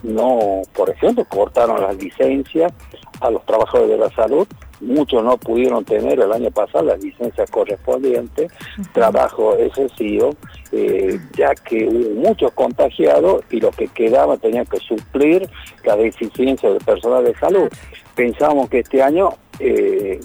no, 0.03 0.61
por 0.75 0.89
ejemplo, 0.91 1.25
cortaron 1.25 1.81
las 1.81 1.95
licencias 1.97 2.71
a 3.19 3.29
los 3.31 3.43
trabajadores 3.45 3.89
de 3.89 3.97
la 3.97 4.09
salud, 4.11 4.47
muchos 4.81 5.23
no 5.23 5.37
pudieron 5.37 5.83
tener 5.85 6.19
el 6.19 6.31
año 6.31 6.51
pasado 6.51 6.85
las 6.85 7.03
licencias 7.03 7.49
correspondientes, 7.49 8.51
trabajo 8.93 9.55
excesivo, 9.57 10.35
eh, 10.71 11.19
ya 11.37 11.53
que 11.55 11.87
hubo 11.87 12.27
muchos 12.27 12.51
contagiados 12.53 13.43
y 13.49 13.59
los 13.59 13.75
que 13.75 13.87
quedaban 13.87 14.39
tenían 14.39 14.65
que 14.65 14.77
suplir 14.77 15.49
la 15.83 15.95
deficiencia 15.95 16.69
del 16.69 16.83
personal 16.83 17.23
de 17.23 17.35
salud. 17.35 17.69
Pensamos 18.15 18.69
que 18.69 18.79
este 18.79 19.01
año 19.01 19.29
eh, 19.59 20.19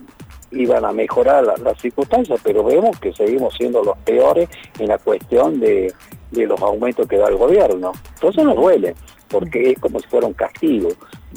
iban 0.51 0.85
a 0.85 0.93
mejorar 0.93 1.45
las 1.45 1.81
circunstancias, 1.81 2.41
pero 2.43 2.65
vemos 2.65 2.99
que 2.99 3.13
seguimos 3.13 3.55
siendo 3.55 3.83
los 3.83 3.97
peores 3.99 4.49
en 4.79 4.89
la 4.89 4.99
cuestión 4.99 5.61
de, 5.61 5.93
de 6.31 6.47
los 6.47 6.61
aumentos 6.61 7.07
que 7.09 7.17
da 7.17 7.29
el 7.29 7.37
gobierno. 7.37 7.93
Entonces 8.15 8.45
nos 8.45 8.57
duele, 8.57 8.95
porque 9.29 9.73
es 9.73 9.79
como 9.79 10.01
si 10.01 10.07
fuera 10.09 10.27
un 10.27 10.35
castigo. 10.35 10.89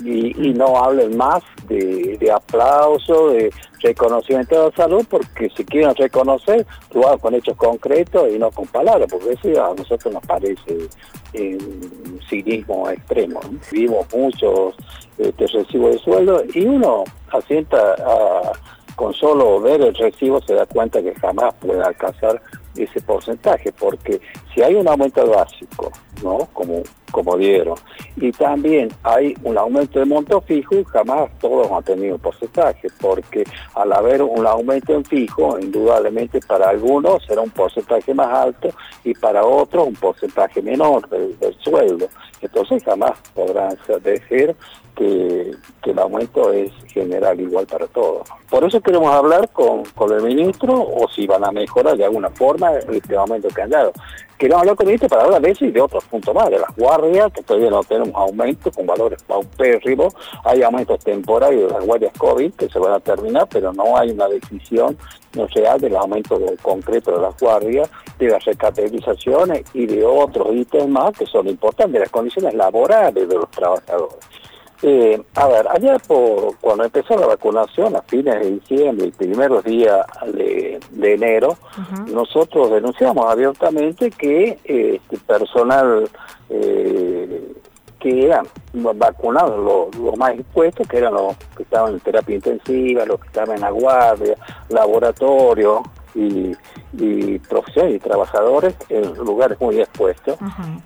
Y, 0.03 0.49
y 0.49 0.53
no 0.53 0.77
hablen 0.77 1.17
más 1.17 1.43
de, 1.67 2.17
de 2.19 2.31
aplauso, 2.31 3.29
de 3.29 3.51
reconocimiento 3.81 4.55
de 4.55 4.69
la 4.69 4.75
salud, 4.75 5.05
porque 5.09 5.49
si 5.55 5.65
quieren 5.65 5.95
reconocer, 5.95 6.65
lo 6.93 7.07
hagan 7.07 7.19
con 7.19 7.33
hechos 7.33 7.57
concretos 7.57 8.29
y 8.31 8.37
no 8.37 8.51
con 8.51 8.67
palabras, 8.67 9.07
porque 9.09 9.31
eso 9.31 9.65
a 9.65 9.73
nosotros 9.73 10.13
nos 10.13 10.25
parece 10.25 10.87
un 11.33 12.19
cinismo 12.29 12.89
extremo. 12.89 13.39
Vimos 13.71 14.05
muchos 14.15 14.75
este, 15.17 15.47
recibos 15.47 15.93
de 15.93 15.99
sueldo 15.99 16.43
y 16.53 16.65
uno 16.65 17.03
asienta 17.31 17.93
a 17.93 18.51
con 18.97 19.13
solo 19.13 19.61
ver 19.61 19.79
el 19.79 19.93
recibo 19.93 20.41
se 20.41 20.55
da 20.55 20.65
cuenta 20.65 21.01
que 21.01 21.13
jamás 21.15 21.53
puede 21.61 21.81
alcanzar 21.83 22.41
ese 22.79 23.01
porcentaje, 23.01 23.71
porque 23.71 24.19
si 24.53 24.61
hay 24.61 24.75
un 24.75 24.87
aumento 24.87 25.25
básico, 25.27 25.91
¿no? 26.23 26.47
Como, 26.53 26.83
como 27.11 27.37
dieron, 27.37 27.77
y 28.15 28.31
también 28.31 28.89
hay 29.03 29.35
un 29.43 29.57
aumento 29.57 29.99
de 29.99 30.05
monto 30.05 30.41
fijo, 30.41 30.83
jamás 30.85 31.29
todos 31.39 31.71
han 31.71 31.83
tenido 31.83 32.17
porcentaje, 32.17 32.87
porque 32.99 33.43
al 33.75 33.93
haber 33.93 34.21
un 34.21 34.45
aumento 34.45 34.93
en 34.93 35.05
fijo, 35.05 35.59
indudablemente 35.59 36.39
para 36.41 36.69
algunos 36.69 37.23
será 37.25 37.41
un 37.41 37.51
porcentaje 37.51 38.13
más 38.13 38.33
alto 38.33 38.69
y 39.03 39.13
para 39.13 39.45
otros 39.45 39.87
un 39.87 39.95
porcentaje 39.95 40.61
menor 40.61 41.07
del, 41.09 41.37
del 41.39 41.55
sueldo. 41.59 42.07
Entonces 42.41 42.83
jamás 42.83 43.13
podrán 43.33 43.77
decir 44.03 44.55
que, 44.95 45.51
que, 45.83 45.91
el 45.91 45.99
aumento 45.99 46.51
es 46.51 46.71
general 46.87 47.39
igual 47.39 47.65
para 47.67 47.87
todos. 47.87 48.27
Por 48.49 48.63
eso 48.63 48.81
queremos 48.81 49.11
hablar 49.13 49.49
con, 49.49 49.83
con 49.95 50.11
el 50.11 50.23
ministro 50.23 50.73
o 50.73 51.07
si 51.09 51.27
van 51.27 51.45
a 51.45 51.51
mejorar 51.51 51.97
de 51.97 52.05
alguna 52.05 52.29
forma 52.29 52.66
este 52.75 53.15
aumento 53.15 53.47
que 53.49 53.61
han 53.61 53.69
dado. 53.69 53.91
Queremos 54.37 54.61
hablar 54.61 54.75
con 54.75 54.85
ministro 54.85 55.09
para 55.09 55.23
hablar 55.23 55.41
de 55.41 55.51
eso 55.51 55.65
y 55.65 55.71
de 55.71 55.81
otros 55.81 56.03
puntos 56.05 56.33
más, 56.35 56.49
de 56.49 56.59
las 56.59 56.75
guardias, 56.75 57.31
que 57.33 57.41
todavía 57.41 57.71
no 57.71 57.83
tenemos 57.83 58.13
aumento 58.13 58.71
con 58.71 58.85
valores 58.85 59.23
paupérrimos, 59.23 60.13
hay 60.43 60.61
aumentos 60.61 61.03
temporarios 61.03 61.71
de 61.71 61.79
las 61.79 61.85
guardias 61.85 62.13
COVID 62.17 62.53
que 62.53 62.69
se 62.69 62.77
van 62.77 62.93
a 62.93 62.99
terminar, 62.99 63.47
pero 63.49 63.73
no 63.73 63.97
hay 63.97 64.11
una 64.11 64.27
decisión 64.27 64.95
no 65.33 65.47
real 65.47 65.79
del 65.81 65.95
aumento 65.95 66.39
concreto 66.61 67.11
de 67.11 67.21
las 67.21 67.39
guardias, 67.39 67.89
de 68.19 68.27
las 68.27 68.43
recategorizaciones 68.45 69.63
y 69.73 69.87
de 69.87 70.05
otros 70.05 70.47
ítems 70.53 70.89
más 70.89 71.17
que 71.17 71.25
son 71.25 71.47
importantes, 71.47 71.99
las 71.99 72.09
condiciones 72.09 72.53
laborales 72.53 73.27
de 73.27 73.35
los 73.35 73.49
trabajadores. 73.49 74.17
Eh, 74.83 75.19
a 75.35 75.47
ver, 75.47 75.67
allá 75.69 75.97
por, 75.99 76.55
cuando 76.59 76.83
empezó 76.83 77.17
la 77.17 77.25
vacunación 77.25 77.95
a 77.95 78.01
fines 78.03 78.39
de 78.39 78.51
diciembre 78.51 79.07
y 79.07 79.11
primeros 79.11 79.63
días 79.63 80.05
de, 80.33 80.79
de 80.91 81.13
enero, 81.13 81.57
nosotros 82.13 82.71
denunciamos 82.71 83.25
abiertamente 83.25 84.11
que 84.11 84.59
eh, 84.63 84.99
este 85.01 85.17
personal 85.17 86.07
eh, 86.49 87.53
que 87.99 88.25
eran 88.25 88.45
vacunados, 88.73 89.91
los, 89.95 90.17
más 90.17 90.33
expuestos, 90.33 90.87
que 90.87 90.97
eran 90.97 91.15
los 91.15 91.35
que 91.55 91.63
estaban 91.63 91.93
en 91.93 91.99
terapia 91.99 92.35
intensiva, 92.35 93.05
los 93.05 93.19
que 93.19 93.27
estaban 93.27 93.55
en 93.55 93.61
la 93.61 93.71
guardia, 93.71 94.35
laboratorio, 94.69 95.81
y, 96.17 96.57
y 96.93 97.39
profesionales 97.39 97.97
y 97.97 97.99
trabajadores 97.99 98.75
en 98.89 99.13
lugares 99.15 99.59
muy 99.61 99.79
expuestos, 99.79 100.37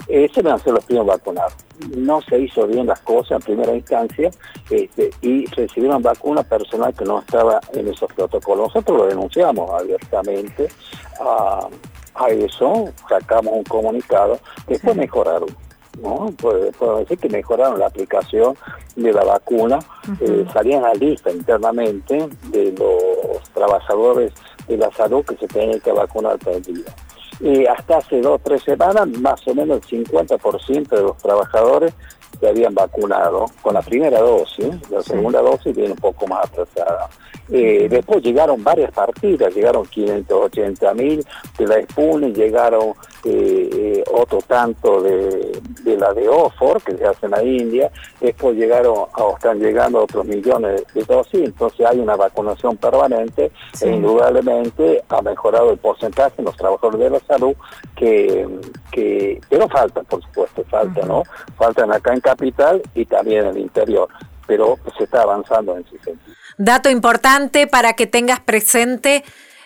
ese 0.08 0.42
van 0.42 0.56
a 0.56 0.58
ser 0.60 0.74
los 0.74 0.86
primeros 0.86 1.08
vacunados. 1.08 1.54
No 1.96 2.22
se 2.22 2.40
hizo 2.40 2.68
bien 2.68 2.88
las 2.88 3.00
cosas 3.02 3.32
en 3.32 3.42
primera 3.42 3.74
instancia 3.74 4.30
este, 4.70 5.10
y 5.22 5.46
recibieron 5.48 6.02
vacuna 6.02 6.44
personal 6.44 6.94
que 6.94 7.06
no 7.06 7.20
estaba 7.20 7.60
en 7.74 7.88
esos 7.88 8.12
protocolos. 8.14 8.68
Nosotros 8.68 8.98
lo 8.98 9.08
denunciamos 9.08 9.70
abiertamente 9.72 10.68
a, 11.20 11.68
a 12.16 12.30
eso, 12.30 12.90
sacamos 13.08 13.54
un 13.54 13.64
comunicado, 13.64 14.40
después 14.68 14.96
mejoraron. 14.96 15.50
¿No? 16.00 16.34
Puedo, 16.38 17.00
decir 17.00 17.18
que 17.18 17.30
mejoraron 17.30 17.80
la 17.80 17.88
aplicación 17.88 18.56
de 18.96 19.12
la 19.14 19.24
vacuna, 19.24 19.80
eh, 20.20 20.46
salían 20.54 20.86
a 20.86 20.94
lista 20.94 21.32
internamente 21.32 22.30
de 22.50 22.72
los 22.74 23.50
trabajadores 23.54 24.34
de 24.68 24.78
la 24.78 24.92
salud 24.92 25.26
que 25.26 25.36
se 25.38 25.48
tenían 25.48 25.80
que 25.80 25.92
vacunar 25.92 26.38
el 26.46 26.62
día. 26.62 26.96
Y 27.40 27.66
hasta 27.66 27.98
hace 27.98 28.22
dos 28.22 28.36
o 28.36 28.40
tres 28.40 28.64
semanas, 28.64 29.08
más 29.20 29.46
o 29.48 29.56
menos 29.56 29.82
el 29.92 30.06
50% 30.06 30.90
de 30.90 31.02
los 31.02 31.18
trabajadores 31.18 31.94
se 32.40 32.48
habían 32.48 32.74
vacunado 32.74 33.46
con 33.62 33.74
la 33.74 33.82
primera 33.82 34.20
dosis, 34.20 34.90
la 34.90 35.02
segunda 35.02 35.42
dosis 35.42 35.76
viene 35.76 35.92
un 35.92 35.98
poco 35.98 36.28
más 36.28 36.46
atrasada. 36.46 37.10
Eh, 37.54 37.88
después 37.90 38.24
llegaron 38.24 38.64
varias 38.64 38.92
partidas, 38.92 39.54
llegaron 39.54 39.86
580 39.86 40.94
mil 40.94 41.26
de 41.58 41.68
la 41.68 41.82
Sputnik, 41.82 42.34
llegaron 42.34 42.94
eh, 43.26 43.70
eh, 43.74 44.04
otro 44.14 44.40
tanto 44.48 45.02
de, 45.02 45.52
de, 45.84 45.98
la 45.98 46.14
de 46.14 46.30
Oxford, 46.30 46.82
que 46.82 46.96
se 46.96 47.06
hace 47.06 47.26
en 47.26 47.32
la 47.32 47.44
India, 47.44 47.92
después 48.22 48.56
llegaron, 48.56 48.94
o 48.96 49.36
están 49.36 49.60
llegando 49.60 50.02
otros 50.02 50.26
millones 50.26 50.86
de 50.94 51.04
dosis, 51.04 51.42
entonces 51.42 51.86
hay 51.86 52.00
una 52.00 52.16
vacunación 52.16 52.78
permanente 52.78 53.52
e 53.82 53.90
indudablemente 53.90 55.04
ha 55.10 55.22
mejorado 55.22 55.72
el 55.72 55.78
porcentaje 55.78 56.36
en 56.38 56.46
los 56.46 56.56
trabajadores 56.56 57.02
de 57.02 57.10
la 57.10 57.20
salud, 57.20 57.54
que, 57.98 58.48
que 58.92 59.42
pero 59.50 59.68
falta, 59.68 60.04
por 60.04 60.22
supuesto, 60.24 60.64
falta, 60.70 61.06
¿no? 61.06 61.24
Faltan 61.58 61.92
acá 61.92 62.14
en 62.14 62.22
Capital 62.22 62.82
y 62.96 63.06
también 63.06 63.46
en 63.46 63.48
el 63.50 63.58
interior, 63.58 64.08
pero 64.48 64.78
se 64.98 65.04
está 65.04 65.24
avanzando 65.24 65.76
en 65.76 65.86
ese 65.86 66.00
sentido. 66.00 66.41
Dato 66.58 66.90
importante 66.90 67.68
para 67.68 67.94
que 67.94 68.08
tengas 68.08 68.40
presente 68.40 69.24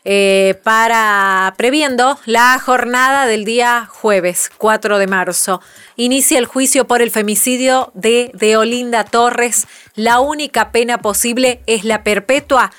eh, 0.08 0.60
para 0.64 1.56
previendo 1.58 2.20
la 2.26 2.60
jornada 2.60 3.26
del 3.26 3.44
día 3.44 3.90
jueves 3.92 4.52
4 4.60 5.00
de 5.00 5.08
marzo. 5.08 5.62
Inicia 5.96 6.38
el 6.38 6.46
juicio 6.46 6.86
por 6.86 7.02
el 7.02 7.10
femicidio 7.10 7.92
de 7.96 8.30
Deolinda 8.36 9.04
Torres. 9.04 9.66
La 9.96 10.20
única 10.20 10.72
pena 10.72 11.00
posible 11.00 11.64
es 11.66 11.86
la 11.86 12.04
perpetua. 12.04 12.72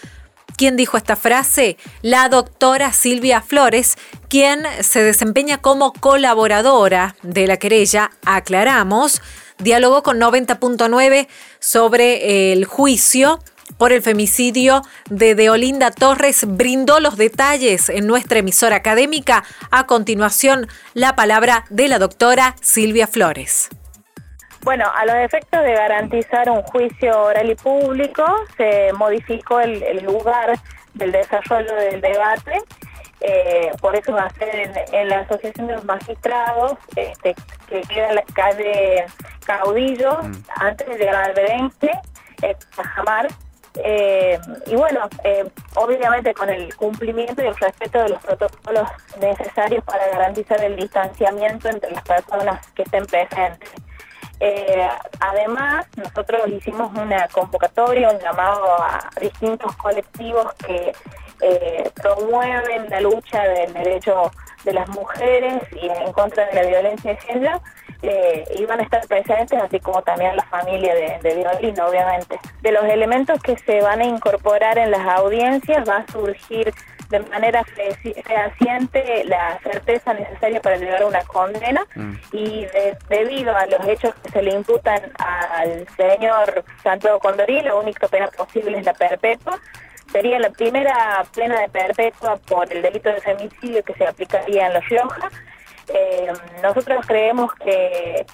¿Quién 0.56 0.76
dijo 0.76 0.96
esta 0.96 1.16
frase? 1.16 1.76
La 2.00 2.28
doctora 2.28 2.92
Silvia 2.92 3.42
Flores, 3.42 3.98
quien 4.28 4.62
se 4.80 5.02
desempeña 5.02 5.58
como 5.58 5.92
colaboradora 5.92 7.16
de 7.22 7.48
la 7.48 7.56
querella, 7.56 8.12
aclaramos, 8.24 9.20
dialogó 9.58 10.04
con 10.04 10.20
90.9 10.20 11.26
sobre 11.58 12.52
el 12.52 12.66
juicio 12.66 13.40
por 13.78 13.92
el 13.92 14.02
femicidio 14.02 14.82
de 15.10 15.34
Deolinda 15.34 15.90
Torres 15.90 16.44
brindó 16.46 17.00
los 17.00 17.16
detalles 17.16 17.88
en 17.88 18.06
nuestra 18.06 18.38
emisora 18.38 18.76
académica. 18.76 19.44
A 19.70 19.86
continuación, 19.86 20.68
la 20.94 21.16
palabra 21.16 21.64
de 21.70 21.88
la 21.88 21.98
doctora 21.98 22.56
Silvia 22.60 23.06
Flores. 23.06 23.68
Bueno, 24.62 24.84
a 24.94 25.06
los 25.06 25.16
efectos 25.16 25.62
de 25.62 25.72
garantizar 25.72 26.50
un 26.50 26.62
juicio 26.62 27.22
oral 27.22 27.50
y 27.50 27.54
público, 27.54 28.24
se 28.56 28.92
modificó 28.94 29.60
el, 29.60 29.82
el 29.82 30.04
lugar 30.04 30.58
del 30.94 31.12
desarrollo 31.12 31.74
del 31.74 32.00
debate 32.00 32.62
eh, 33.20 33.70
por 33.80 33.96
eso 33.96 34.12
va 34.12 34.24
a 34.24 34.30
ser 34.30 34.72
en, 34.92 35.08
la 35.08 35.20
Asociación 35.20 35.66
de 35.66 35.74
los 35.74 35.84
Magistrados, 35.84 36.78
este, 36.94 37.34
que 37.68 37.80
queda 37.82 38.10
en 38.10 38.14
la 38.16 38.24
calle 38.34 39.06
Caudillo, 39.44 40.22
mm. 40.22 40.44
antes 40.56 40.86
de 40.86 40.98
llegar 40.98 41.24
al 41.24 41.34
Berenque, 41.34 41.90
eh, 42.42 42.56
Jamar. 42.76 43.28
Eh, 43.84 44.38
y 44.66 44.74
bueno, 44.74 45.08
eh, 45.24 45.44
obviamente 45.74 46.32
con 46.34 46.48
el 46.48 46.74
cumplimiento 46.76 47.42
y 47.42 47.46
el 47.46 47.56
respeto 47.56 48.02
de 48.02 48.10
los 48.10 48.22
protocolos 48.22 48.88
necesarios 49.20 49.84
para 49.84 50.06
garantizar 50.08 50.62
el 50.64 50.76
distanciamiento 50.76 51.68
entre 51.68 51.90
las 51.90 52.02
personas 52.02 52.66
que 52.68 52.82
estén 52.82 53.04
presentes. 53.06 53.70
Eh, 54.40 54.88
además, 55.20 55.86
nosotros 55.96 56.48
hicimos 56.48 56.90
una 56.96 57.26
convocatoria, 57.28 58.10
un 58.10 58.18
llamado 58.18 58.82
a 58.82 59.10
distintos 59.20 59.74
colectivos 59.76 60.52
que 60.54 60.92
promueven 61.94 62.88
la 62.88 63.00
lucha 63.00 63.42
del 63.42 63.72
derecho 63.74 64.30
de 64.64 64.72
las 64.72 64.88
mujeres 64.88 65.62
y 65.72 65.86
en 65.86 66.12
contra 66.12 66.46
de 66.46 66.54
la 66.54 66.62
violencia 66.62 67.12
de 67.12 67.20
género, 67.20 67.62
eh, 68.08 68.44
iban 68.58 68.80
a 68.80 68.82
estar 68.84 69.06
presentes, 69.06 69.60
así 69.60 69.80
como 69.80 70.02
también 70.02 70.36
la 70.36 70.44
familia 70.44 70.94
de, 70.94 71.18
de 71.22 71.34
Violín, 71.34 71.80
obviamente. 71.80 72.38
De 72.62 72.72
los 72.72 72.84
elementos 72.84 73.40
que 73.42 73.58
se 73.58 73.80
van 73.80 74.00
a 74.00 74.04
incorporar 74.04 74.78
en 74.78 74.90
las 74.90 75.06
audiencias 75.06 75.88
va 75.88 75.98
a 75.98 76.12
surgir 76.12 76.72
de 77.08 77.20
manera 77.20 77.62
fehaciente 77.64 79.24
la 79.24 79.58
certeza 79.62 80.14
necesaria 80.14 80.60
para 80.60 80.76
llegar 80.76 81.02
a 81.02 81.06
una 81.06 81.22
condena 81.22 81.84
mm. 81.94 82.14
y 82.32 82.66
debido 83.08 83.56
a 83.56 83.66
los 83.66 83.86
hechos 83.86 84.14
que 84.22 84.30
se 84.30 84.42
le 84.42 84.54
imputan 84.54 85.00
al 85.18 85.86
señor 85.96 86.64
Santiago 86.82 87.18
Condorí, 87.20 87.60
la 87.62 87.76
única 87.76 88.08
pena 88.08 88.28
posible 88.28 88.78
es 88.78 88.84
la 88.84 88.94
perpetua. 88.94 89.58
Sería 90.12 90.38
la 90.38 90.50
primera 90.50 91.24
plena 91.34 91.60
de 91.60 91.68
perpetua 91.68 92.36
por 92.36 92.72
el 92.72 92.82
delito 92.82 93.08
de 93.10 93.20
femicidio 93.20 93.82
que 93.82 93.94
se 93.94 94.06
aplicaría 94.06 94.68
en 94.68 94.74
Los 94.74 94.88
Rioja. 94.88 95.30
Eh, 95.88 96.32
nosotros 96.62 97.04
creemos 97.06 97.52
que 97.54 98.26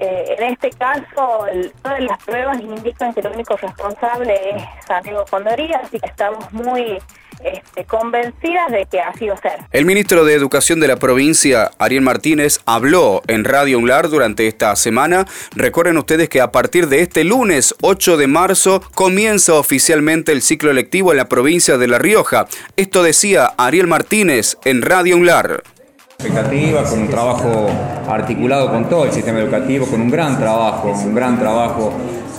eh, 0.00 0.36
en 0.38 0.52
este 0.52 0.70
caso, 0.70 1.46
todas 1.82 2.00
las 2.00 2.22
pruebas 2.24 2.60
indican 2.60 3.14
que 3.14 3.20
el 3.20 3.28
único 3.28 3.56
responsable 3.56 4.34
es 4.56 4.62
Santiago 4.86 5.24
Condorí, 5.30 5.72
así 5.72 6.00
que 6.00 6.06
estamos 6.06 6.52
muy 6.52 6.98
este, 7.42 7.84
convencidas 7.84 8.70
de 8.70 8.86
que 8.86 9.00
así 9.00 9.28
va 9.28 9.34
a 9.34 9.40
ser. 9.40 9.60
El 9.70 9.84
ministro 9.84 10.24
de 10.24 10.34
Educación 10.34 10.80
de 10.80 10.88
la 10.88 10.96
provincia, 10.96 11.70
Ariel 11.78 12.02
Martínez, 12.02 12.60
habló 12.66 13.22
en 13.28 13.44
Radio 13.44 13.78
UNLAR 13.78 14.08
durante 14.08 14.46
esta 14.46 14.74
semana. 14.76 15.26
Recuerden 15.54 15.98
ustedes 15.98 16.28
que 16.28 16.40
a 16.40 16.50
partir 16.50 16.88
de 16.88 17.00
este 17.00 17.22
lunes 17.22 17.74
8 17.82 18.16
de 18.16 18.26
marzo 18.26 18.82
comienza 18.94 19.54
oficialmente 19.54 20.32
el 20.32 20.42
ciclo 20.42 20.70
electivo 20.70 21.12
en 21.12 21.18
la 21.18 21.28
provincia 21.28 21.76
de 21.78 21.86
La 21.86 21.98
Rioja. 21.98 22.46
Esto 22.76 23.02
decía 23.02 23.52
Ariel 23.58 23.86
Martínez 23.86 24.56
en 24.64 24.82
Radio 24.82 25.16
UNLAR 25.16 25.62
expectativa, 26.18 26.84
con 26.84 27.00
un 27.00 27.08
trabajo 27.08 27.66
articulado 28.08 28.70
con 28.70 28.88
todo 28.88 29.04
el 29.04 29.12
sistema 29.12 29.40
educativo, 29.40 29.86
con 29.86 30.00
un 30.00 30.10
gran 30.10 30.38
trabajo, 30.38 30.92
un 30.92 31.14
gran 31.14 31.38
trabajo 31.38 31.92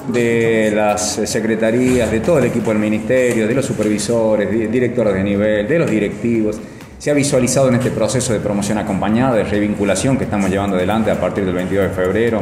de 0.08 0.72
las 0.74 1.16
secretarías, 1.26 2.10
de 2.10 2.20
todo 2.20 2.40
el 2.40 2.46
equipo 2.46 2.70
del 2.70 2.80
ministerio, 2.80 3.48
de 3.48 3.54
los 3.54 3.66
supervisores, 3.66 4.50
directores 4.72 5.14
de 5.14 5.24
nivel, 5.24 5.68
de 5.68 5.80
los 5.80 5.90
directivos. 5.90 6.60
Se 6.98 7.12
ha 7.12 7.14
visualizado 7.14 7.68
en 7.68 7.76
este 7.76 7.92
proceso 7.92 8.34
de 8.34 8.40
promoción 8.40 8.78
acompañada, 8.78 9.36
de 9.36 9.44
revinculación 9.44 10.18
que 10.18 10.24
estamos 10.24 10.50
llevando 10.50 10.78
adelante 10.78 11.12
a 11.12 11.20
partir 11.20 11.46
del 11.46 11.54
22 11.54 11.90
de 11.90 11.94
febrero, 11.94 12.42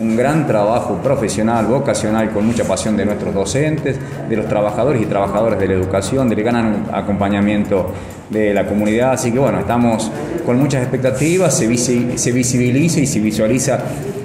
un 0.00 0.16
gran 0.16 0.46
trabajo 0.46 0.98
profesional, 1.02 1.66
vocacional, 1.66 2.30
con 2.30 2.46
mucha 2.46 2.64
pasión 2.64 2.96
de 2.96 3.04
nuestros 3.04 3.34
docentes, 3.34 3.98
de 4.28 4.36
los 4.36 4.48
trabajadores 4.48 5.02
y 5.02 5.06
trabajadoras 5.06 5.58
de 5.58 5.68
la 5.68 5.74
educación, 5.74 6.28
del 6.28 6.42
gran 6.42 6.86
acompañamiento 6.92 7.92
de 8.30 8.54
la 8.54 8.66
comunidad. 8.66 9.12
Así 9.12 9.30
que 9.30 9.38
bueno, 9.38 9.60
estamos 9.60 10.10
con 10.46 10.58
muchas 10.58 10.82
expectativas, 10.82 11.56
se, 11.56 11.76
se 12.18 12.32
visibiliza 12.32 13.00
y 13.00 13.06
se 13.06 13.20
visualiza 13.20 13.78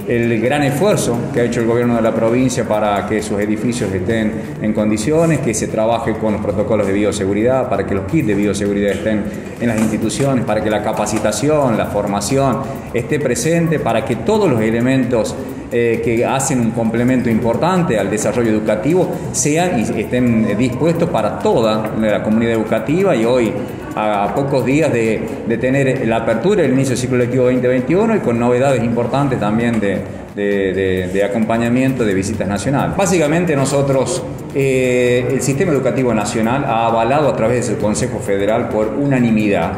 el 0.07 0.39
gran 0.39 0.63
esfuerzo 0.63 1.17
que 1.33 1.41
ha 1.41 1.43
hecho 1.43 1.61
el 1.61 1.67
gobierno 1.67 1.95
de 1.95 2.01
la 2.01 2.13
provincia 2.13 2.67
para 2.67 3.07
que 3.07 3.21
sus 3.21 3.39
edificios 3.39 3.91
estén 3.93 4.31
en 4.61 4.73
condiciones, 4.73 5.39
que 5.39 5.53
se 5.53 5.67
trabaje 5.67 6.13
con 6.13 6.33
los 6.33 6.41
protocolos 6.41 6.87
de 6.87 6.93
bioseguridad, 6.93 7.69
para 7.69 7.85
que 7.85 7.95
los 7.95 8.05
kits 8.05 8.27
de 8.27 8.35
bioseguridad 8.35 8.91
estén 8.91 9.23
en 9.59 9.67
las 9.67 9.79
instituciones, 9.79 10.45
para 10.45 10.63
que 10.63 10.69
la 10.69 10.83
capacitación, 10.83 11.77
la 11.77 11.87
formación 11.87 12.59
esté 12.93 13.19
presente, 13.19 13.79
para 13.79 14.05
que 14.05 14.17
todos 14.17 14.49
los 14.49 14.61
elementos 14.61 15.35
eh, 15.71 16.01
que 16.03 16.23
hacen 16.23 16.59
un 16.59 16.71
complemento 16.71 17.29
importante 17.29 17.97
al 17.97 18.09
desarrollo 18.09 18.51
educativo 18.51 19.09
sean 19.31 19.79
y 19.79 19.99
estén 19.99 20.55
dispuestos 20.57 21.09
para 21.09 21.39
toda 21.39 21.91
la 21.99 22.21
comunidad 22.21 22.53
educativa 22.53 23.15
y 23.15 23.25
hoy 23.25 23.51
a 23.95 24.33
pocos 24.35 24.65
días 24.65 24.91
de, 24.91 25.57
tener 25.59 26.05
la 26.07 26.17
apertura 26.17 26.61
del 26.61 26.73
inicio 26.73 26.91
del 26.91 26.97
ciclo 26.97 27.17
lectivo 27.17 27.45
2021 27.45 28.17
y 28.17 28.19
con 28.19 28.37
novedades 28.37 28.83
importantes 28.83 29.39
también 29.39 29.79
de, 29.79 31.21
acompañamiento 31.23 32.03
de 32.03 32.13
visitas 32.13 32.47
nacionales. 32.47 32.97
Básicamente 32.97 33.55
nosotros, 33.55 34.21
eh, 34.53 35.27
el 35.31 35.41
sistema 35.41 35.71
educativo 35.71 36.13
nacional 36.13 36.65
ha 36.65 36.87
avalado 36.87 37.29
a 37.29 37.35
través 37.35 37.69
del 37.69 37.77
Consejo 37.77 38.19
Federal 38.19 38.67
por 38.69 38.87
unanimidad 38.87 39.73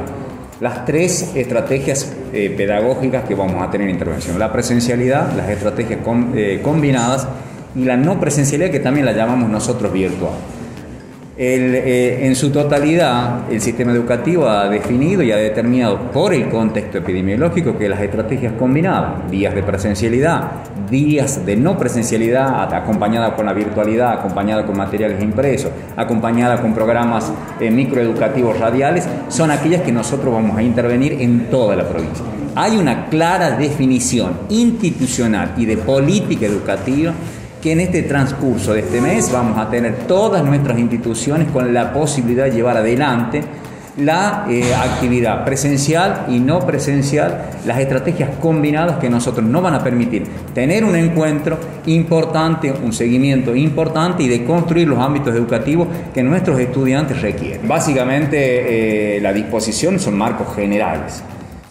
las 0.60 0.86
tres 0.86 1.36
estrategias 1.36 2.16
eh, 2.34 2.52
pedagógicas 2.58 3.26
que 3.26 3.36
vamos 3.36 3.62
a 3.62 3.70
tener 3.70 3.88
en 3.88 3.94
intervención. 3.94 4.40
La 4.40 4.52
presencialidad, 4.52 5.32
las 5.34 5.50
estrategias 5.50 6.00
eh, 6.36 6.60
combinadas 6.64 7.28
y 7.76 7.84
la 7.84 7.96
no 7.96 8.20
presencialidad 8.20 8.72
que 8.72 8.80
también 8.80 9.06
la 9.06 9.12
llamamos 9.12 9.50
nosotros 9.52 9.94
virtual. 9.94 10.34
Eh, 11.40 12.26
en 12.26 12.36
su 12.36 12.50
totalidad, 12.50 13.52
el 13.52 13.62
sistema 13.62 13.92
educativo 13.92 14.50
ha 14.50 14.68
definido 14.70 15.22
y 15.22 15.32
ha 15.32 15.36
determinado 15.36 16.12
por 16.12 16.34
el 16.34 16.50
contexto 16.50 16.98
epidemiológico 16.98 17.78
que 17.78 17.88
las 17.88 18.02
estrategias 18.02 18.54
combinadas, 18.54 19.30
días 19.30 19.54
de 19.54 19.62
presencialidad, 19.62 20.50
días 20.90 21.46
de 21.46 21.56
no 21.56 21.78
presencialidad, 21.78 22.74
acompañada 22.74 23.36
con 23.36 23.46
la 23.46 23.54
virtualidad, 23.54 24.14
acompañada 24.14 24.66
con 24.66 24.78
materiales 24.78 25.22
impresos, 25.22 25.70
acompañada 25.96 26.60
con 26.60 26.74
programas 26.74 27.32
eh, 27.60 27.70
microeducativos 27.70 28.60
radiales, 28.60 29.08
son 29.28 29.52
aquellas 29.52 29.84
que 29.84 29.92
nosotros 29.92 30.34
vamos 30.34 30.58
a 30.58 30.64
intervenir 30.64 31.22
en 31.22 31.52
toda 31.52 31.76
la 31.76 31.88
provincia. 31.88 32.26
Hay 32.56 32.78
una 32.78 33.06
clara 33.10 33.52
definición 33.52 34.32
institucional 34.50 35.54
y 35.56 35.68
de 35.68 35.78
política 35.78 36.48
educativa 36.48 37.14
que 37.68 37.74
en 37.74 37.82
este 37.82 38.04
transcurso 38.04 38.74
de 38.74 38.80
este 38.80 39.02
mes 39.02 39.30
vamos 39.30 39.58
a 39.58 39.70
tener 39.70 40.08
todas 40.08 40.42
nuestras 40.42 40.80
instituciones 40.80 41.52
con 41.52 41.74
la 41.74 41.92
posibilidad 41.92 42.46
de 42.46 42.52
llevar 42.52 42.78
adelante 42.78 43.44
la 43.98 44.46
eh, 44.50 44.74
actividad 44.74 45.44
presencial 45.44 46.28
y 46.30 46.40
no 46.40 46.62
presencial, 46.62 47.50
las 47.66 47.78
estrategias 47.80 48.30
combinadas 48.40 49.00
que 49.00 49.10
nosotros 49.10 49.46
nos 49.46 49.62
van 49.62 49.74
a 49.74 49.84
permitir 49.84 50.24
tener 50.54 50.86
un 50.86 50.96
encuentro 50.96 51.60
importante, 51.88 52.72
un 52.72 52.94
seguimiento 52.94 53.54
importante 53.54 54.24
y 54.24 54.30
de 54.30 54.46
construir 54.46 54.88
los 54.88 55.00
ámbitos 55.00 55.36
educativos 55.36 55.90
que 56.14 56.24
nuestros 56.24 56.58
estudiantes 56.62 57.22
requieren. 57.22 57.68
Básicamente 57.68 59.18
eh, 59.18 59.20
la 59.20 59.34
disposición 59.34 60.00
son 60.00 60.18
marcos 60.18 60.56
generales. 60.56 61.22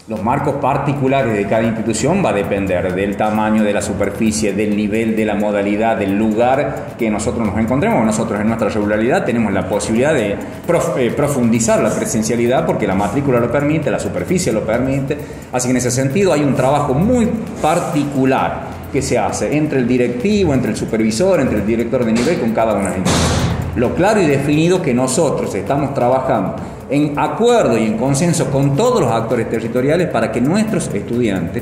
Los 0.07 0.23
marcos 0.23 0.55
particulares 0.61 1.33
de 1.33 1.45
cada 1.47 1.63
institución 1.63 2.23
va 2.23 2.29
a 2.29 2.33
depender 2.33 2.95
del 2.95 3.17
tamaño 3.17 3.61
de 3.61 3.73
la 3.73 3.81
superficie, 3.81 4.53
del 4.53 4.73
nivel, 4.73 5.17
de 5.17 5.25
la 5.25 5.35
modalidad, 5.35 5.97
del 5.97 6.17
lugar 6.17 6.95
que 6.97 7.09
nosotros 7.09 7.45
nos 7.45 7.57
encontremos. 7.57 8.05
Nosotros 8.05 8.39
en 8.39 8.47
nuestra 8.47 8.69
regularidad 8.69 9.25
tenemos 9.25 9.51
la 9.51 9.67
posibilidad 9.67 10.13
de 10.13 10.37
eh, 10.97 11.11
profundizar 11.11 11.83
la 11.83 11.93
presencialidad 11.93 12.65
porque 12.65 12.87
la 12.87 12.95
matrícula 12.95 13.41
lo 13.41 13.51
permite, 13.51 13.91
la 13.91 13.99
superficie 13.99 14.53
lo 14.53 14.61
permite. 14.61 15.17
Así 15.51 15.67
que 15.67 15.71
en 15.71 15.77
ese 15.77 15.91
sentido 15.91 16.31
hay 16.31 16.41
un 16.41 16.55
trabajo 16.55 16.93
muy 16.93 17.27
particular 17.61 18.61
que 18.93 19.01
se 19.01 19.17
hace 19.17 19.57
entre 19.57 19.79
el 19.79 19.87
directivo, 19.89 20.53
entre 20.53 20.71
el 20.71 20.77
supervisor, 20.77 21.41
entre 21.41 21.57
el 21.57 21.67
director 21.67 22.05
de 22.05 22.13
nivel 22.13 22.39
con 22.39 22.53
cada 22.53 22.75
una 22.75 22.83
de 22.83 22.89
las 22.91 22.97
instituciones. 22.99 23.36
Lo 23.77 23.93
claro 23.93 24.19
y 24.19 24.25
definido 24.25 24.81
que 24.81 24.91
nosotros 24.91 25.53
estamos 25.53 25.93
trabajando 25.93 26.55
en 26.89 27.13
acuerdo 27.17 27.77
y 27.77 27.83
en 27.83 27.97
consenso 27.97 28.49
con 28.49 28.75
todos 28.75 29.01
los 29.01 29.11
actores 29.11 29.47
territoriales 29.49 30.09
para 30.09 30.31
que 30.31 30.41
nuestros 30.41 30.91
estudiantes 30.91 31.61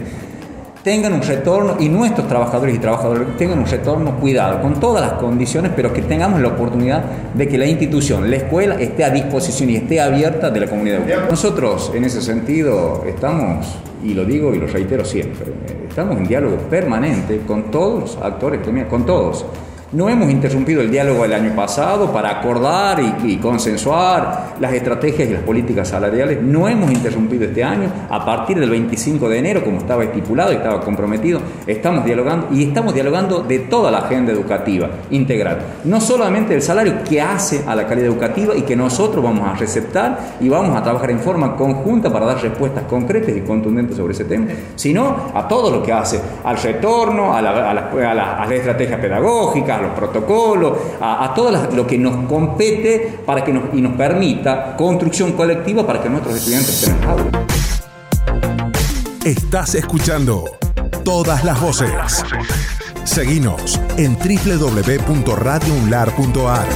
tengan 0.82 1.11
un 1.11 1.24
retorno 1.24 1.76
y 1.78 1.89
nuestros 1.89 2.26
trabajadores 2.30 2.76
y 2.76 2.78
trabajadoras 2.78 3.36
tengan 3.38 3.59
un 3.59 3.66
retorno 3.66 4.18
cuidado, 4.18 4.61
con 4.61 4.80
todas 4.80 5.01
las 5.01 5.20
condiciones, 5.20 5.72
pero 5.76 5.91
que 5.91 6.03
tengamos 6.03 6.39
la 6.39 6.49
oportunidad 6.49 7.03
de 7.34 7.49
que 7.49 7.57
la 7.57 7.66
institución, 7.66 8.30
la 8.30 8.38
escuela, 8.38 8.76
esté 8.76 9.03
a 9.03 9.09
disposición 9.09 9.72
y 9.72 9.76
esté 9.76 9.99
abierta 9.99 10.49
de 10.51 10.59
la 10.61 10.68
comunidad. 10.68 10.99
Nosotros, 11.30 11.91
en 11.93 12.05
ese 12.05 12.22
sentido, 12.22 13.03
estamos, 13.05 13.66
y 14.05 14.13
lo 14.13 14.24
digo 14.24 14.53
y 14.53 14.59
lo 14.59 14.68
reitero 14.68 15.03
siempre, 15.03 15.47
estamos 15.89 16.18
en 16.18 16.28
diálogo 16.28 16.57
permanente 16.70 17.41
con 17.45 17.72
todos 17.72 17.99
los 17.99 18.18
actores, 18.24 18.61
con 18.88 19.05
todos 19.05 19.45
No 19.92 20.10
hemos 20.10 20.32
interrumpido 20.32 20.82
el 20.82 20.90
diálogo 20.90 21.22
del 21.22 21.34
año 21.34 21.56
pasado 21.56 22.12
para 22.12 22.32
acordar 22.32 23.00
y, 23.24 23.36
consensuar 23.38 24.56
las 24.60 24.74
estrategias 24.74 25.30
y 25.30 25.34
las 25.34 25.44
políticas 25.44 25.90
salariales. 25.90 26.42
No 26.42 26.68
hemos 26.68 26.92
interrumpido 26.92 27.46
este 27.46 27.64
año. 27.64 27.92
A 28.10 28.26
partir 28.26 28.60
del 28.60 28.72
25 28.72 29.30
de 29.30 29.38
enero, 29.38 29.64
como 29.64 29.78
estaba 29.78 30.04
estipulado 30.04 30.52
y 30.52 30.56
estaba 30.56 30.82
comprometido, 30.82 31.40
estamos 31.68 32.04
dialogando 32.04 32.48
y 32.52 32.64
estamos 32.64 32.96
dialogando 32.96 33.44
de 33.44 33.60
toda 33.60 33.92
la 33.92 34.00
agenda 34.00 34.32
educativa 34.32 34.90
integral. 35.12 35.60
No 35.84 36.02
solamente 36.02 36.56
el 36.56 36.64
salario 36.64 37.04
que 37.08 37.22
hace 37.22 37.64
a 37.68 37.76
la 37.76 37.86
calidad 37.86 38.08
educativa 38.08 38.56
y 38.56 38.64
que 38.64 38.76
nosotros 38.76 39.24
vamos 39.24 39.48
a 39.48 39.54
receptar 39.54 40.36
y 40.40 40.50
vamos 40.50 40.76
a 40.76 40.82
trabajar 40.82 41.12
en 41.12 41.20
forma 41.20 41.56
conjunta 41.56 42.12
para 42.12 42.26
dar 42.26 42.42
respuestas 42.42 42.86
concretas 42.86 43.36
y 43.36 43.42
contundentes 43.42 43.98
sobre 43.98 44.14
ese 44.14 44.26
tema, 44.26 44.48
sino 44.76 45.32
a 45.34 45.48
todo 45.48 45.70
lo 45.70 45.84
que 45.84 45.94
hace 45.94 46.20
al 46.44 46.58
retorno, 46.58 47.36
a, 47.36 47.42
la, 47.42 47.74
la, 47.74 47.90
a 47.92 48.46
las 48.46 48.52
estrategias 48.52 49.00
pedagógicas, 49.00 49.74
a 49.76 49.82
los 49.82 49.91
protocolos, 49.91 50.78
a, 50.99 51.32
todo 51.36 51.51
lo 51.51 51.88
que 51.88 51.97
nos 51.97 52.28
compete 52.28 53.19
para 53.26 53.43
que 53.43 53.51
nos, 53.53 53.73
y 53.73 53.82
nos 53.82 53.93
permita 53.93 54.76
construcción 54.76 55.32
colectiva 55.34 55.86
para 55.86 56.01
que 56.01 56.09
nuestros 56.09 56.38
estudiantes 56.38 56.84
estén 56.84 56.97
en 56.97 57.03
aula. 57.09 57.26
Estás 59.23 59.76
escuchando 59.76 60.45
todas 61.03 61.43
las 61.43 61.59
voces. 61.59 62.23
Seguinos 63.03 63.80
en 63.97 64.15
www.radiounlar.ar. 64.15 66.67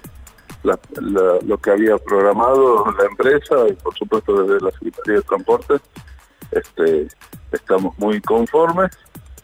la, 0.64 0.78
la, 1.00 1.38
lo 1.44 1.58
que 1.58 1.70
había 1.70 1.96
programado 1.98 2.84
la 2.98 3.04
empresa 3.04 3.68
y 3.68 3.74
por 3.74 3.94
supuesto 3.96 4.42
desde 4.42 4.64
la 4.64 4.70
Secretaría 4.72 5.14
de 5.14 5.22
Transporte. 5.22 5.74
Este, 6.50 7.08
estamos 7.52 7.96
muy 7.98 8.20
conformes, 8.20 8.90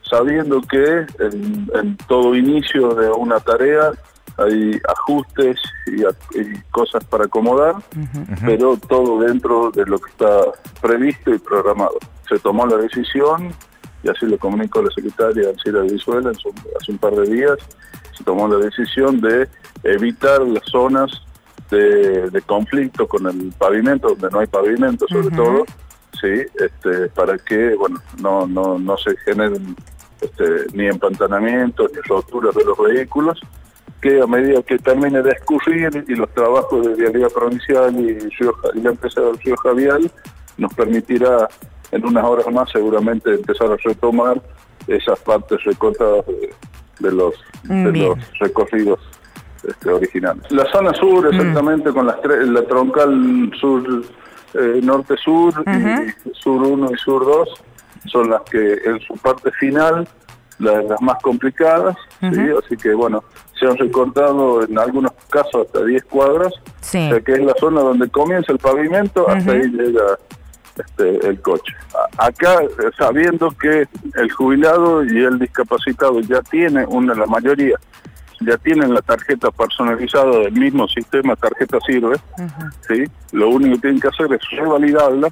sabiendo 0.01 0.61
que 0.61 1.05
en, 1.19 1.69
en 1.73 1.97
todo 2.07 2.35
inicio 2.35 2.89
de 2.95 3.09
una 3.09 3.39
tarea 3.39 3.91
hay 4.37 4.79
ajustes 4.87 5.59
y, 5.87 6.01
y, 6.39 6.61
cosas 6.71 7.03
para 7.05 7.25
acomodar, 7.25 7.75
uh 7.75 7.79
-huh. 7.79 8.39
pero 8.45 8.77
todo 8.77 9.19
dentro 9.21 9.71
de 9.71 9.85
lo 9.85 9.97
que 9.97 10.11
está 10.11 10.41
previsto 10.81 11.33
y 11.33 11.39
programado. 11.39 11.97
Se 12.27 12.37
tomó 12.39 12.65
la 12.67 12.77
decisión 12.77 13.53
y 14.03 14.09
así 14.09 14.25
lo 14.25 14.37
comunicó 14.37 14.81
la 14.81 14.91
secretaria 14.91 15.49
Alcira 15.49 15.81
Vizuela 15.81 16.31
hace 16.31 16.91
un 16.91 16.97
par 16.97 17.13
de 17.15 17.29
días, 17.29 17.57
se 18.17 18.23
tomó 18.23 18.47
la 18.47 18.57
decisión 18.57 19.19
de 19.21 19.47
evitar 19.83 20.41
las 20.41 20.63
zonas 20.65 21.11
de, 21.69 22.29
de 22.29 22.41
conflicto 22.41 23.07
con 23.07 23.27
el 23.27 23.53
pavimento, 23.57 24.09
donde 24.09 24.29
no 24.29 24.39
hay 24.39 24.47
pavimento 24.47 25.07
sobre 25.07 25.27
uh 25.27 25.31
-huh. 25.31 25.35
todo, 25.35 25.65
sí, 26.19 26.45
este, 26.59 27.07
para 27.09 27.37
que 27.37 27.75
bueno 27.75 28.01
no, 28.21 28.47
no, 28.47 28.79
no 28.79 28.97
se 28.97 29.15
generen 29.17 29.75
este, 30.21 30.43
ni 30.73 30.87
empantanamientos 30.87 31.91
ni 31.93 32.01
roturas 32.01 32.55
de 32.55 32.65
los 32.65 32.77
vehículos, 32.77 33.39
que 34.01 34.21
a 34.21 34.27
medida 34.27 34.61
que 34.63 34.77
termine 34.79 35.21
de 35.21 35.31
escurrir 35.31 36.05
y 36.07 36.15
los 36.15 36.29
trabajos 36.33 36.85
de 36.85 36.95
vialidad 36.95 37.29
provincial 37.29 37.93
y, 37.99 38.17
y 38.75 38.81
la 38.81 38.89
empresa 38.91 39.21
del 39.21 39.37
Río 39.39 39.57
Javial 39.57 40.11
nos 40.57 40.73
permitirá 40.73 41.47
en 41.91 42.05
unas 42.05 42.23
horas 42.23 42.51
más 42.51 42.69
seguramente 42.71 43.33
empezar 43.33 43.71
a 43.71 43.77
retomar 43.77 44.41
esas 44.87 45.19
partes 45.19 45.63
recortadas 45.63 46.25
de, 46.27 46.53
de 46.99 47.11
los, 47.11 47.33
de 47.63 47.91
los 47.91 48.39
recorridos 48.39 48.99
este, 49.67 49.89
originales. 49.91 50.43
La 50.51 50.65
zona 50.71 50.93
sur, 50.93 51.27
exactamente, 51.27 51.89
mm. 51.89 51.93
con 51.93 52.07
las 52.07 52.21
tres, 52.21 52.47
la 52.47 52.63
troncal 52.63 53.51
sur, 53.59 53.83
eh, 54.53 54.79
norte-sur, 54.81 55.59
uh 55.59 55.63
-huh. 55.63 56.13
sur 56.33 56.63
1 56.63 56.91
y 56.91 56.97
sur 56.97 57.25
2, 57.25 57.49
son 58.05 58.29
las 58.29 58.41
que 58.43 58.73
en 58.85 58.99
su 59.01 59.13
parte 59.15 59.51
final, 59.51 60.07
las, 60.59 60.85
las 60.85 61.01
más 61.01 61.21
complicadas, 61.21 61.95
uh 62.21 62.25
-huh. 62.25 62.35
¿sí? 62.35 62.65
así 62.65 62.77
que 62.77 62.93
bueno, 62.93 63.23
se 63.59 63.65
han 63.65 63.77
recortado 63.77 64.63
en 64.63 64.79
algunos 64.79 65.11
casos 65.29 65.65
hasta 65.65 65.83
10 65.83 66.03
cuadras, 66.05 66.53
sí. 66.81 67.07
o 67.07 67.09
sea, 67.09 67.19
que 67.21 67.33
es 67.33 67.43
la 67.43 67.53
zona 67.59 67.81
donde 67.81 68.09
comienza 68.09 68.53
el 68.53 68.59
pavimento, 68.59 69.25
uh 69.25 69.27
-huh. 69.27 69.37
hasta 69.37 69.51
ahí 69.51 69.67
llega 69.69 70.17
este, 70.79 71.27
el 71.27 71.41
coche. 71.41 71.73
Acá, 72.17 72.59
sabiendo 72.97 73.51
que 73.51 73.87
el 74.15 74.31
jubilado 74.31 75.03
y 75.03 75.23
el 75.23 75.39
discapacitado 75.39 76.19
ya 76.21 76.41
tiene 76.41 76.85
una, 76.85 77.13
la 77.13 77.25
mayoría, 77.25 77.77
ya 78.41 78.57
tienen 78.57 78.93
la 78.93 79.01
tarjeta 79.01 79.51
personalizada 79.51 80.39
del 80.39 80.53
mismo 80.53 80.87
sistema 80.87 81.35
tarjeta 81.35 81.77
sirve, 81.85 82.15
uh 82.15 82.41
-huh. 82.41 82.71
¿sí? 82.87 83.03
lo 83.33 83.49
único 83.49 83.75
que 83.75 83.81
tienen 83.81 83.99
que 83.99 84.07
hacer 84.07 84.31
es 84.33 84.41
revalidarla 84.51 85.29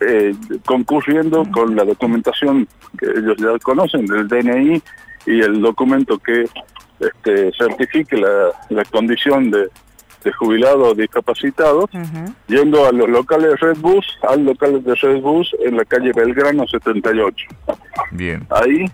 eh, 0.00 0.34
concurriendo 0.64 1.40
uh 1.40 1.44
-huh. 1.44 1.50
con 1.52 1.76
la 1.76 1.84
documentación 1.84 2.66
que 2.98 3.06
ellos 3.06 3.36
ya 3.38 3.58
conocen, 3.62 4.06
del 4.06 4.26
DNI 4.26 4.82
y 5.26 5.40
el 5.40 5.60
documento 5.60 6.18
que 6.18 6.46
este, 7.00 7.52
certifique 7.52 8.16
la, 8.16 8.50
la 8.70 8.84
condición 8.84 9.50
de, 9.50 9.68
de 10.24 10.32
jubilados 10.32 10.96
discapacitados, 10.96 11.84
uh 11.92 11.98
-huh. 11.98 12.34
yendo 12.48 12.86
a 12.86 12.92
los 12.92 13.08
locales 13.08 13.50
de 13.50 13.56
Red 13.56 13.78
Bus, 13.78 14.06
al 14.26 14.44
local 14.44 14.82
de 14.82 14.94
Red 14.94 15.20
Bus 15.20 15.54
en 15.64 15.76
la 15.76 15.84
calle 15.84 16.12
Belgrano 16.12 16.66
78. 16.66 17.46
Bien. 18.10 18.46
Ahí 18.50 18.86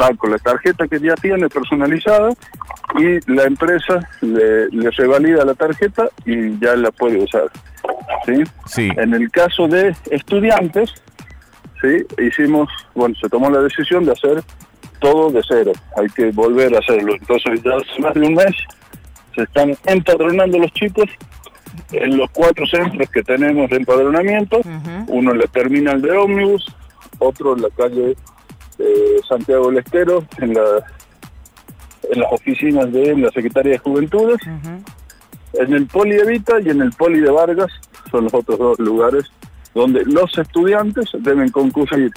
va 0.00 0.10
con 0.14 0.30
la 0.30 0.38
tarjeta 0.38 0.88
que 0.88 0.98
ya 0.98 1.14
tiene 1.16 1.48
personalizada 1.48 2.30
y 2.98 3.30
la 3.30 3.44
empresa 3.44 4.00
le, 4.20 4.68
le 4.68 4.90
revalida 4.90 5.44
la 5.44 5.54
tarjeta 5.54 6.08
y 6.24 6.58
ya 6.58 6.74
la 6.74 6.90
puede 6.90 7.22
usar. 7.22 7.50
¿sí? 8.26 8.44
Sí. 8.66 8.90
En 8.96 9.14
el 9.14 9.30
caso 9.30 9.68
de 9.68 9.94
estudiantes, 10.10 10.92
¿sí? 11.80 12.04
hicimos, 12.22 12.68
bueno, 12.94 13.14
se 13.20 13.28
tomó 13.28 13.50
la 13.50 13.60
decisión 13.60 14.04
de 14.04 14.12
hacer 14.12 14.42
todo 15.00 15.30
de 15.30 15.42
cero. 15.46 15.72
Hay 15.96 16.08
que 16.08 16.30
volver 16.30 16.74
a 16.74 16.78
hacerlo. 16.78 17.14
Entonces 17.14 17.62
ya 17.62 17.72
hace 17.76 18.00
más 18.00 18.14
de 18.14 18.20
un 18.20 18.34
mes 18.34 18.54
se 19.34 19.42
están 19.42 19.76
empadronando 19.86 20.58
los 20.58 20.72
chicos 20.72 21.08
en 21.92 22.16
los 22.16 22.30
cuatro 22.30 22.66
centros 22.66 23.08
que 23.10 23.22
tenemos 23.22 23.70
de 23.70 23.76
empadronamiento, 23.76 24.58
uh 24.58 24.62
-huh. 24.62 25.04
uno 25.08 25.32
en 25.32 25.38
la 25.38 25.46
terminal 25.46 26.00
de 26.02 26.10
ómnibus, 26.12 26.66
otro 27.18 27.54
en 27.56 27.62
la 27.62 27.70
calle 27.70 28.16
eh, 28.78 29.20
Santiago 29.28 29.68
del 29.68 29.78
Estero, 29.78 30.24
en, 30.38 30.54
la, 30.54 30.62
en 32.10 32.20
las 32.20 32.32
oficinas 32.32 32.92
de 32.92 33.16
la 33.16 33.30
Secretaría 33.30 33.72
de 33.72 33.78
Juventudes, 33.78 34.40
uh 34.46 34.50
-huh. 34.50 35.64
en 35.64 35.72
el 35.72 35.86
Poli 35.86 36.16
de 36.16 36.26
Vita 36.26 36.60
y 36.60 36.68
en 36.70 36.82
el 36.82 36.92
Poli 36.92 37.20
de 37.20 37.30
Vargas, 37.30 37.70
son 38.10 38.24
los 38.24 38.34
otros 38.34 38.58
dos 38.58 38.78
lugares 38.78 39.24
donde 39.74 40.04
los 40.04 40.36
estudiantes 40.36 41.08
deben 41.20 41.48
concurrir 41.50 42.10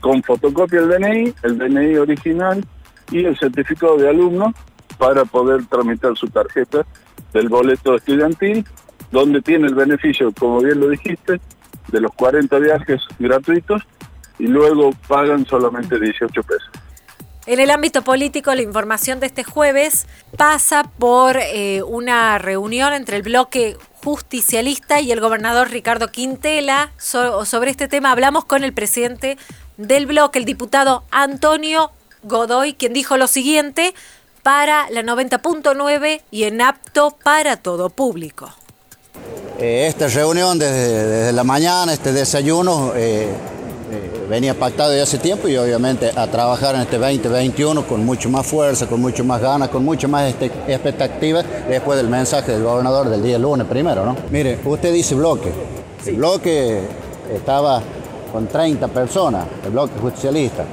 con 0.00 0.22
fotocopia 0.22 0.82
del 0.82 1.00
DNI, 1.00 1.34
el 1.42 1.58
DNI 1.58 1.96
original 1.96 2.64
y 3.10 3.24
el 3.24 3.38
certificado 3.38 3.96
de 3.96 4.08
alumno 4.08 4.52
para 5.00 5.24
poder 5.24 5.64
tramitar 5.64 6.14
su 6.14 6.26
tarjeta 6.28 6.84
del 7.32 7.48
boleto 7.48 7.96
estudiantil, 7.96 8.66
donde 9.10 9.40
tiene 9.40 9.66
el 9.66 9.74
beneficio, 9.74 10.30
como 10.38 10.60
bien 10.60 10.78
lo 10.78 10.90
dijiste, 10.90 11.40
de 11.88 12.00
los 12.02 12.12
40 12.12 12.58
viajes 12.58 13.00
gratuitos 13.18 13.82
y 14.38 14.46
luego 14.46 14.90
pagan 15.08 15.46
solamente 15.46 15.98
18 15.98 16.42
pesos. 16.42 16.70
En 17.46 17.60
el 17.60 17.70
ámbito 17.70 18.02
político, 18.02 18.54
la 18.54 18.60
información 18.60 19.20
de 19.20 19.26
este 19.26 19.42
jueves 19.42 20.06
pasa 20.36 20.84
por 20.98 21.38
eh, 21.38 21.82
una 21.82 22.36
reunión 22.36 22.92
entre 22.92 23.16
el 23.16 23.22
bloque 23.22 23.78
justicialista 24.04 25.00
y 25.00 25.12
el 25.12 25.20
gobernador 25.20 25.70
Ricardo 25.70 26.08
Quintela. 26.08 26.92
So 26.98 27.46
sobre 27.46 27.70
este 27.70 27.88
tema 27.88 28.12
hablamos 28.12 28.44
con 28.44 28.64
el 28.64 28.74
presidente 28.74 29.38
del 29.78 30.04
bloque, 30.04 30.38
el 30.38 30.44
diputado 30.44 31.04
Antonio 31.10 31.90
Godoy, 32.22 32.74
quien 32.74 32.92
dijo 32.92 33.16
lo 33.16 33.26
siguiente 33.26 33.94
para 34.42 34.90
la 34.90 35.02
90.9 35.02 36.22
y 36.30 36.44
en 36.44 36.60
apto 36.60 37.16
para 37.22 37.56
todo 37.56 37.90
público. 37.90 38.50
Eh, 39.58 39.86
esta 39.88 40.08
reunión 40.08 40.58
desde, 40.58 41.06
desde, 41.06 41.32
la 41.32 41.44
mañana, 41.44 41.92
este 41.92 42.12
desayuno, 42.12 42.92
eh, 42.94 43.28
eh, 43.90 44.26
venía 44.28 44.58
pactado 44.58 44.90
de 44.90 45.02
hace 45.02 45.18
tiempo 45.18 45.48
y 45.48 45.56
obviamente 45.56 46.10
a 46.16 46.26
trabajar 46.28 46.76
en 46.76 46.82
este 46.82 46.96
2021 46.96 47.86
con 47.86 48.06
mucho 48.06 48.30
más 48.30 48.46
fuerza, 48.46 48.86
con 48.86 49.00
mucho 49.00 49.24
más 49.24 49.40
ganas, 49.42 49.68
con 49.68 49.84
mucho 49.84 50.08
más 50.08 50.30
este, 50.30 50.46
expectativa 50.68 51.42
después 51.42 51.98
del 51.98 52.08
mensaje 52.08 52.52
del 52.52 52.62
gobernador 52.62 53.08
del 53.08 53.22
día 53.22 53.38
lunes 53.38 53.66
primero, 53.66 54.06
¿no? 54.06 54.16
Mire, 54.30 54.58
usted 54.64 54.92
dice 54.92 55.14
bloque. 55.14 55.52
El 56.06 56.16
bloque 56.16 56.80
estaba 57.34 57.82
con 58.32 58.46
30 58.46 58.88
personas, 58.88 59.46
el 59.64 59.70
bloque 59.72 59.92
justicialista. 60.00 60.64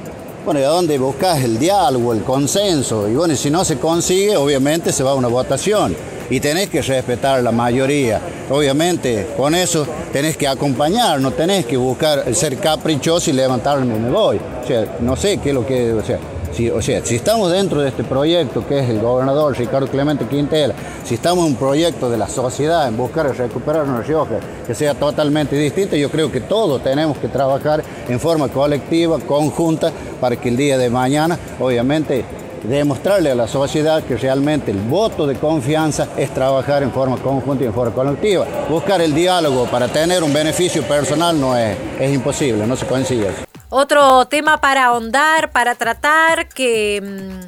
Bueno, 0.44 0.60
¿y 0.60 0.62
a 0.62 0.68
dónde 0.68 0.98
buscas 0.98 1.42
el 1.42 1.58
diálogo, 1.58 2.12
el 2.14 2.22
consenso? 2.22 3.08
Y 3.08 3.14
bueno, 3.14 3.34
si 3.36 3.50
no 3.50 3.64
se 3.64 3.78
consigue, 3.78 4.36
obviamente 4.36 4.92
se 4.92 5.02
va 5.02 5.10
a 5.10 5.14
una 5.14 5.28
votación 5.28 5.94
y 6.30 6.40
tenés 6.40 6.70
que 6.70 6.80
respetar 6.80 7.42
la 7.42 7.52
mayoría. 7.52 8.20
Obviamente, 8.50 9.28
con 9.36 9.54
eso 9.54 9.86
tenés 10.12 10.36
que 10.36 10.48
acompañar, 10.48 11.20
no 11.20 11.32
tenés 11.32 11.66
que 11.66 11.76
buscar 11.76 12.34
ser 12.34 12.56
caprichoso 12.58 13.30
y 13.30 13.34
levantarme 13.34 13.96
y 13.96 13.98
me 13.98 14.10
voy. 14.10 14.38
O 14.62 14.66
sea, 14.66 14.96
no 15.00 15.16
sé 15.16 15.38
qué 15.38 15.50
es 15.50 15.54
lo 15.54 15.66
que... 15.66 15.92
O 15.92 16.04
sea, 16.04 16.18
o 16.66 16.82
sea, 16.82 17.04
si 17.04 17.14
estamos 17.14 17.52
dentro 17.52 17.80
de 17.80 17.88
este 17.88 18.02
proyecto 18.02 18.66
que 18.66 18.80
es 18.80 18.90
el 18.90 19.00
gobernador 19.00 19.56
Ricardo 19.56 19.86
Clemente 19.86 20.26
Quintela, 20.26 20.74
si 21.04 21.14
estamos 21.14 21.46
en 21.46 21.52
un 21.52 21.56
proyecto 21.56 22.10
de 22.10 22.18
la 22.18 22.28
sociedad 22.28 22.88
en 22.88 22.96
buscar 22.96 23.32
recuperar 23.36 23.84
una 23.84 24.00
Rioja 24.00 24.40
que 24.66 24.74
sea 24.74 24.94
totalmente 24.94 25.54
distinta, 25.56 25.96
yo 25.96 26.10
creo 26.10 26.32
que 26.32 26.40
todos 26.40 26.82
tenemos 26.82 27.16
que 27.18 27.28
trabajar 27.28 27.84
en 28.08 28.18
forma 28.18 28.48
colectiva, 28.48 29.20
conjunta, 29.20 29.92
para 30.20 30.34
que 30.34 30.48
el 30.48 30.56
día 30.56 30.76
de 30.76 30.90
mañana, 30.90 31.38
obviamente, 31.60 32.24
demostrarle 32.64 33.30
a 33.30 33.34
la 33.36 33.46
sociedad 33.46 34.02
que 34.02 34.16
realmente 34.16 34.72
el 34.72 34.80
voto 34.80 35.26
de 35.26 35.36
confianza 35.36 36.08
es 36.16 36.34
trabajar 36.34 36.82
en 36.82 36.90
forma 36.90 37.16
conjunta 37.18 37.62
y 37.62 37.68
en 37.68 37.74
forma 37.74 37.94
colectiva. 37.94 38.46
Buscar 38.68 39.00
el 39.00 39.14
diálogo 39.14 39.66
para 39.66 39.86
tener 39.86 40.24
un 40.24 40.32
beneficio 40.32 40.82
personal 40.82 41.40
no 41.40 41.56
es, 41.56 41.76
es 42.00 42.12
imposible, 42.12 42.66
no 42.66 42.74
se 42.74 42.86
consigue. 42.86 43.47
Otro 43.70 44.26
tema 44.26 44.60
para 44.60 44.86
ahondar, 44.86 45.50
para 45.50 45.74
tratar, 45.74 46.48
que 46.48 47.02
mm, 47.02 47.46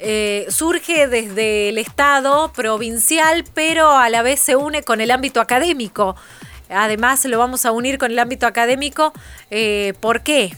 eh, 0.00 0.46
surge 0.48 1.06
desde 1.06 1.68
el 1.68 1.78
Estado 1.78 2.52
provincial, 2.52 3.44
pero 3.54 3.90
a 3.92 4.08
la 4.08 4.22
vez 4.22 4.40
se 4.40 4.56
une 4.56 4.82
con 4.82 5.00
el 5.00 5.10
ámbito 5.10 5.40
académico. 5.40 6.16
Además, 6.68 7.24
lo 7.26 7.38
vamos 7.38 7.64
a 7.64 7.72
unir 7.72 7.98
con 7.98 8.10
el 8.10 8.18
ámbito 8.18 8.46
académico. 8.46 9.12
Eh, 9.50 9.94
¿Por 10.00 10.22
qué? 10.22 10.56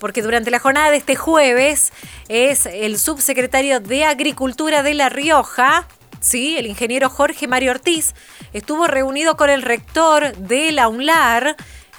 porque 0.00 0.22
durante 0.22 0.50
la 0.50 0.58
jornada 0.58 0.90
de 0.90 0.96
este 0.96 1.14
jueves 1.14 1.92
es 2.28 2.66
el 2.66 2.98
subsecretario 2.98 3.78
de 3.80 4.04
Agricultura 4.04 4.82
de 4.82 4.94
La 4.94 5.10
Rioja, 5.10 5.86
¿sí? 6.20 6.56
el 6.56 6.66
ingeniero 6.66 7.10
Jorge 7.10 7.46
Mario 7.46 7.72
Ortiz, 7.72 8.14
estuvo 8.52 8.86
reunido 8.86 9.36
con 9.36 9.50
el 9.50 9.62
rector 9.62 10.34
de 10.36 10.72
la 10.72 10.88
UNLAR, 10.88 11.54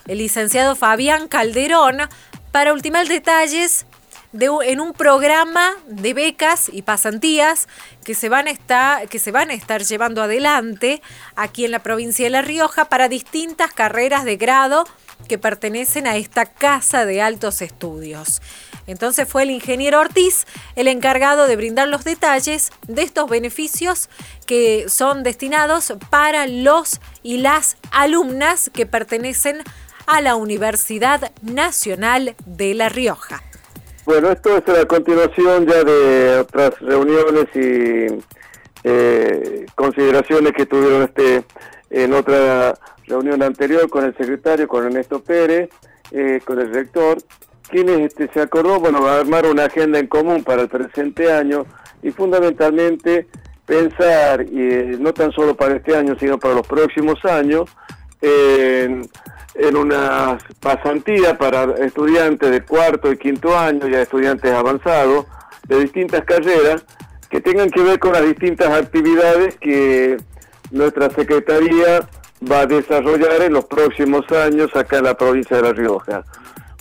el 0.08 0.18
licenciado 0.18 0.76
Fabián 0.76 1.28
Calderón, 1.28 2.10
para 2.52 2.74
ultimar 2.74 3.08
detalles 3.08 3.86
de, 4.32 4.50
en 4.66 4.80
un 4.80 4.94
programa 4.94 5.72
de 5.88 6.14
becas 6.14 6.70
y 6.72 6.82
pasantías 6.84 7.68
que 8.04 8.14
se, 8.14 8.30
van 8.30 8.48
a 8.48 8.52
estar, 8.52 9.08
que 9.10 9.20
se 9.20 9.32
van 9.32 9.50
a 9.50 9.54
estar 9.54 9.84
llevando 9.84 10.22
adelante 10.22 11.02
aquí 11.36 11.66
en 11.66 11.72
la 11.72 11.80
provincia 11.80 12.26
de 12.26 12.30
La 12.30 12.42
Rioja 12.42 12.86
para 12.86 13.10
distintas 13.10 13.74
carreras 13.74 14.24
de 14.24 14.38
grado 14.38 14.86
que 15.28 15.38
pertenecen 15.38 16.08
a 16.08 16.18
esta 16.18 16.46
casa 16.46 17.06
de 17.06 17.22
altos 17.22 17.62
estudios. 17.62 18.42
Entonces 18.88 19.28
fue 19.28 19.44
el 19.44 19.52
ingeniero 19.52 20.00
Ortiz 20.00 20.46
el 20.76 20.88
encargado 20.88 21.48
de 21.48 21.56
brindar 21.56 21.88
los 21.88 22.04
detalles 22.04 22.72
de 22.88 23.04
estos 23.04 23.30
beneficios 23.30 24.10
que 24.46 24.90
son 24.90 25.24
destinados 25.24 25.94
para 26.10 26.48
los 26.48 27.00
y 27.22 27.38
las 27.38 27.78
alumnas 27.92 28.72
que 28.74 28.86
pertenecen 28.86 29.62
a 30.08 30.22
la 30.22 30.36
Universidad 30.36 31.32
Nacional 31.42 32.36
de 32.46 32.74
La 32.74 32.90
Rioja. 32.90 33.42
Bueno, 34.06 34.32
esto 34.32 34.58
es 34.58 34.68
la 34.68 34.86
continuación 34.86 35.68
ya 35.68 35.84
de 35.84 36.40
otras 36.40 36.80
reuniones 36.80 37.46
y 37.54 38.24
eh, 38.84 39.66
consideraciones 39.76 40.54
que 40.54 40.66
tuvieron 40.66 41.04
este 41.04 41.44
en 41.92 42.14
otra 42.14 42.74
reunión 43.06 43.44
anterior 43.44 43.90
con 43.90 44.06
el 44.06 44.16
secretario, 44.18 44.68
con 44.68 44.86
Ernesto 44.86 45.22
Pérez, 45.22 45.70
eh, 46.12 46.42
con 46.46 46.60
el 46.60 46.74
rector, 46.74 47.18
quienes 47.70 48.00
este, 48.00 48.30
se 48.34 48.42
acordó, 48.42 48.80
bueno, 48.80 49.02
va 49.02 49.18
a 49.18 49.20
armar 49.20 49.46
una 49.46 49.66
agenda 49.66 50.00
en 50.00 50.08
común 50.08 50.44
para 50.44 50.64
el 50.64 50.68
presente 50.70 51.32
año 51.32 51.66
y 52.02 52.12
fundamentalmente 52.12 53.28
pensar, 53.66 54.44
y 54.44 54.62
eh, 54.62 54.98
no 55.00 55.14
tan 55.14 55.32
solo 55.32 55.56
para 55.56 55.76
este 55.76 55.96
año, 55.96 56.16
sino 56.20 56.38
para 56.38 56.56
los 56.56 56.68
próximos 56.68 57.24
años, 57.26 57.70
en, 58.22 59.10
en 59.56 59.76
una 59.76 60.38
pasantía 60.60 61.38
para 61.38 61.64
estudiantes 61.86 62.52
de 62.52 62.62
cuarto 62.62 63.12
y 63.12 63.18
quinto 63.18 63.58
año, 63.58 63.88
ya 63.88 64.02
estudiantes 64.02 64.52
avanzados, 64.52 65.26
de 65.68 65.80
distintas 65.80 66.24
carreras, 66.26 66.86
que 67.30 67.42
tengan 67.42 67.70
que 67.70 67.82
ver 67.82 68.00
con 68.00 68.14
las 68.14 68.24
distintas 68.24 68.70
actividades 68.70 69.56
que 69.58 70.18
nuestra 70.72 71.10
Secretaría 71.10 72.08
va 72.50 72.62
a 72.62 72.66
desarrollar 72.66 73.42
en 73.42 73.54
los 73.54 73.66
próximos 73.66 74.30
años 74.32 74.76
acá 74.76 74.98
en 74.98 75.06
la 75.06 75.16
provincia 75.16 75.58
de 75.58 75.64
La 75.64 75.74
Rioja. 75.74 76.24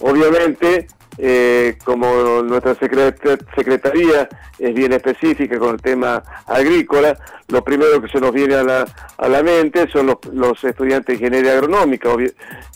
Obviamente, 0.01 0.87
eh, 1.23 1.77
como 1.85 2.43
nuestra 2.43 2.75
secretaría 2.75 4.29
es 4.59 4.75
bien 4.75 4.93
específica 4.93 5.59
con 5.59 5.75
el 5.75 5.83
tema 5.83 6.23
agrícola, 6.47 7.19
lo 7.49 7.63
primero 7.63 8.01
que 8.01 8.09
se 8.09 8.21
nos 8.21 8.33
viene 8.33 8.55
a 8.55 8.63
la, 8.63 8.87
a 9.19 9.29
la 9.29 9.43
mente 9.43 9.87
son 9.91 10.17
los, 10.33 10.65
estudiantes 10.65 11.19
de 11.19 11.25
ingeniería 11.27 11.53
agronómica, 11.53 12.09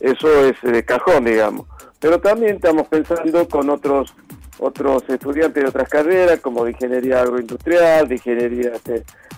eso 0.01 0.45
es 0.45 0.61
de 0.61 0.85
cajón, 0.85 1.25
digamos. 1.25 1.67
Pero 1.99 2.21
también 2.21 2.57
estamos 2.57 2.87
pensando 2.89 3.49
con 3.49 3.71
otros 3.71 4.15
otros 4.59 5.03
estudiantes 5.09 5.63
de 5.63 5.69
otras 5.69 5.89
carreras, 5.89 6.41
como 6.41 6.65
de 6.65 6.73
ingeniería 6.73 7.23
agroindustrial, 7.23 8.07
de 8.09 8.15
ingeniería 8.15 8.73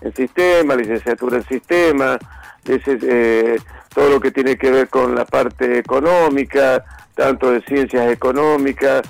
en 0.00 0.14
sistema, 0.14 0.74
licenciatura 0.74 1.38
en 1.38 1.44
sistema, 1.44 2.18
eh, 2.68 3.56
todo 3.94 4.10
lo 4.10 4.20
que 4.20 4.30
tiene 4.30 4.56
que 4.56 4.70
ver 4.70 4.88
con 4.88 5.14
la 5.14 5.24
parte 5.24 5.78
económica, 5.78 6.84
tanto 7.16 7.50
de 7.50 7.62
ciencias 7.62 8.12
económicas, 8.12 9.02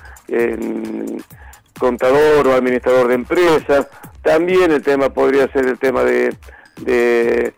contador 1.78 2.46
o 2.46 2.54
administrador 2.54 3.08
de 3.08 3.14
empresas. 3.14 3.88
También 4.22 4.72
el 4.72 4.82
tema 4.82 5.10
podría 5.10 5.50
ser 5.52 5.66
el 5.66 5.78
tema 5.78 6.02
de, 6.04 6.34
de, 6.80 7.52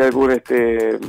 algún 0.00 0.30
este 0.30 1.00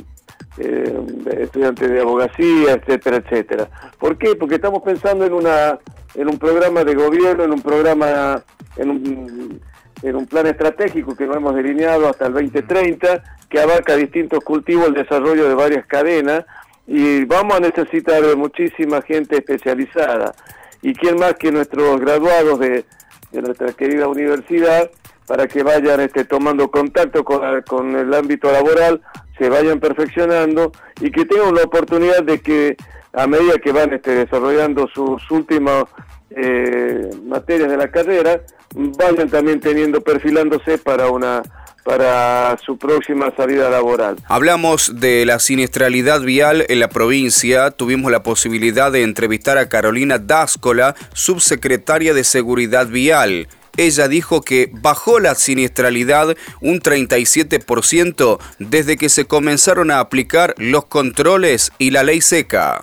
eh, 0.58 1.00
estudiante 1.40 1.88
de 1.88 2.00
abogacía, 2.00 2.72
etcétera, 2.72 3.18
etcétera. 3.18 3.68
¿Por 3.98 4.18
qué? 4.18 4.34
Porque 4.34 4.56
estamos 4.56 4.82
pensando 4.82 5.24
en 5.24 5.32
una 5.32 5.78
en 6.14 6.28
un 6.28 6.38
programa 6.38 6.82
de 6.82 6.94
gobierno, 6.94 7.44
en 7.44 7.52
un 7.52 7.60
programa, 7.60 8.42
en 8.76 8.90
un, 8.90 9.60
en 10.02 10.16
un 10.16 10.26
plan 10.26 10.46
estratégico 10.46 11.14
que 11.14 11.26
nos 11.26 11.36
hemos 11.36 11.54
delineado 11.54 12.08
hasta 12.08 12.26
el 12.28 12.32
2030, 12.32 13.22
que 13.50 13.60
abarca 13.60 13.96
distintos 13.96 14.42
cultivos, 14.42 14.88
el 14.88 14.94
desarrollo 14.94 15.46
de 15.46 15.54
varias 15.54 15.86
cadenas, 15.86 16.46
y 16.86 17.24
vamos 17.24 17.56
a 17.56 17.60
necesitar 17.60 18.22
muchísima 18.36 19.02
gente 19.02 19.36
especializada. 19.36 20.34
¿Y 20.82 20.94
quién 20.94 21.16
más 21.18 21.34
que 21.34 21.50
nuestros 21.50 22.00
graduados 22.00 22.60
de, 22.60 22.84
nuestra 23.32 23.72
querida 23.72 24.08
universidad 24.08 24.90
para 25.26 25.46
que 25.46 25.62
vayan 25.62 26.00
este, 26.00 26.24
tomando 26.24 26.70
contacto 26.70 27.24
con, 27.24 27.40
con 27.62 27.96
el 27.96 28.14
ámbito 28.14 28.50
laboral, 28.50 29.02
se 29.36 29.50
vayan 29.50 29.80
perfeccionando 29.80 30.72
y 31.00 31.10
que 31.10 31.26
tengan 31.26 31.54
la 31.54 31.64
oportunidad 31.64 32.22
de 32.22 32.40
que 32.40 32.76
a 33.12 33.26
medida 33.26 33.58
que 33.58 33.72
van 33.72 33.92
este, 33.92 34.12
desarrollando 34.12 34.86
sus 34.88 35.30
últimas 35.30 35.84
eh, 36.30 37.10
materias 37.24 37.70
de 37.70 37.76
la 37.76 37.90
carrera, 37.90 38.40
vayan 38.74 39.28
también 39.28 39.60
teniendo, 39.60 40.00
perfilándose 40.00 40.78
para 40.78 41.10
una 41.10 41.42
para 41.86 42.58
su 42.66 42.76
próxima 42.76 43.32
salida 43.36 43.70
laboral. 43.70 44.16
Hablamos 44.26 44.98
de 44.98 45.24
la 45.24 45.38
siniestralidad 45.38 46.20
vial 46.20 46.66
en 46.68 46.80
la 46.80 46.88
provincia. 46.88 47.70
Tuvimos 47.70 48.10
la 48.10 48.24
posibilidad 48.24 48.90
de 48.90 49.04
entrevistar 49.04 49.56
a 49.56 49.68
Carolina 49.68 50.18
Dáscola, 50.18 50.96
subsecretaria 51.14 52.12
de 52.12 52.24
Seguridad 52.24 52.88
Vial. 52.88 53.46
Ella 53.76 54.08
dijo 54.08 54.42
que 54.42 54.68
bajó 54.72 55.20
la 55.20 55.36
siniestralidad 55.36 56.36
un 56.60 56.80
37% 56.80 58.38
desde 58.58 58.96
que 58.96 59.08
se 59.08 59.26
comenzaron 59.26 59.92
a 59.92 60.00
aplicar 60.00 60.54
los 60.58 60.86
controles 60.86 61.70
y 61.78 61.90
la 61.90 62.02
ley 62.02 62.20
seca 62.20 62.82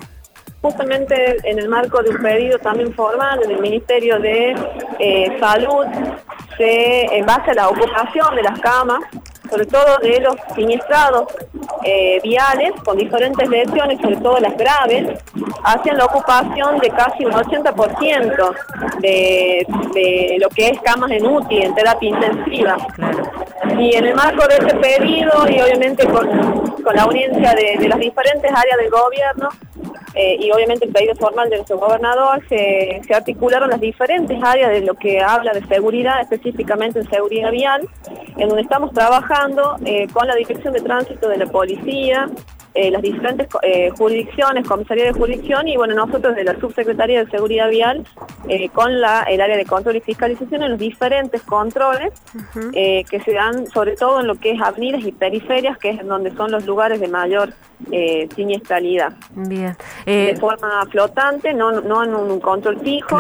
justamente 0.64 1.38
en 1.44 1.60
el 1.60 1.68
marco 1.68 2.02
de 2.02 2.12
un 2.12 2.22
pedido 2.22 2.58
también 2.58 2.94
formal 2.94 3.38
del 3.42 3.60
Ministerio 3.60 4.18
de 4.20 4.56
eh, 4.98 5.38
Salud, 5.38 5.86
se, 6.58 7.18
en 7.18 7.26
base 7.26 7.52
a 7.52 7.54
la 7.54 7.68
ocupación 7.68 8.34
de 8.34 8.44
las 8.44 8.58
camas, 8.62 9.00
sobre 9.50 9.66
todo 9.66 9.98
de 10.02 10.22
los 10.22 10.36
siniestrados 10.56 11.26
eh, 11.84 12.20
viales 12.24 12.72
con 12.86 12.98
diferentes 12.98 13.48
lesiones, 13.50 14.00
sobre 14.02 14.16
todo 14.16 14.40
las 14.40 14.56
graves, 14.56 15.20
hacen 15.66 15.98
la 15.98 16.06
ocupación 16.06 16.80
de 16.80 16.90
casi 16.92 17.26
un 17.26 17.34
80% 17.34 18.56
de, 19.00 19.68
de 19.94 20.38
lo 20.40 20.48
que 20.48 20.70
es 20.70 20.80
camas 20.80 21.12
en 21.12 21.26
UTI, 21.28 21.64
en 21.64 21.76
terapia 21.76 22.10
intensiva. 22.10 22.78
Y 23.78 23.96
en 23.96 24.06
el 24.06 24.16
marco 24.16 24.48
de 24.48 24.56
ese 24.56 24.76
pedido 24.78 25.32
y 25.50 25.60
obviamente 25.60 26.06
con, 26.06 26.30
la 26.96 27.04
audiencia 27.04 27.54
de 27.54 27.88
las 27.88 28.00
diferentes 28.00 28.52
áreas 28.52 28.78
del 28.78 28.90
gobierno, 28.90 29.50
eh, 30.16 30.38
y 30.40 30.52
obviamente 30.52 30.86
el 30.86 30.92
pedido 30.92 31.16
formal 31.16 31.50
de 31.50 31.58
nuestro 31.58 31.80
gobernador, 31.80 32.42
se, 32.48 33.02
articularon 33.14 33.70
las 33.70 33.82
diferentes 33.82 34.38
áreas 34.44 34.72
de 34.72 34.82
lo 34.82 34.94
que 34.96 35.22
habla 35.22 35.54
de 35.54 35.66
seguridad, 35.68 36.22
específicamente 36.22 37.00
en 37.00 37.10
seguridad 37.10 37.52
vial, 37.52 37.88
en 38.38 38.48
donde 38.48 38.62
estamos 38.62 38.92
trabajando 38.94 39.78
eh, 39.86 40.08
con 40.14 40.28
la 40.28 40.36
Dirección 40.36 40.74
de 40.74 40.82
Tránsito 40.82 41.28
de 41.30 41.38
la 41.38 41.48
Policía, 41.48 42.30
eh, 42.76 42.90
las 42.90 43.04
diferentes 43.04 43.48
eh, 43.62 43.92
jurisdicciones, 43.92 44.68
comisaría 44.68 45.06
de 45.06 45.14
jurisdicción 45.14 45.68
y 45.68 45.78
bueno, 45.78 45.94
nosotros 45.94 46.36
de 46.36 46.44
la 46.44 46.60
Subsecretaría 46.60 47.24
de 47.24 47.30
Seguridad 47.30 47.70
Vial 47.70 48.04
eh, 48.50 48.70
con 48.70 49.00
la, 49.00 49.22
el 49.24 49.42
área 49.42 49.58
de 49.58 49.66
control 49.66 49.98
y 49.98 50.02
fiscalización 50.02 50.64
en 50.64 50.72
los 50.72 50.80
diferentes 50.80 51.44
controles 51.44 52.12
que 52.72 53.22
se 53.24 53.34
dan 53.34 53.68
sobre 53.68 53.96
todo 53.96 54.22
en 54.22 54.28
lo 54.28 54.36
que 54.36 54.52
es 54.52 54.62
avenidas 54.62 55.04
y 55.04 55.12
periferias, 55.12 55.78
que 55.78 55.92
es 55.92 56.06
donde 56.06 56.32
son 56.36 56.52
los 56.52 56.66
lugares 56.66 57.00
de 57.00 57.08
mayor 57.08 57.54
siniestralidad. 58.36 59.14
Bien. 59.36 59.76
de 60.06 60.36
forma 60.40 60.86
flotante, 60.90 61.54
no, 61.54 61.82
no 61.82 62.04
en 62.04 62.16
un 62.16 62.40
control 62.40 62.80
fijo. 62.80 63.18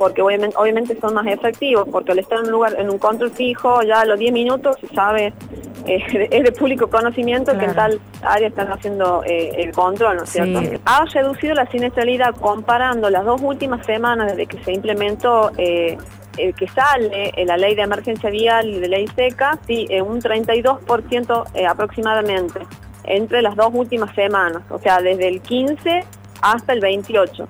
Porque 0.00 0.22
obviamente, 0.22 0.56
obviamente 0.56 0.98
son 0.98 1.12
más 1.12 1.26
efectivos, 1.26 1.86
porque 1.92 2.12
al 2.12 2.20
estar 2.20 2.38
en 2.38 2.46
un 2.46 2.52
lugar, 2.52 2.74
en 2.78 2.88
un 2.88 2.96
control 2.96 3.32
fijo, 3.32 3.82
ya 3.82 4.00
a 4.00 4.06
los 4.06 4.18
10 4.18 4.32
minutos 4.32 4.78
se 4.80 4.86
sabe 4.94 5.34
es 5.86 6.42
de 6.42 6.52
público 6.52 6.88
conocimiento 6.88 7.56
que 7.58 7.66
en 7.66 7.74
tal 7.74 8.00
área 8.22 8.48
están 8.48 8.72
haciendo 8.72 9.22
eh, 9.26 9.52
el 9.58 9.72
control, 9.72 10.16
¿no 10.16 10.22
es 10.22 10.30
cierto? 10.30 10.58
Ha 10.86 11.04
reducido 11.04 11.52
la 11.52 11.66
siniestralidad 11.66 12.34
comparando 12.34 13.10
las 13.10 13.26
dos 13.26 13.42
últimas 13.42 13.84
semanas 13.84 14.30
desde 14.30 14.46
que 14.46 14.64
se 14.64 14.72
implementó 14.72 15.52
eh, 15.58 15.98
el 16.38 16.54
que 16.54 16.66
sale 16.68 17.34
la 17.44 17.58
ley 17.58 17.74
de 17.74 17.82
emergencia 17.82 18.30
vial 18.30 18.70
y 18.70 18.80
de 18.80 18.88
ley 18.88 19.06
seca, 19.08 19.58
sí, 19.66 19.86
un 20.00 20.22
32% 20.22 21.44
eh, 21.52 21.66
aproximadamente 21.66 22.60
entre 23.04 23.42
las 23.42 23.54
dos 23.54 23.68
últimas 23.74 24.14
semanas, 24.14 24.62
o 24.70 24.78
sea, 24.78 25.02
desde 25.02 25.28
el 25.28 25.42
15 25.42 26.04
hasta 26.40 26.72
el 26.72 26.80
28. 26.80 27.46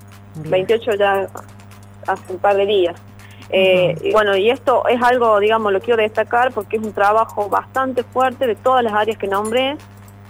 28 0.49 0.91
ya 0.95 1.27
hace 2.07 2.33
un 2.33 2.39
par 2.39 2.55
de 2.55 2.65
días. 2.65 2.95
Eh, 3.53 3.95
y 4.01 4.11
bueno, 4.13 4.35
y 4.37 4.49
esto 4.49 4.87
es 4.87 5.01
algo, 5.01 5.39
digamos, 5.39 5.73
lo 5.73 5.81
quiero 5.81 6.01
destacar 6.01 6.53
porque 6.53 6.77
es 6.77 6.83
un 6.83 6.93
trabajo 6.93 7.49
bastante 7.49 8.03
fuerte 8.03 8.47
de 8.47 8.55
todas 8.55 8.83
las 8.83 8.93
áreas 8.93 9.17
que 9.17 9.27
nombré. 9.27 9.77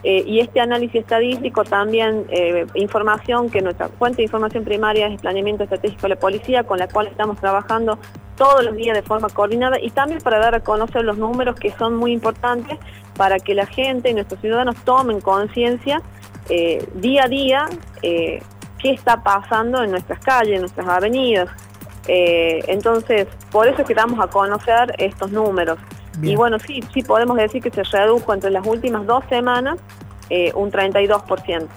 Eh, 0.04 0.24
y 0.26 0.40
este 0.40 0.60
análisis 0.60 1.02
estadístico 1.02 1.64
también, 1.64 2.26
eh, 2.30 2.66
información 2.74 3.52
que 3.52 3.62
nuestra 3.62 3.88
fuente 3.88 4.18
de 4.18 4.24
información 4.24 4.64
primaria 4.64 5.06
es 5.06 5.12
el 5.14 5.20
planeamiento 5.20 5.64
estratégico 5.64 6.02
de 6.02 6.10
la 6.10 6.16
policía, 6.16 6.64
con 6.64 6.80
la 6.80 6.88
cual 6.88 7.06
estamos 7.06 7.40
trabajando 7.40 8.00
todos 8.36 8.66
los 8.66 8.76
días 8.76 8.98
de 8.98 9.04
forma 9.04 9.30
coordinada 9.30 9.80
y 9.80 9.92
también 9.92 10.20
para 10.20 10.40
dar 10.40 10.56
a 10.56 10.62
conocer 10.62 11.04
los 11.06 11.20
números 11.20 11.56
que 11.56 11.70
son 11.70 11.96
muy 11.96 12.14
importantes 12.14 12.80
para 13.16 13.38
que 13.38 13.54
la 13.54 13.68
gente 13.68 14.10
y 14.10 14.16
nuestros 14.16 14.42
ciudadanos 14.42 14.76
tomen 14.84 15.22
conciencia 15.22 16.02
día 16.96 17.26
a 17.26 17.28
día 17.28 17.66
qué 18.82 18.92
está 18.92 19.22
pasando 19.22 19.84
en 19.84 19.92
nuestras 19.92 20.20
calles, 20.20 20.56
en 20.56 20.62
nuestras 20.62 20.88
avenidas. 20.88 21.50
Eh, 22.08 22.64
entonces, 22.68 23.28
por 23.52 23.68
eso 23.68 23.82
es 23.82 23.88
que 23.88 23.94
damos 23.94 24.20
a 24.20 24.28
conocer 24.28 24.94
estos 24.98 25.32
números. 25.32 25.78
Y 26.22 26.36
bueno, 26.36 26.60
sí, 26.60 26.84
sí 26.94 27.04
podemos 27.04 27.38
decir 27.38 27.62
que 27.62 27.72
se 27.72 27.84
redujo 27.84 28.34
entre 28.34 28.52
las 28.52 28.66
últimas 28.66 29.06
dos 29.06 29.24
semanas 29.30 29.80
eh, 30.30 30.52
un 30.56 30.72
32%. 30.72 31.68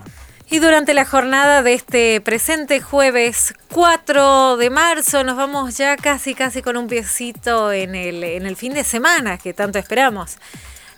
Y 0.51 0.59
durante 0.59 0.93
la 0.93 1.05
jornada 1.05 1.63
de 1.63 1.75
este 1.75 2.21
presente 2.21 2.81
jueves 2.81 3.55
4 3.73 4.57
de 4.57 4.71
marzo 4.71 5.25
nos 5.25 5.37
vamos 5.37 5.77
ya 5.79 5.97
casi 5.97 6.35
casi 6.35 6.63
con 6.63 6.77
un 6.77 6.87
piecito 6.87 7.73
en 7.73 7.95
el, 7.95 8.23
en 8.23 8.45
el 8.45 8.57
fin 8.57 8.75
de 8.75 8.85
semana 8.85 9.39
que 9.39 9.55
tanto 9.55 9.79
esperamos. 9.79 10.37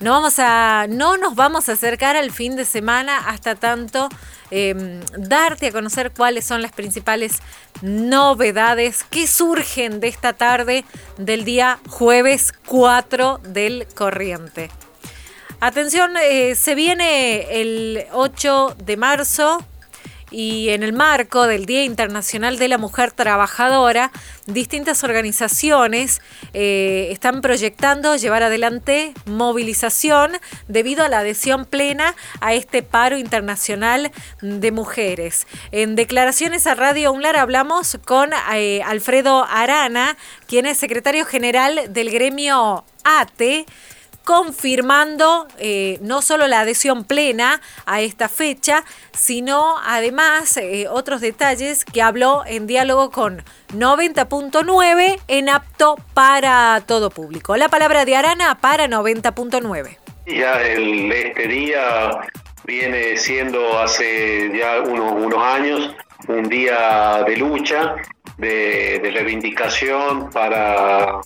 No, 0.00 0.11
vamos 0.11 0.38
a, 0.38 0.86
no 0.88 1.16
nos 1.16 1.34
vamos 1.36 1.68
a 1.68 1.72
acercar 1.72 2.16
al 2.16 2.30
fin 2.32 2.57
de 2.57 2.64
semana 2.64 3.16
hasta 3.28 3.54
tanto 3.54 4.09
em, 4.51 5.01
darte 5.16 5.68
a 5.68 5.72
conocer 5.72 6.12
cuáles 6.12 6.44
son 6.44 6.62
las 6.62 6.72
principales 6.72 7.38
novedades 7.82 9.05
que 9.05 9.26
surgen 9.26 10.01
de 10.01 10.09
esta 10.09 10.32
tarde 10.32 10.84
del 11.18 11.44
día 11.44 11.78
jueves 11.88 12.53
4 12.66 13.40
del 13.44 13.86
corriente. 13.94 14.70
Atención, 15.61 16.16
eh, 16.22 16.55
se 16.55 16.74
viene 16.74 17.61
el 17.61 18.05
8 18.12 18.76
de 18.84 18.97
marzo 18.97 19.64
y 20.31 20.70
en 20.70 20.83
el 20.83 20.93
marco 20.93 21.47
del 21.47 21.66
Día 21.66 21.85
Internacional 21.85 22.59
de 22.59 22.68
la 22.68 22.79
Mujer 22.79 23.12
Trabajadora, 23.12 24.11
distintas 24.47 25.05
organizaciones 25.05 26.20
eh, 26.53 27.09
están 27.11 27.41
proyectando 27.41 28.16
llevar 28.16 28.43
adelante 28.43 29.14
movilización 29.27 30.33
debido 30.68 31.05
a 31.05 31.09
la 31.09 31.20
adhesión 31.20 31.64
plena 31.64 32.14
a 32.41 32.55
este 32.55 32.83
paro 32.83 33.18
internacional 33.18 34.11
de 34.41 34.72
mujeres. 34.72 35.47
En 35.72 35.95
declaraciones 35.97 36.66
a 36.66 36.74
Radio 36.74 37.12
UNLAR 37.12 37.37
hablamos 37.37 37.99
con 38.05 38.31
eh, 38.55 38.83
Alfredo 38.85 39.45
Arana, 39.49 40.16
quien 40.47 40.66
es 40.66 40.77
secretario 40.77 41.24
general 41.24 41.93
del 41.93 42.11
gremio 42.11 42.85
ATE 43.05 43.66
confirmando 44.27 45.47
eh, 45.57 45.99
no 46.03 46.20
solo 46.20 46.49
la 46.49 46.61
adhesión 46.61 47.05
plena 47.05 47.61
a 47.87 48.01
esta 48.01 48.29
fecha, 48.29 48.85
sino 49.12 49.77
además 49.85 50.57
eh, 50.57 50.89
otros 50.91 51.20
detalles 51.20 51.85
que 51.85 52.03
habló 52.03 52.43
en 52.45 52.66
diálogo 52.66 53.12
con 53.12 53.45
90.9 53.72 55.20
en 55.29 55.49
apto 55.49 55.95
para 56.12 56.83
todo 56.87 57.11
público. 57.11 57.57
La 57.57 57.68
palabra 57.68 58.05
de 58.05 58.16
Arana 58.16 58.59
para 58.61 58.89
90.9. 58.89 59.97
Ya 60.27 60.61
este 60.61 61.47
día 61.47 62.18
viene 62.64 63.16
siendo 63.16 63.79
hace 63.79 64.51
ya 64.59 64.81
unos, 64.81 65.12
unos 65.24 65.41
años 65.41 65.95
un 66.27 66.49
día 66.49 67.22
de 67.24 67.37
lucha, 67.37 67.95
de 68.39 69.09
reivindicación 69.14 70.31
para 70.31 71.20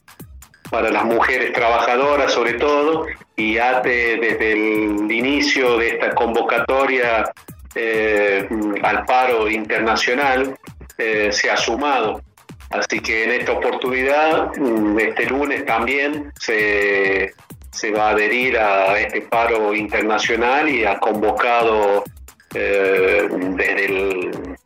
para 0.71 0.91
las 0.91 1.05
mujeres 1.05 1.53
trabajadoras 1.53 2.33
sobre 2.33 2.55
todo, 2.55 3.07
y 3.37 3.59
ATE 3.59 4.17
desde 4.17 4.53
el 4.53 5.11
inicio 5.11 5.79
de 5.79 5.89
esta 5.91 6.15
convocatoria 6.15 7.31
eh, 7.75 8.49
al 8.83 9.05
paro 9.05 9.49
internacional 9.49 10.57
eh, 10.99 11.31
se 11.33 11.51
ha 11.51 11.57
sumado. 11.57 12.21
Así 12.71 13.01
que 13.01 13.25
en 13.25 13.33
esta 13.33 13.53
oportunidad, 13.53 14.55
mm, 14.57 14.99
este 14.99 15.27
lunes 15.27 15.65
también 15.67 16.33
se, 16.39 17.33
se 17.73 17.91
va 17.91 18.09
a 18.09 18.11
adherir 18.11 18.59
a 18.59 18.99
este 18.99 19.23
paro 19.23 19.75
internacional 19.75 20.69
y 20.69 20.85
ha 20.85 20.99
convocado 20.99 22.05
eh, 22.55 23.29
desde 23.31 23.85
el 23.87 24.57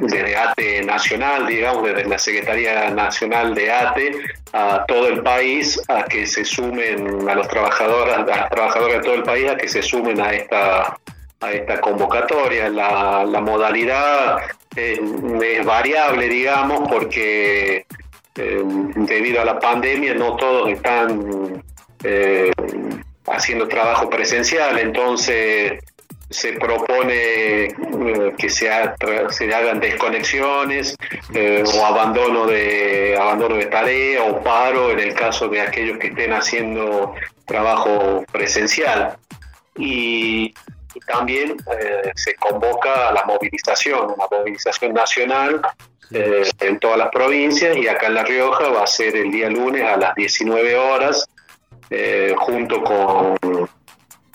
desde 0.00 0.36
ATE 0.36 0.82
Nacional, 0.82 1.46
digamos, 1.46 1.84
desde 1.84 2.08
la 2.08 2.18
Secretaría 2.18 2.90
Nacional 2.90 3.54
de 3.54 3.70
ATE, 3.70 4.12
a 4.52 4.84
todo 4.86 5.08
el 5.08 5.22
país, 5.22 5.80
a 5.88 6.04
que 6.04 6.26
se 6.26 6.44
sumen, 6.44 7.28
a 7.28 7.34
los 7.34 7.48
trabajadores, 7.48 8.14
a 8.14 8.24
las 8.24 8.50
trabajadoras 8.50 8.96
de 8.96 9.02
todo 9.02 9.14
el 9.14 9.22
país, 9.22 9.50
a 9.50 9.56
que 9.56 9.68
se 9.68 9.82
sumen 9.82 10.20
a 10.20 10.32
esta, 10.32 10.98
a 11.40 11.52
esta 11.52 11.80
convocatoria. 11.80 12.68
La, 12.68 13.40
modalidad 13.40 14.38
es, 14.74 15.00
variable, 15.64 16.28
digamos, 16.28 16.88
porque 16.88 17.86
eh, 18.36 18.62
debido 18.96 19.42
a 19.42 19.44
la 19.44 19.58
pandemia 19.58 20.14
no 20.14 20.36
todos 20.36 20.70
están 20.70 21.62
eh, 22.02 22.50
haciendo 23.26 23.68
trabajo 23.68 24.08
presencial, 24.08 24.78
entonces 24.78 25.82
se 26.30 26.52
propone 26.52 27.64
eh, 27.64 28.34
que 28.38 28.48
se, 28.48 28.70
hagan 28.70 29.80
desconexiones 29.80 30.96
eh, 31.34 31.64
o 31.66 31.84
abandono 31.84 32.46
de 32.46 33.18
abandono 33.20 33.56
de 33.56 33.66
tarea 33.66 34.22
o 34.22 34.40
paro 34.40 34.92
en 34.92 35.00
el 35.00 35.14
caso 35.14 35.48
de 35.48 35.60
aquellos 35.60 35.98
que 35.98 36.08
estén 36.08 36.32
haciendo 36.32 37.14
trabajo 37.44 38.24
presencial. 38.32 39.16
Y, 39.76 40.54
también 41.06 41.56
eh, 41.80 42.10
se 42.16 42.34
convoca 42.34 43.08
a 43.08 43.12
la 43.12 43.24
movilización 43.24 44.10
una 44.10 44.26
movilización 44.30 44.92
nacional 44.92 45.62
en 46.10 46.78
todas 46.80 46.98
las 46.98 47.10
provincias 47.10 47.76
y 47.76 47.86
acá 47.86 48.08
en 48.08 48.14
La 48.14 48.24
Rioja 48.24 48.68
va 48.68 48.82
a 48.82 48.86
ser 48.88 49.16
el 49.16 49.30
día 49.30 49.48
lunes 49.48 49.84
a 49.84 49.96
las 49.96 50.14
19 50.16 50.76
horas 50.76 51.28
junto 52.36 52.82
con 52.82 53.68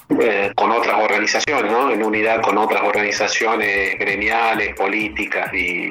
eh, 0.10 0.52
con 0.56 0.72
otras 0.72 1.02
organizaciones, 1.02 1.72
¿no? 1.72 1.92
en 1.92 2.04
unidad 2.04 2.42
con 2.42 2.58
otras 2.58 2.84
organizaciones 2.84 3.98
gremiales, 3.98 4.76
políticas 4.76 5.52
y, 5.54 5.90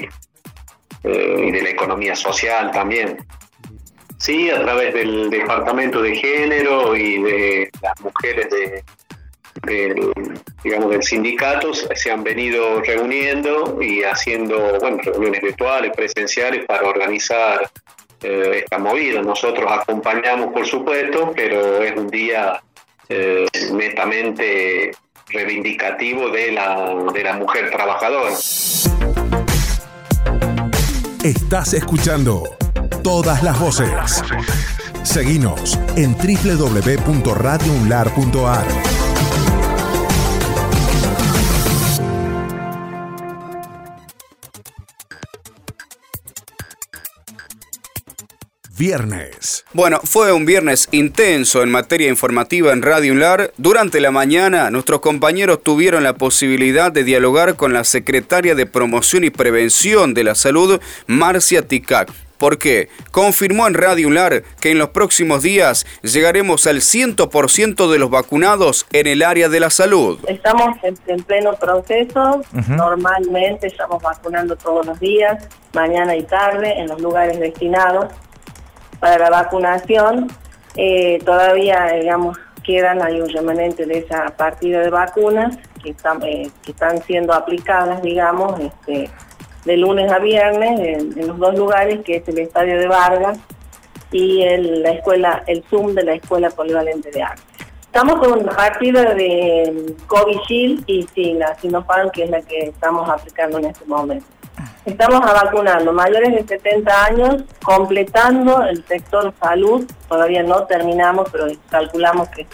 eh, 1.02 1.36
y, 1.38 1.50
de 1.50 1.62
la 1.62 1.70
economía 1.70 2.14
social 2.14 2.70
también. 2.70 3.18
Sí, 4.18 4.50
a 4.50 4.60
través 4.62 4.94
del 4.94 5.28
Departamento 5.30 6.00
de 6.00 6.14
Género 6.14 6.94
y 6.96 7.22
de 7.22 7.70
las 7.82 8.00
mujeres 8.00 8.48
de, 8.50 8.84
digamos, 10.62 10.90
del 10.90 11.02
sindicato 11.02 11.72
se 11.74 12.10
han 12.10 12.22
venido 12.22 12.80
reuniendo 12.82 13.78
y 13.82 14.02
haciendo 14.02 14.78
bueno, 14.78 14.98
reuniones 15.02 15.42
virtuales, 15.42 15.92
presenciales 15.94 16.64
para 16.66 16.88
organizar 16.88 17.68
eh, 18.22 18.62
esta 18.64 18.78
movida. 18.78 19.22
Nosotros 19.22 19.70
acompañamos, 19.70 20.52
por 20.52 20.66
supuesto, 20.66 21.32
pero 21.34 21.82
es 21.82 21.96
un 21.96 22.08
día 22.08 22.62
eh, 23.08 23.46
netamente 23.72 24.92
reivindicativo 25.28 26.30
de 26.30 26.52
la, 26.52 26.94
de 27.12 27.22
la 27.22 27.34
mujer 27.34 27.70
trabajadora. 27.70 28.32
Estás 31.22 31.74
escuchando 31.74 32.56
todas 33.02 33.42
las 33.42 33.58
voces. 33.58 34.22
Seguimos 35.02 35.78
en 35.96 36.14
www.radiounlar.ar. 36.14 38.93
Viernes. 48.76 49.64
Bueno, 49.72 50.00
fue 50.02 50.32
un 50.32 50.46
viernes 50.46 50.88
intenso 50.90 51.62
en 51.62 51.70
materia 51.70 52.08
informativa 52.08 52.72
en 52.72 52.82
Radio 52.82 53.12
Unlar. 53.12 53.52
Durante 53.56 54.00
la 54.00 54.10
mañana, 54.10 54.68
nuestros 54.70 54.98
compañeros 54.98 55.62
tuvieron 55.62 56.02
la 56.02 56.14
posibilidad 56.14 56.90
de 56.90 57.04
dialogar 57.04 57.54
con 57.54 57.72
la 57.72 57.84
secretaria 57.84 58.56
de 58.56 58.66
Promoción 58.66 59.22
y 59.22 59.30
Prevención 59.30 60.12
de 60.12 60.24
la 60.24 60.34
Salud, 60.34 60.80
Marcia 61.06 61.68
Ticac. 61.68 62.10
¿Por 62.36 62.58
qué? 62.58 62.88
Confirmó 63.12 63.68
en 63.68 63.74
Radio 63.74 64.08
Unlar 64.08 64.42
que 64.60 64.72
en 64.72 64.78
los 64.78 64.88
próximos 64.88 65.44
días 65.44 65.86
llegaremos 66.02 66.66
al 66.66 66.78
100% 66.78 67.90
de 67.90 67.98
los 68.00 68.10
vacunados 68.10 68.86
en 68.92 69.06
el 69.06 69.22
área 69.22 69.48
de 69.48 69.60
la 69.60 69.70
salud. 69.70 70.18
Estamos 70.26 70.76
en, 70.82 70.98
en 71.06 71.22
pleno 71.22 71.52
proceso, 71.54 72.42
normalmente 72.68 73.68
estamos 73.68 74.02
vacunando 74.02 74.56
todos 74.56 74.84
los 74.84 74.98
días, 74.98 75.48
mañana 75.72 76.16
y 76.16 76.24
tarde, 76.24 76.74
en 76.76 76.88
los 76.88 77.00
lugares 77.00 77.38
destinados 77.38 78.08
para 79.04 79.18
la 79.18 79.28
vacunación. 79.28 80.28
Eh, 80.76 81.18
todavía, 81.26 81.88
digamos, 82.00 82.38
quedan, 82.62 83.02
hay 83.02 83.20
un 83.20 83.28
remanente 83.28 83.84
de 83.84 83.98
esa 83.98 84.34
partida 84.34 84.80
de 84.80 84.88
vacunas 84.88 85.58
que 85.82 85.90
están, 85.90 86.22
eh, 86.22 86.50
siendo 87.06 87.34
aplicadas, 87.34 88.00
digamos, 88.00 88.58
este, 88.58 89.10
de 89.66 89.76
lunes 89.76 90.10
a 90.10 90.18
viernes 90.20 90.80
en, 90.80 91.26
los 91.26 91.38
dos 91.38 91.54
lugares, 91.54 92.00
que 92.02 92.16
es 92.16 92.28
el 92.28 92.38
Estadio 92.38 92.78
de 92.78 92.86
Vargas 92.86 93.38
y 94.10 94.40
el, 94.40 94.82
la 94.82 94.92
escuela, 94.92 95.42
el 95.48 95.62
Zoom 95.64 95.92
de 95.92 96.04
la 96.04 96.14
Escuela 96.14 96.48
Polivalente 96.48 97.10
de 97.10 97.22
Arte. 97.24 97.42
Estamos 97.82 98.14
con 98.20 98.40
una 98.40 98.52
partida 98.52 99.12
de 99.12 99.94
Covishield 100.06 100.82
y 100.86 101.06
sí, 101.14 101.34
la 101.34 101.54
Sinopharm, 101.56 102.10
que 102.10 102.24
es 102.24 102.30
la 102.30 102.40
que 102.40 102.68
estamos 102.68 103.06
aplicando 103.10 103.58
en 103.58 103.66
este 103.66 103.84
momento. 103.84 104.24
Estamos 104.86 105.20
vacunando 105.20 105.92
mayores 105.92 106.32
de 106.32 106.46
70 106.46 107.04
años, 107.04 107.44
completando 107.62 108.62
el 108.64 108.84
sector 108.84 109.32
salud. 109.40 109.86
Todavía 110.08 110.42
no 110.42 110.64
terminamos, 110.64 111.28
pero 111.30 111.46
calculamos 111.70 112.28
que 112.28 112.46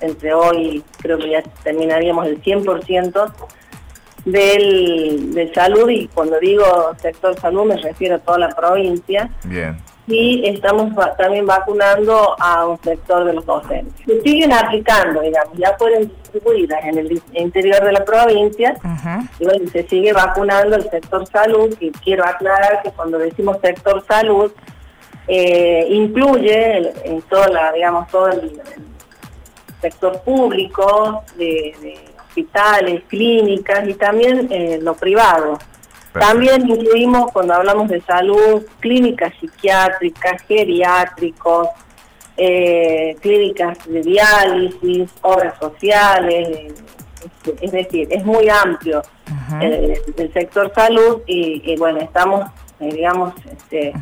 entre 0.00 0.32
hoy 0.32 0.82
creo 0.98 1.18
que 1.18 1.30
ya 1.30 1.42
terminaríamos 1.62 2.26
el 2.26 2.42
100% 2.42 3.32
del, 4.24 5.34
de 5.34 5.52
salud 5.52 5.88
y 5.90 6.08
cuando 6.08 6.38
digo 6.40 6.64
sector 7.00 7.38
salud 7.38 7.66
me 7.66 7.76
refiero 7.76 8.16
a 8.16 8.18
toda 8.18 8.38
la 8.38 8.48
provincia 8.48 9.30
Bien. 9.44 9.76
Y 10.06 10.46
estamos 10.46 10.92
también 11.16 11.46
vacunando 11.46 12.36
a 12.38 12.66
un 12.66 12.78
sector 12.82 13.24
de 13.24 13.32
los 13.32 13.46
docentes. 13.46 13.94
Se 14.06 14.20
siguen 14.20 14.52
aplicando, 14.52 15.20
digamos, 15.22 15.56
ya 15.56 15.74
fueron 15.78 16.02
distribuidas 16.08 16.84
en 16.84 16.98
el 16.98 17.22
interior 17.32 17.82
de 17.82 17.92
la 17.92 18.04
provincia 18.04 18.76
y 19.40 19.44
bueno, 19.44 19.70
se 19.70 19.86
sigue 19.88 20.12
vacunando 20.12 20.76
el 20.76 20.90
sector 20.90 21.26
salud 21.28 21.74
y 21.80 21.90
quiero 21.90 22.24
aclarar 22.26 22.82
que 22.82 22.90
cuando 22.90 23.18
decimos 23.18 23.56
sector 23.62 24.04
salud 24.06 24.52
eh, 25.26 25.86
incluye 25.88 26.76
el- 26.78 26.92
en 27.04 27.22
toda 27.22 27.48
la, 27.48 27.72
digamos, 27.72 28.06
todo 28.08 28.28
el, 28.28 28.40
el 28.40 28.84
sector 29.80 30.20
público 30.20 31.22
de, 31.36 31.74
de 31.80 31.98
hospitales, 32.26 33.02
clínicas 33.08 33.88
y 33.88 33.94
también 33.94 34.48
eh, 34.50 34.78
lo 34.82 34.94
privado. 34.94 35.58
También 36.20 36.68
incluimos, 36.68 37.32
cuando 37.32 37.54
hablamos 37.54 37.88
de 37.88 38.00
salud, 38.02 38.62
clínicas 38.80 39.32
psiquiátricas, 39.40 40.42
geriátricos, 40.42 41.68
eh, 42.36 43.16
clínicas 43.20 43.78
de 43.86 44.00
diálisis, 44.02 45.10
obras 45.22 45.58
sociales, 45.58 46.72
es 47.60 47.72
decir, 47.72 48.08
es 48.10 48.24
muy 48.24 48.48
amplio 48.48 49.02
eh, 49.60 50.00
el 50.16 50.32
sector 50.32 50.72
salud 50.74 51.22
y, 51.26 51.62
y 51.64 51.76
bueno, 51.76 52.00
estamos, 52.00 52.50
eh, 52.80 52.88
digamos, 52.92 53.34
este, 53.50 53.92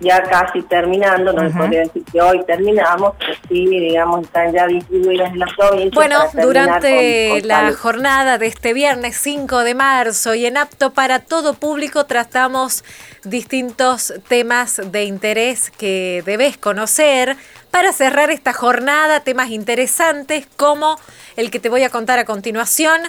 ya 0.00 0.22
casi 0.22 0.62
terminando, 0.62 1.32
no 1.32 1.42
les 1.42 1.52
Ujú. 1.52 1.60
podría 1.62 1.80
decir 1.80 2.04
que 2.12 2.20
hoy 2.20 2.44
terminamos, 2.46 3.14
pero 3.18 3.32
sí, 3.48 3.66
digamos, 3.66 4.24
están 4.24 4.52
ya 4.52 4.66
distribuidas 4.66 5.32
en 5.32 5.38
la 5.38 5.46
provincia. 5.56 5.90
Bueno, 5.94 6.18
durante 6.34 7.28
con- 7.30 7.40
con 7.40 7.48
la 7.48 7.60
salud. 7.60 7.76
jornada 7.78 8.38
de 8.38 8.46
este 8.46 8.74
viernes 8.74 9.16
5 9.16 9.60
de 9.64 9.74
marzo 9.74 10.34
y 10.34 10.44
en 10.46 10.56
apto 10.58 10.92
para 10.92 11.20
todo 11.20 11.54
público 11.54 12.04
tratamos 12.04 12.84
distintos 13.24 14.12
temas 14.28 14.80
de 14.92 15.04
interés 15.04 15.70
que 15.70 16.22
debes 16.24 16.56
conocer. 16.58 17.36
Para 17.70 17.92
cerrar 17.92 18.30
esta 18.30 18.52
jornada, 18.52 19.20
temas 19.20 19.50
interesantes 19.50 20.46
como 20.56 20.98
el 21.36 21.50
que 21.50 21.58
te 21.60 21.68
voy 21.68 21.82
a 21.82 21.90
contar 21.90 22.18
a 22.18 22.24
continuación. 22.24 23.00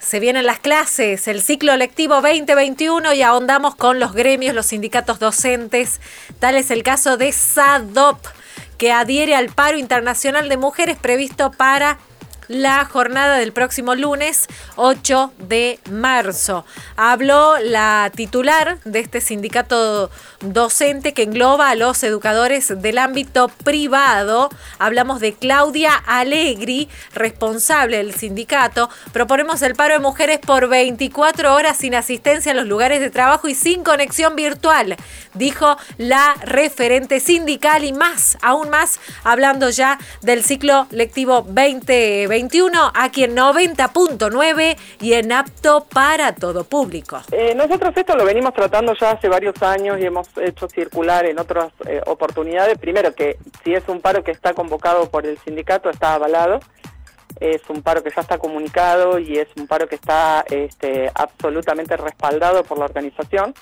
Se 0.00 0.18
vienen 0.18 0.46
las 0.46 0.58
clases, 0.58 1.28
el 1.28 1.42
ciclo 1.42 1.76
lectivo 1.76 2.14
2021 2.22 3.12
y 3.12 3.22
ahondamos 3.22 3.76
con 3.76 4.00
los 4.00 4.14
gremios, 4.14 4.54
los 4.54 4.66
sindicatos 4.66 5.18
docentes. 5.18 6.00
Tal 6.38 6.56
es 6.56 6.70
el 6.70 6.82
caso 6.82 7.18
de 7.18 7.30
SADOP, 7.30 8.18
que 8.78 8.92
adhiere 8.92 9.34
al 9.34 9.50
paro 9.50 9.76
internacional 9.76 10.48
de 10.48 10.56
mujeres 10.56 10.96
previsto 10.96 11.50
para 11.50 11.98
la 12.50 12.84
jornada 12.84 13.36
del 13.36 13.52
próximo 13.52 13.94
lunes 13.94 14.48
8 14.74 15.32
de 15.38 15.78
marzo. 15.88 16.64
Habló 16.96 17.56
la 17.60 18.10
titular 18.12 18.80
de 18.84 18.98
este 18.98 19.20
sindicato 19.20 20.10
docente 20.40 21.14
que 21.14 21.22
engloba 21.22 21.70
a 21.70 21.76
los 21.76 22.02
educadores 22.02 22.82
del 22.82 22.98
ámbito 22.98 23.48
privado. 23.62 24.50
Hablamos 24.80 25.20
de 25.20 25.32
Claudia 25.34 25.94
Alegri, 25.94 26.88
responsable 27.14 27.98
del 27.98 28.14
sindicato. 28.14 28.90
Proponemos 29.12 29.62
el 29.62 29.76
paro 29.76 29.94
de 29.94 30.00
mujeres 30.00 30.40
por 30.40 30.68
24 30.68 31.54
horas 31.54 31.76
sin 31.76 31.94
asistencia 31.94 32.50
a 32.50 32.56
los 32.56 32.66
lugares 32.66 32.98
de 32.98 33.10
trabajo 33.10 33.46
y 33.46 33.54
sin 33.54 33.84
conexión 33.84 34.34
virtual, 34.34 34.96
dijo 35.34 35.76
la 35.98 36.34
referente 36.42 37.20
sindical 37.20 37.84
y 37.84 37.92
más, 37.92 38.38
aún 38.42 38.70
más, 38.70 38.98
hablando 39.22 39.70
ya 39.70 39.98
del 40.22 40.42
ciclo 40.42 40.88
lectivo 40.90 41.44
2021 42.40 42.92
aquí 42.94 43.24
en 43.24 43.36
90.9 43.36 44.76
y 45.00 45.12
en 45.12 45.32
apto 45.32 45.84
para 45.84 46.34
todo 46.34 46.64
público. 46.64 47.20
Eh, 47.32 47.54
nosotros 47.54 47.92
esto 47.96 48.16
lo 48.16 48.24
venimos 48.24 48.54
tratando 48.54 48.94
ya 48.94 49.12
hace 49.12 49.28
varios 49.28 49.60
años 49.62 49.98
y 50.00 50.06
hemos 50.06 50.28
hecho 50.38 50.68
circular 50.68 51.26
en 51.26 51.38
otras 51.38 51.72
eh, 51.86 52.00
oportunidades. 52.06 52.78
Primero 52.78 53.14
que 53.14 53.36
si 53.62 53.74
es 53.74 53.86
un 53.88 54.00
paro 54.00 54.24
que 54.24 54.30
está 54.30 54.54
convocado 54.54 55.10
por 55.10 55.26
el 55.26 55.38
sindicato, 55.38 55.90
está 55.90 56.14
avalado. 56.14 56.60
Es 57.38 57.62
un 57.68 57.82
paro 57.82 58.02
que 58.02 58.10
ya 58.14 58.20
está 58.20 58.38
comunicado 58.38 59.18
y 59.18 59.38
es 59.38 59.48
un 59.56 59.66
paro 59.66 59.88
que 59.88 59.94
está 59.94 60.44
este, 60.50 61.10
absolutamente 61.14 61.96
respaldado 61.96 62.64
por 62.64 62.78
la 62.78 62.86
organización. 62.86 63.54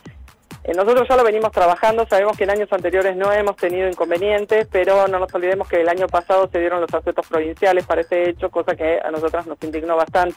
Eh, 0.68 0.74
nosotros 0.76 1.08
ya 1.08 1.16
lo 1.16 1.24
venimos 1.24 1.50
trabajando, 1.50 2.06
sabemos 2.06 2.36
que 2.36 2.44
en 2.44 2.50
años 2.50 2.68
anteriores 2.70 3.16
no 3.16 3.32
hemos 3.32 3.56
tenido 3.56 3.88
inconvenientes, 3.88 4.68
pero 4.70 5.08
no 5.08 5.18
nos 5.18 5.34
olvidemos 5.34 5.66
que 5.66 5.80
el 5.80 5.88
año 5.88 6.06
pasado 6.08 6.46
se 6.52 6.58
dieron 6.58 6.82
los 6.82 6.92
aspectos 6.92 7.26
provinciales 7.26 7.86
para 7.86 8.02
ese 8.02 8.28
hecho, 8.28 8.50
cosa 8.50 8.76
que 8.76 9.00
a 9.02 9.10
nosotras 9.10 9.46
nos 9.46 9.56
indignó 9.62 9.96
bastante. 9.96 10.36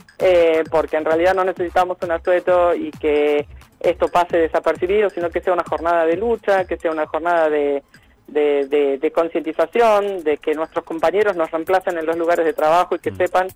eh, 0.18 0.64
porque 0.70 0.96
en 0.96 1.04
realidad 1.04 1.34
no 1.34 1.44
necesitamos 1.44 1.98
un 2.02 2.12
asueto 2.12 2.74
y 2.74 2.90
que 2.92 3.46
esto 3.80 4.08
pase 4.08 4.38
desapercibido, 4.38 5.10
sino 5.10 5.28
que 5.28 5.42
sea 5.42 5.52
una 5.52 5.64
jornada 5.64 6.06
de 6.06 6.16
lucha, 6.16 6.64
que 6.64 6.78
sea 6.78 6.90
una 6.90 7.06
jornada 7.06 7.50
de, 7.50 7.82
de, 8.26 8.66
de- 8.66 8.96
de 8.98 9.12
concientización, 9.12 10.24
de 10.24 10.38
que 10.38 10.54
nuestros 10.54 10.84
compañeros 10.86 11.36
nos 11.36 11.50
reemplacen 11.50 11.98
en 11.98 12.06
los 12.06 12.16
lugares 12.16 12.46
de 12.46 12.54
trabajo 12.54 12.94
y 12.96 12.98
que 12.98 13.10
sepan 13.14 13.48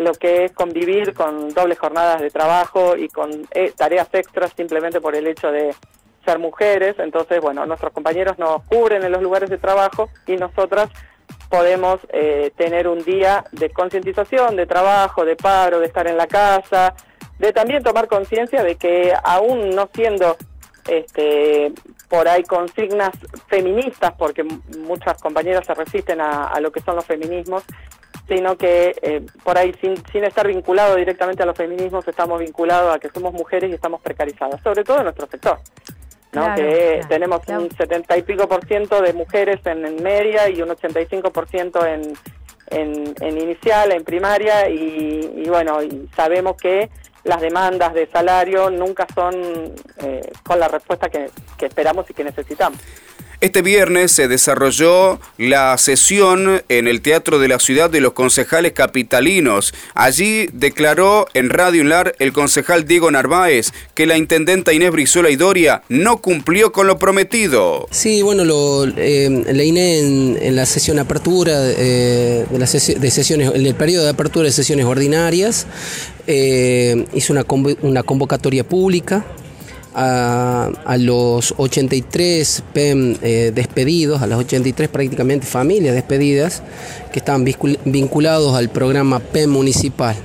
lo 0.00 0.12
que 0.14 0.46
es 0.46 0.52
convivir 0.52 1.12
con 1.12 1.50
dobles 1.50 1.78
jornadas 1.78 2.22
de 2.22 2.30
trabajo 2.30 2.96
y 2.96 3.08
con 3.08 3.46
eh, 3.52 3.72
tareas 3.76 4.08
extras 4.12 4.50
simplemente 4.56 4.98
por 4.98 5.14
el 5.14 5.26
hecho 5.26 5.52
de 5.52 5.74
ser 6.24 6.38
mujeres. 6.38 6.98
Entonces, 6.98 7.40
bueno, 7.42 7.66
nuestros 7.66 7.92
compañeros 7.92 8.38
nos 8.38 8.62
cubren 8.62 9.04
en 9.04 9.12
los 9.12 9.20
lugares 9.20 9.50
de 9.50 9.58
trabajo 9.58 10.08
y 10.26 10.36
nosotras 10.36 10.88
podemos 11.50 12.00
eh, 12.14 12.50
tener 12.56 12.88
un 12.88 13.04
día 13.04 13.44
de 13.52 13.68
concientización, 13.70 14.56
de 14.56 14.66
trabajo, 14.66 15.26
de 15.26 15.36
paro, 15.36 15.80
de 15.80 15.86
estar 15.86 16.06
en 16.06 16.16
la 16.16 16.26
casa, 16.26 16.94
de 17.38 17.52
también 17.52 17.82
tomar 17.82 18.08
conciencia 18.08 18.62
de 18.62 18.76
que 18.76 19.12
aún 19.22 19.70
no 19.70 19.90
siendo 19.92 20.38
este, 20.88 21.72
por 22.08 22.26
ahí 22.26 22.42
consignas 22.44 23.10
feministas, 23.48 24.12
porque 24.16 24.44
muchas 24.44 25.20
compañeras 25.20 25.66
se 25.66 25.74
resisten 25.74 26.22
a 26.22 26.58
lo 26.58 26.72
que 26.72 26.80
son 26.80 26.96
los 26.96 27.04
feminismos, 27.04 27.64
sino 28.28 28.56
que 28.56 28.94
eh, 29.02 29.22
por 29.42 29.58
ahí 29.58 29.74
sin, 29.80 29.96
sin 30.12 30.24
estar 30.24 30.46
vinculado 30.46 30.96
directamente 30.96 31.42
a 31.42 31.46
los 31.46 31.56
feminismos 31.56 32.06
estamos 32.06 32.40
vinculados 32.40 32.94
a 32.94 32.98
que 32.98 33.10
somos 33.10 33.32
mujeres 33.32 33.70
y 33.70 33.74
estamos 33.74 34.00
precarizadas, 34.00 34.60
sobre 34.62 34.84
todo 34.84 34.98
en 34.98 35.04
nuestro 35.04 35.26
sector. 35.26 35.58
¿no? 36.32 36.42
Claro, 36.42 36.54
que 36.54 36.92
claro, 36.94 37.08
tenemos 37.08 37.40
claro. 37.40 37.62
un 37.62 37.70
70 37.70 38.18
y 38.18 38.22
pico 38.22 38.48
por 38.48 38.64
ciento 38.64 39.02
de 39.02 39.12
mujeres 39.12 39.60
en, 39.64 39.84
en 39.84 40.02
media 40.02 40.48
y 40.48 40.62
un 40.62 40.70
85 40.70 41.32
por 41.32 41.48
ciento 41.48 41.84
en, 41.84 42.12
en, 42.68 43.14
en 43.20 43.38
inicial, 43.38 43.92
en 43.92 44.04
primaria 44.04 44.68
y, 44.68 45.42
y 45.44 45.48
bueno, 45.48 45.82
y 45.82 46.08
sabemos 46.14 46.56
que 46.56 46.88
las 47.24 47.40
demandas 47.40 47.92
de 47.94 48.06
salario 48.06 48.70
nunca 48.70 49.06
son 49.14 49.34
eh, 49.98 50.32
con 50.42 50.58
la 50.58 50.68
respuesta 50.68 51.08
que, 51.08 51.30
que 51.58 51.66
esperamos 51.66 52.08
y 52.08 52.14
que 52.14 52.24
necesitamos. 52.24 52.80
Este 53.40 53.62
viernes 53.62 54.12
se 54.12 54.28
desarrolló 54.28 55.18
la 55.38 55.78
sesión 55.78 56.62
en 56.68 56.86
el 56.86 57.00
Teatro 57.00 57.38
de 57.38 57.48
la 57.48 57.58
Ciudad 57.58 57.88
de 57.88 58.02
los 58.02 58.12
concejales 58.12 58.72
capitalinos. 58.72 59.72
Allí 59.94 60.50
declaró 60.52 61.26
en 61.32 61.48
Radio 61.48 61.80
Unlar 61.80 62.14
el 62.18 62.34
concejal 62.34 62.86
Diego 62.86 63.10
Narváez 63.10 63.72
que 63.94 64.04
la 64.04 64.18
intendenta 64.18 64.74
Inés 64.74 64.90
Brizuela 64.90 65.30
y 65.30 65.36
Doria 65.36 65.80
no 65.88 66.18
cumplió 66.18 66.70
con 66.70 66.86
lo 66.86 66.98
prometido. 66.98 67.88
Sí, 67.90 68.20
bueno, 68.20 68.44
lo, 68.44 68.84
eh, 68.84 69.44
la 69.50 69.64
INE 69.64 70.36
en, 70.46 70.54
la 70.54 70.66
sesión 70.66 70.98
apertura 70.98 71.54
eh, 71.56 72.44
de, 72.50 72.58
las 72.58 72.70
sesiones, 72.70 73.52
en 73.54 73.64
el 73.64 73.74
periodo 73.74 74.04
de 74.04 74.10
apertura 74.10 74.44
de 74.44 74.52
sesiones 74.52 74.84
ordinarias, 74.84 75.66
eh, 76.26 77.06
hizo 77.14 77.32
una 77.32 78.02
convocatoria 78.02 78.64
pública 78.64 79.24
a, 79.94 80.96
los 80.98 81.54
83 81.56 82.62
PEM 82.72 83.16
eh, 83.22 83.52
despedidos, 83.54 84.22
a 84.22 84.26
las 84.26 84.38
83 84.38 84.88
prácticamente 84.88 85.46
familias 85.46 85.94
despedidas 85.94 86.62
que 87.12 87.18
estaban 87.18 87.44
vinculados 87.44 88.54
al 88.54 88.68
programa 88.68 89.20
PEM 89.20 89.50
municipal. 89.50 90.16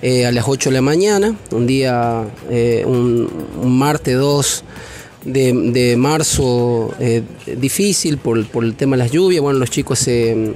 Eh, 0.00 0.26
a 0.26 0.32
las 0.32 0.48
8 0.48 0.70
de 0.70 0.74
la 0.74 0.82
mañana, 0.82 1.36
un 1.52 1.66
día, 1.66 2.24
eh, 2.50 2.82
un, 2.84 3.28
martes 3.64 4.16
2 4.16 4.64
de, 5.24 5.94
marzo 5.96 6.92
difícil 7.56 8.18
por, 8.18 8.38
el 8.38 8.74
tema 8.74 8.96
de 8.96 9.04
las 9.04 9.12
lluvias, 9.12 9.40
bueno, 9.42 9.60
los 9.60 9.70
chicos 9.70 10.00
se, 10.00 10.54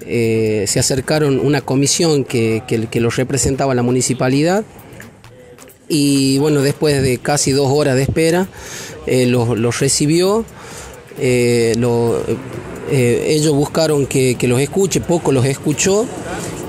se 0.00 0.80
acercaron 0.80 1.38
una 1.38 1.60
comisión 1.60 2.24
que, 2.24 2.64
que, 2.66 2.86
que 2.88 3.00
los 3.00 3.14
representaba 3.14 3.72
la 3.76 3.82
municipalidad 3.82 4.64
y 5.88 6.38
bueno, 6.38 6.62
después 6.62 7.00
de 7.02 7.18
casi 7.18 7.52
dos 7.52 7.70
horas 7.70 7.94
de 7.96 8.02
espera, 8.02 8.48
eh, 9.06 9.26
los, 9.26 9.78
recibió. 9.78 10.44
Eh, 11.18 11.74
eh, 12.90 13.26
ellos 13.28 13.54
buscaron 13.54 14.06
que, 14.06 14.36
los 14.42 14.60
escuche, 14.60 15.00
poco 15.00 15.32
los 15.32 15.44
escuchó 15.46 16.06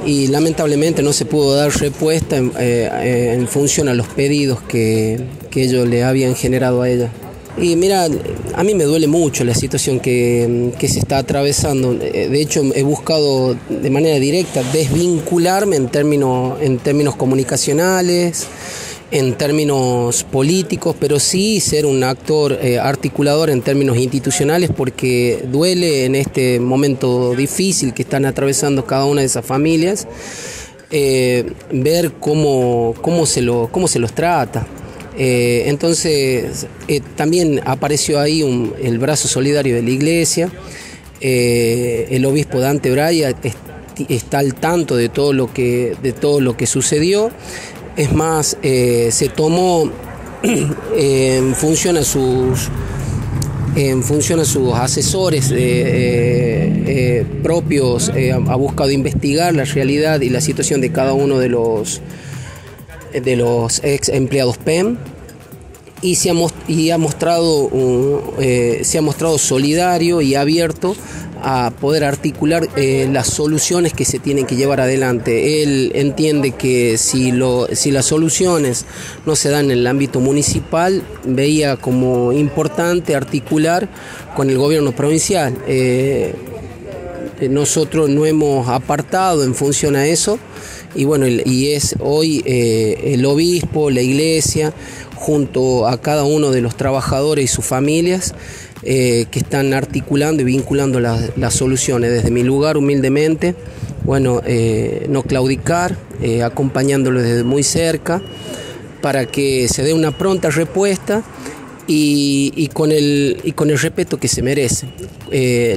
y 0.05 0.27
lamentablemente 0.27 1.03
no 1.03 1.13
se 1.13 1.25
pudo 1.25 1.55
dar 1.55 1.71
respuesta 1.71 2.37
en, 2.37 3.47
función 3.47 3.89
a 3.89 3.93
los 3.93 4.07
pedidos 4.07 4.61
que, 4.61 5.19
ellos 5.55 5.87
le 5.87 6.03
habían 6.03 6.35
generado 6.35 6.83
a 6.83 6.89
ella. 6.89 7.11
Y 7.59 7.75
mira, 7.75 8.07
a 8.53 8.63
mí 8.63 8.75
me 8.75 8.83
duele 8.83 9.07
mucho 9.07 9.43
la 9.43 9.55
situación 9.55 9.99
que, 9.99 10.71
que, 10.77 10.87
se 10.87 10.99
está 10.99 11.17
atravesando. 11.17 11.95
De 11.95 12.39
hecho, 12.39 12.61
he 12.75 12.83
buscado 12.83 13.57
de 13.67 13.89
manera 13.89 14.19
directa 14.19 14.61
desvincularme 14.71 15.77
en 15.77 15.89
términos, 15.89 16.61
en 16.61 16.77
términos 16.77 17.15
comunicacionales 17.15 18.45
en 19.11 19.35
términos 19.35 20.23
políticos, 20.23 20.95
pero 20.99 21.19
sí 21.19 21.61
ser 21.61 21.85
un 21.85 22.03
actor 22.03 22.57
eh, 22.61 22.77
articulador 22.77 23.49
en 23.49 23.61
términos 23.61 23.97
institucionales 23.97 24.69
porque 24.75 25.45
duele 25.49 26.05
en 26.05 26.15
este 26.15 26.59
momento 26.59 27.33
difícil 27.33 27.93
que 27.93 28.01
están 28.01 28.25
atravesando 28.25 28.85
cada 28.85 29.05
una 29.05 29.21
de 29.21 29.27
esas 29.27 29.45
familias 29.45 30.07
eh, 30.91 31.49
ver 31.71 32.13
cómo, 32.19 32.95
cómo, 33.01 33.25
se 33.25 33.41
lo, 33.41 33.69
cómo 33.71 33.87
se 33.87 33.99
los 33.99 34.13
trata. 34.13 34.67
Eh, 35.17 35.63
entonces 35.67 36.67
también 37.15 37.61
apareció 37.65 38.19
ahí 38.19 38.43
el 38.81 38.99
brazo 38.99 39.27
solidario 39.27 39.75
de 39.75 39.81
la 39.81 39.89
iglesia, 39.89 40.51
el 41.19 42.23
obispo 42.25 42.59
Dante 42.59 42.91
Braya 42.91 43.33
está 44.09 44.39
al 44.39 44.53
tanto 44.53 44.95
de 44.95 45.09
todo 45.09 45.33
lo 45.33 45.51
que, 45.51 45.95
de 46.03 46.11
todo 46.13 46.39
lo 46.41 46.55
que 46.55 46.67
sucedió 46.67 47.31
es 47.97 48.13
más, 48.13 48.57
eh, 48.61 49.09
se 49.11 49.27
tomó 49.27 49.89
en 50.95 51.55
función 51.55 51.97
a 51.97 52.03
sus 52.03 52.69
sus 54.43 54.73
asesores 54.73 55.51
eh, 55.51 55.57
eh, 55.59 57.25
propios, 57.43 58.09
ha 58.09 58.55
buscado 58.55 58.89
investigar 58.89 59.53
la 59.53 59.65
realidad 59.65 60.21
y 60.21 60.29
la 60.29 60.41
situación 60.41 60.81
de 60.81 60.91
cada 60.91 61.13
uno 61.13 61.37
de 61.37 61.49
los 61.49 62.01
de 63.13 63.35
los 63.35 63.83
ex 63.83 64.09
empleados 64.09 64.57
PEM 64.57 64.97
y 66.01 66.15
se 66.15 66.29
ha, 66.29 66.33
mostrado 66.97 67.69
se 68.39 68.97
ha 68.97 69.01
mostrado 69.01 69.37
solidario 69.37 70.21
y 70.21 70.35
abierto 70.35 70.95
a 71.41 71.71
poder 71.71 72.03
articular 72.03 72.67
eh, 72.75 73.07
las 73.11 73.27
soluciones 73.27 73.93
que 73.93 74.05
se 74.05 74.19
tienen 74.19 74.45
que 74.45 74.55
llevar 74.55 74.81
adelante. 74.81 75.63
Él 75.63 75.91
entiende 75.95 76.51
que 76.51 76.97
si, 76.97 77.31
las 77.31 78.05
soluciones 78.05 78.85
no 79.25 79.35
se 79.35 79.49
dan 79.49 79.65
en 79.65 79.79
el 79.79 79.87
ámbito 79.87 80.19
municipal, 80.19 81.03
veía 81.25 81.77
como 81.77 82.33
importante 82.33 83.15
articular 83.15 83.89
con 84.35 84.49
el 84.49 84.57
gobierno 84.57 84.93
provincial. 84.93 85.57
Eh, 85.67 86.35
nosotros 87.49 88.09
no 88.09 88.25
hemos 88.25 88.67
apartado 88.67 89.43
en 89.43 89.53
función 89.53 89.95
a 89.95 90.07
eso 90.07 90.39
y 90.95 91.05
bueno, 91.05 91.27
y 91.27 91.73
es 91.73 91.95
hoy 91.99 92.41
eh, 92.45 93.13
el 93.13 93.25
obispo, 93.25 93.91
la 93.91 94.01
iglesia, 94.01 94.73
junto 95.17 95.87
a 95.87 95.99
cada 95.99 96.23
uno 96.23 96.51
de 96.51 96.61
los 96.61 96.77
trabajadores 96.77 97.45
y 97.45 97.47
sus 97.47 97.65
familias, 97.65 98.33
eh, 98.83 99.25
que 99.31 99.39
están 99.39 99.73
articulando 99.73 100.43
y 100.43 100.45
vinculando 100.45 100.99
las, 100.99 101.53
soluciones. 101.53 102.11
Desde 102.11 102.29
mi 102.29 102.43
lugar, 102.43 102.77
humildemente, 102.77 103.55
bueno, 104.05 104.41
eh, 104.45 105.07
no 105.09 105.23
claudicar, 105.23 105.97
eh, 106.21 106.43
acompañándolo 106.43 107.21
desde 107.21 107.43
muy 107.43 107.63
cerca, 107.63 108.21
para 109.01 109.25
que 109.25 109.67
se 109.67 109.83
dé 109.83 109.93
una 109.93 110.15
pronta 110.15 110.51
respuesta 110.51 111.23
y, 111.87 112.69
con, 112.73 112.91
el, 112.91 113.39
y 113.43 113.53
con 113.53 113.71
el 113.71 113.79
respeto 113.79 114.19
que 114.19 114.27
se 114.27 114.41
merece, 114.41 114.87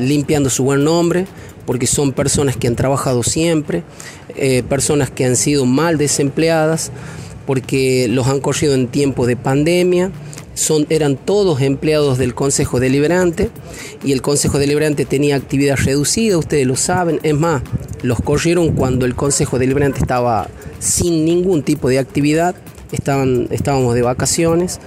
limpiando 0.00 0.50
su 0.50 0.64
buen 0.64 0.84
nombre, 0.84 1.26
porque 1.66 1.86
son 1.86 2.12
personas 2.12 2.56
que 2.56 2.66
han 2.66 2.76
trabajado 2.76 3.22
siempre, 3.22 3.84
personas 4.68 5.10
que 5.10 5.24
han 5.24 5.36
sido 5.36 5.66
mal 5.66 5.98
desempleadas, 5.98 6.90
porque 7.46 8.08
los 8.08 8.26
han 8.28 8.40
corrido 8.40 8.74
en 8.74 8.88
tiempo 8.88 9.26
de 9.26 9.36
pandemia 9.36 10.10
eran 10.88 11.16
todos 11.16 11.62
empleados 11.62 12.18
del 12.18 12.34
Consejo 12.34 12.80
Deliberante 12.80 13.50
y 14.04 14.12
el 14.12 14.20
Consejo 14.20 14.58
Deliberante 14.58 15.04
tenía 15.04 15.36
actividad 15.36 15.76
reducida, 15.76 16.36
ustedes 16.36 16.66
lo 16.66 16.76
saben, 16.76 17.18
es 17.22 17.34
más, 17.34 17.62
los 18.02 18.20
corrieron 18.20 18.72
cuando 18.72 19.06
el 19.06 19.14
Consejo 19.14 19.58
Deliberante 19.58 20.00
estaba 20.00 20.48
sin 20.78 21.24
ningún 21.24 21.62
tipo 21.62 21.88
de 21.88 21.98
actividad, 21.98 22.54
estábamos 22.92 23.94
de 23.94 24.02
vacaciones. 24.02 24.80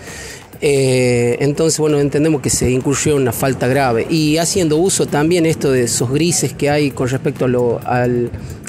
Eh, 0.65 1.37
entonces, 1.41 1.77
bueno, 1.77 1.99
entendemos 1.99 2.41
que 2.41 2.49
se 2.49 2.71
incurrió 2.71 3.17
una 3.17 3.33
falta 3.33 3.67
grave. 3.67 4.07
Y 4.09 4.37
haciendo 4.37 4.77
uso 4.77 5.05
también 5.05 5.45
esto 5.45 5.71
de 5.71 5.83
esos 5.83 6.09
grises 6.09 6.53
que 6.53 6.69
hay 6.69 6.91
con 6.91 7.09
respecto 7.09 7.45
a, 7.83 8.03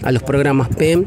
a 0.03 0.13
los 0.13 0.23
programas 0.25 0.69
PEM, 0.77 1.05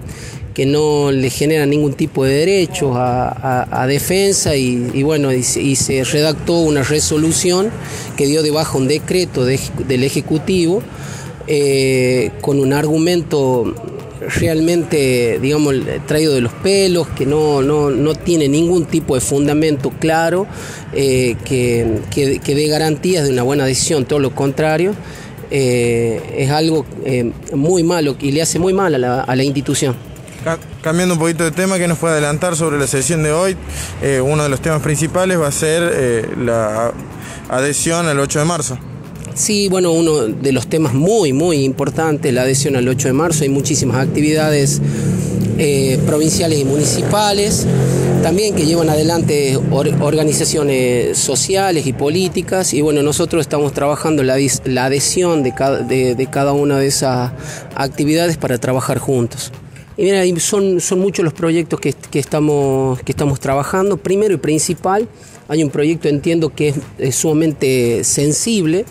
que 0.58 0.66
no 0.66 1.12
le 1.12 1.30
genera 1.30 1.68
ningún 1.68 1.94
tipo 1.94 2.26
de 2.26 2.34
derecho 2.34 2.94
a, 2.96 3.86
defensa 3.88 4.56
y, 4.56 5.04
bueno, 5.04 5.32
y, 5.32 5.44
se 5.44 6.04
redactó 6.04 6.62
una 6.62 6.82
resolución 6.82 7.70
que 8.16 8.26
dio 8.26 8.42
debajo 8.42 8.80
un 8.80 8.88
decreto 8.88 9.46
del 9.46 10.04
Ejecutivo 10.04 10.82
eh, 11.46 12.32
con 12.42 12.60
un 12.60 12.74
argumento 12.74 13.72
realmente, 14.20 15.38
digamos, 15.40 15.76
traído 16.08 16.34
de 16.34 16.42
los 16.42 16.54
pelos, 16.54 17.08
que 17.10 17.28
no, 17.28 17.62
no, 17.62 18.16
tiene 18.16 18.50
ningún 18.50 18.86
tipo 18.86 19.14
de 19.14 19.22
fundamento 19.22 19.92
claro, 20.00 20.48
eh, 20.92 21.36
que, 21.46 22.00
que, 22.10 22.56
dé 22.56 22.68
garantías 22.68 23.26
de 23.26 23.30
una 23.30 23.44
buena 23.44 23.64
decisión, 23.64 24.06
todo 24.06 24.18
lo 24.18 24.34
contrario. 24.34 24.96
Eh, 25.52 26.20
es 26.36 26.50
algo 26.50 26.84
muy 27.54 27.84
malo 27.84 28.18
y 28.20 28.32
le 28.32 28.42
hace 28.42 28.58
muy 28.58 28.74
mal 28.74 28.96
a 29.04 29.36
la 29.36 29.44
institución. 29.44 30.07
Cambiando 30.82 31.16
un 31.16 31.20
poquito 31.20 31.44
de 31.44 31.52
tema, 31.52 31.78
¿qué 31.78 31.88
nos 31.88 31.98
puede 31.98 32.14
adelantar 32.14 32.56
sobre 32.56 32.80
la 32.80 32.88
sesión 32.88 33.24
de 33.24 33.32
hoy? 33.32 33.58
Eh, 34.02 34.22
uno 34.22 34.44
de 34.44 34.50
los 34.50 34.62
temas 34.62 34.82
principales 34.82 35.40
va 35.40 35.48
a 35.48 35.52
ser 35.52 35.92
eh, 35.94 36.30
la 36.40 36.94
adhesión 37.50 38.08
al 38.08 38.20
8 38.20 38.40
de 38.40 38.46
marzo. 38.46 38.78
Sí, 39.34 39.68
bueno, 39.70 39.92
uno 39.92 40.22
de 40.24 40.52
los 40.52 40.68
temas 40.68 40.94
muy, 40.94 41.34
muy 41.34 41.64
importantes, 41.64 42.34
la 42.34 42.44
adhesión 42.44 42.76
al 42.76 42.88
8 42.88 43.10
de 43.10 43.14
marzo. 43.14 43.44
Hay 43.44 43.50
muchísimas 43.50 43.98
actividades 43.98 44.82
eh, 45.58 46.00
provinciales 46.06 46.60
y 46.60 46.66
municipales, 46.66 47.66
también 48.24 48.56
que 48.56 48.66
llevan 48.66 48.90
adelante 48.90 49.60
organizaciones 49.72 51.18
sociales 51.18 51.86
y 51.86 51.94
políticas. 51.94 52.74
Y 52.74 52.82
bueno, 52.82 53.04
nosotros 53.04 53.42
estamos 53.42 53.74
trabajando 53.74 54.24
la, 54.24 54.36
adhesión 54.36 55.44
de 55.44 55.52
de 56.16 56.28
cada 56.32 56.54
una 56.54 56.80
de 56.80 56.88
esas 56.88 57.32
actividades 57.76 58.38
para 58.38 58.58
trabajar 58.58 58.98
juntos. 58.98 59.52
Y 59.98 60.04
mira, 60.04 60.24
son, 60.40 60.80
son 60.80 61.00
muchos 61.00 61.26
los 61.26 61.34
proyectos 61.34 61.80
que, 61.80 61.96
estamos, 62.14 63.02
que 63.02 63.12
estamos 63.12 63.40
trabajando. 63.40 63.98
Primero 63.98 64.36
y 64.36 64.38
principal, 64.38 65.08
hay 65.48 65.64
un 65.64 65.70
proyecto, 65.70 66.08
entiendo, 66.08 66.54
que 66.54 66.76
es, 67.00 67.16
sumamente 67.16 68.04
sensible 68.04 68.86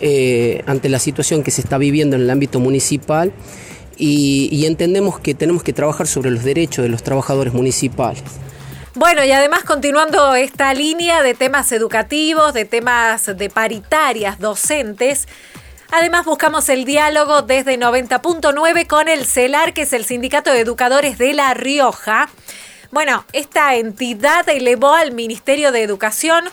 eh, 0.00 0.62
ante 0.66 0.88
la 0.88 0.98
situación 0.98 1.42
que 1.42 1.50
se 1.50 1.60
está 1.60 1.76
viviendo 1.76 2.16
en 2.16 2.22
el 2.22 2.30
ámbito 2.30 2.60
municipal 2.60 3.32
y 4.00 4.64
entendemos 4.64 5.18
que 5.18 5.34
tenemos 5.34 5.64
que 5.64 5.72
trabajar 5.72 6.06
sobre 6.06 6.30
los 6.30 6.44
derechos 6.44 6.84
de 6.84 6.88
los 6.88 7.02
trabajadores 7.02 7.52
municipales. 7.52 8.22
Bueno, 8.98 9.24
y 9.24 9.30
además 9.30 9.62
continuando 9.62 10.34
esta 10.34 10.74
línea 10.74 11.22
de 11.22 11.32
temas 11.32 11.70
educativos, 11.70 12.52
de 12.52 12.64
temas 12.64 13.26
de 13.26 13.48
paritarias 13.48 14.40
docentes, 14.40 15.28
además 15.90 16.24
buscamos 16.24 16.68
el 16.68 16.84
diálogo 16.84 17.42
desde 17.42 17.78
90.9 17.78 18.86
con 18.86 19.08
el 19.08 19.26
CELAR, 19.26 19.72
que 19.72 19.82
es 19.82 19.92
el 19.92 20.04
Sindicato 20.04 20.52
de 20.52 20.60
Educadores 20.60 21.18
de 21.18 21.34
La 21.34 21.54
Rioja. 21.54 22.28
Bueno, 22.90 23.24
esta 23.32 23.74
entidad 23.76 24.48
elevó 24.48 24.94
al 24.94 25.12
Ministerio 25.12 25.72
de 25.72 25.82
Educación 25.82 26.44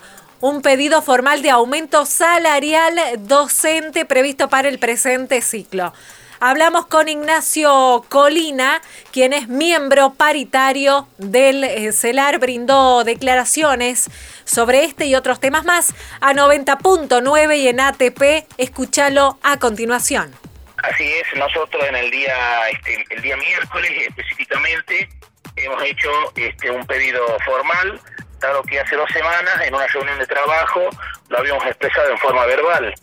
un 0.41 0.61
pedido 0.61 1.01
formal 1.01 1.41
de 1.41 1.49
aumento 1.49 2.05
salarial 2.05 2.99
docente 3.19 4.05
previsto 4.05 4.49
para 4.49 4.67
el 4.67 4.79
presente 4.79 5.41
ciclo. 5.41 5.93
Hablamos 6.39 6.85
con 6.87 7.07
Ignacio 7.07 8.03
Colina, 8.09 8.81
quien 9.13 9.31
es 9.31 9.47
miembro 9.47 10.13
paritario 10.15 11.07
del 11.17 11.63
eh, 11.63 11.93
CELAR, 11.93 12.39
brindó 12.39 13.05
declaraciones 13.05 14.09
sobre 14.43 14.83
este 14.83 15.05
y 15.05 15.15
otros 15.15 15.39
temas 15.39 15.63
más 15.63 15.95
a 16.19 16.33
90.9 16.33 17.57
y 17.57 17.67
en 17.69 17.79
ATP. 17.79 18.45
Escúchalo 18.57 19.39
a 19.43 19.57
continuación. 19.59 20.35
Así 20.83 21.09
es, 21.09 21.39
nosotros 21.39 21.83
en 21.87 21.95
el 21.95 22.11
día, 22.11 22.69
este, 22.69 23.05
el 23.11 23.21
día 23.21 23.37
miércoles 23.37 23.91
específicamente 24.07 25.09
hemos 25.55 25.81
hecho 25.83 26.09
este, 26.35 26.69
un 26.69 26.85
pedido 26.85 27.25
formal, 27.45 27.99
dado 28.39 28.61
que 28.63 28.79
hace 28.79 28.97
dos 28.97 29.09
semanas 29.11 29.61
en 29.65 29.73
una 29.73 29.87
reunión 29.87 30.19
de 30.19 30.27
trabajo 30.27 30.89
lo 31.29 31.37
habíamos 31.39 31.65
expresado 31.65 32.11
en 32.11 32.17
forma 32.17 32.45
verbal 32.45 32.93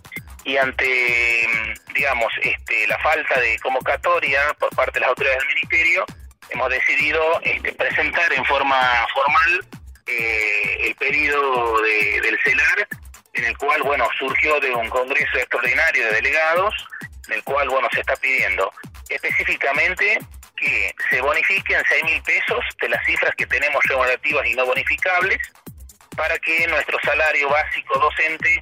y 0.45 0.57
ante, 0.57 1.47
digamos, 1.95 2.33
este, 2.43 2.87
la 2.87 2.99
falta 2.99 3.41
de 3.41 3.59
convocatoria 3.61 4.55
por 4.59 4.75
parte 4.75 4.95
de 4.95 5.01
las 5.01 5.11
autoridades 5.11 5.41
del 5.41 5.55
Ministerio, 5.55 6.05
hemos 6.51 6.69
decidido 6.71 7.41
este, 7.43 7.73
presentar 7.73 8.33
en 8.33 8.45
forma 8.45 9.07
formal 9.15 9.67
eh, 10.07 10.77
el 10.81 10.95
pedido 10.97 11.81
de, 11.83 12.21
del 12.23 12.39
CELAR, 12.43 12.89
en 13.35 13.45
el 13.45 13.57
cual, 13.57 13.83
bueno, 13.83 14.09
surgió 14.19 14.59
de 14.61 14.73
un 14.75 14.89
congreso 14.91 15.39
extraordinario 15.39 16.07
de 16.07 16.13
delegados, 16.13 16.75
en 17.29 17.35
el 17.35 17.45
cual, 17.45 17.69
bueno, 17.69 17.89
se 17.93 18.01
está 18.01 18.17
pidiendo 18.17 18.71
específicamente 19.09 20.19
que 20.57 20.95
se 21.11 21.21
bonifiquen 21.21 21.83
6 21.89 22.05
mil 22.05 22.23
pesos 22.23 22.65
de 22.81 22.89
las 22.89 23.05
cifras 23.05 23.35
que 23.37 23.47
tenemos 23.47 23.83
regulativas 23.85 24.47
y 24.47 24.55
no 24.55 24.67
bonificables 24.67 25.39
para 26.17 26.39
que 26.39 26.67
nuestro 26.67 26.99
salario 27.03 27.49
básico 27.49 27.99
docente 27.99 28.61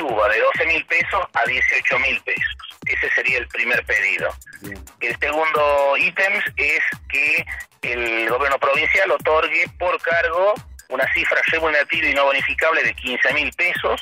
suba 0.00 0.28
de 0.28 0.40
12 0.40 0.66
mil 0.66 0.84
pesos 0.86 1.26
a 1.34 1.44
18 1.44 1.98
mil 1.98 2.20
pesos. 2.22 2.56
Ese 2.86 3.10
sería 3.10 3.38
el 3.38 3.46
primer 3.48 3.84
pedido. 3.84 4.30
El 5.00 5.16
segundo 5.18 5.96
ítem 5.98 6.32
es 6.56 6.80
que 7.08 7.46
el 7.82 8.28
gobierno 8.28 8.58
provincial 8.58 9.10
otorgue 9.10 9.68
por 9.78 10.00
cargo 10.00 10.54
una 10.88 11.06
cifra 11.12 11.40
remunerativa 11.48 12.08
y 12.08 12.14
no 12.14 12.24
bonificable 12.24 12.82
de 12.82 12.94
15 12.94 13.34
mil 13.34 13.52
pesos, 13.52 14.00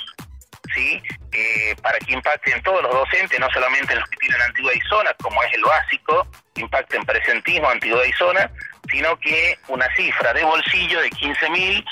¿sí? 0.74 1.02
Eh, 1.32 1.74
para 1.82 1.98
que 1.98 2.12
impacte 2.12 2.52
en 2.52 2.62
todos 2.62 2.82
los 2.82 2.92
docentes, 2.92 3.38
no 3.38 3.50
solamente 3.50 3.92
en 3.92 4.00
los 4.00 4.08
que 4.08 4.16
tienen 4.16 4.40
antigüedad 4.40 4.76
y 4.76 4.88
zona, 4.88 5.14
como 5.20 5.42
es 5.42 5.52
el 5.52 5.62
básico, 5.62 6.26
impacte 6.54 6.96
en 6.96 7.04
presentismo, 7.04 7.68
antigüedad 7.68 8.04
y 8.04 8.12
zona, 8.12 8.50
sino 8.90 9.18
que 9.18 9.58
una 9.68 9.86
cifra 9.96 10.32
de 10.32 10.44
bolsillo 10.44 11.00
de 11.02 11.10
15 11.10 11.50
mil 11.50 11.84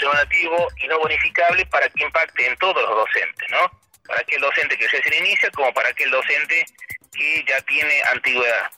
donativo 0.00 0.68
y 0.82 0.88
no 0.88 0.98
bonificable 0.98 1.66
para 1.66 1.88
que 1.88 2.04
impacte 2.04 2.46
en 2.46 2.56
todos 2.56 2.82
los 2.82 2.90
docentes, 2.90 3.48
¿no? 3.50 3.70
Para 4.06 4.20
aquel 4.20 4.40
docente 4.40 4.76
que 4.76 4.88
recién 4.88 5.24
inicia 5.24 5.50
como 5.50 5.72
para 5.72 5.90
aquel 5.90 6.10
docente 6.10 6.64
que 7.12 7.44
ya 7.46 7.60
tiene 7.62 8.02
antigüedad. 8.12 8.70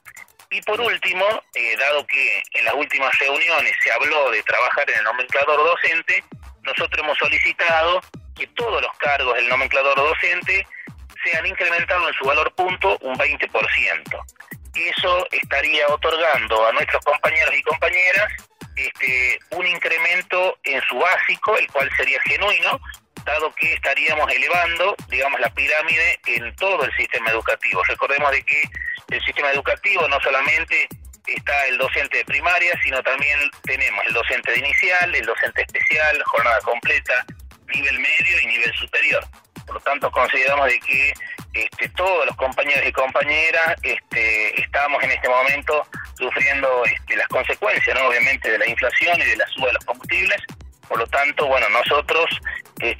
Y 0.51 0.61
por 0.63 0.81
último, 0.81 1.27
eh, 1.55 1.77
dado 1.77 2.07
que 2.07 2.43
en 2.53 2.65
las 2.65 2.75
últimas 2.75 3.19
reuniones 3.19 3.73
se 3.83 3.91
habló 3.91 4.31
de 4.31 4.43
trabajar 4.43 4.89
en 4.91 4.99
el 4.99 5.05
nomenclador 5.05 5.59
docente, 5.59 6.23
nosotros 6.63 6.99
hemos 6.99 7.19
solicitado 7.19 8.01
que 8.37 8.47
todos 8.49 8.83
los 8.83 8.97
cargos 8.99 9.35
del 9.35 9.49
nomenclador 9.49 9.97
docente 9.97 10.67
sean 11.25 11.47
incrementados 11.47 12.09
en 12.09 12.15
su 12.15 12.25
valor 12.25 12.55
punto 12.55 12.99
un 13.01 13.17
20%. 13.17 14.25
Eso 14.75 15.27
estaría 15.31 15.87
otorgando 15.89 16.67
a 16.67 16.73
nuestros 16.73 17.05
compañeros 17.05 17.55
y 17.55 17.63
compañeras 17.63 18.33
este, 18.77 19.39
un 19.51 19.67
incremento 19.67 20.59
en 20.65 20.81
su 20.83 20.97
básico, 20.99 21.57
el 21.57 21.67
cual 21.69 21.91
sería 21.97 22.21
genuino, 22.23 22.81
dado 23.25 23.55
que 23.55 23.73
estaríamos 23.73 24.31
elevando, 24.31 24.95
digamos, 25.09 25.41
la 25.41 25.51
pirámide 25.51 26.21
en 26.27 26.55
todo 26.57 26.85
el 26.85 26.95
sistema 26.97 27.31
educativo. 27.31 27.83
Recordemos 27.85 28.31
de 28.31 28.43
que 28.43 28.63
el 29.11 29.25
sistema 29.25 29.51
educativo 29.53 30.07
no 30.09 30.21
solamente 30.21 30.89
está 31.27 31.67
el 31.67 31.79
docente 31.79 32.19
de 32.19 32.25
primaria, 32.25 32.79
sino 32.83 33.03
también 33.03 33.39
tenemos 33.63 34.05
el 34.07 34.13
docente 34.13 34.53
de 34.53 34.59
inicial, 34.59 35.15
el 35.15 35.25
docente 35.25 35.63
especial, 35.63 36.23
jornada 36.25 36.61
completa, 36.61 37.25
nivel 37.75 37.99
medio 37.99 38.41
y 38.43 38.47
nivel 38.47 38.73
superior. 38.75 39.25
Por 39.67 39.77
lo 39.77 39.81
tanto, 39.81 40.11
consideramos 40.11 40.67
de 40.67 40.81
que 40.81 41.15
este, 41.55 41.89
todos 41.91 42.27
los 42.27 42.37
compañeros 42.37 42.85
y 42.87 42.93
compañeras 42.93 43.77
este, 43.83 44.61
estamos 44.61 45.03
en 45.05 45.13
este 45.13 45.29
momento 45.29 45.87
sufriendo 46.19 46.85
este, 46.85 47.17
las 47.17 47.29
consecuencias, 47.29 47.97
¿no? 47.99 48.09
obviamente, 48.09 48.51
de 48.51 48.59
la 48.59 48.69
inflación 48.69 49.21
y 49.21 49.25
de 49.25 49.37
la 49.37 49.47
suba 49.49 49.69
de 49.69 49.75
los 49.75 49.85
combustibles. 49.85 50.41
Por 50.89 50.99
lo 50.99 51.07
tanto, 51.07 51.47
bueno, 51.47 51.69
nosotros 51.71 52.29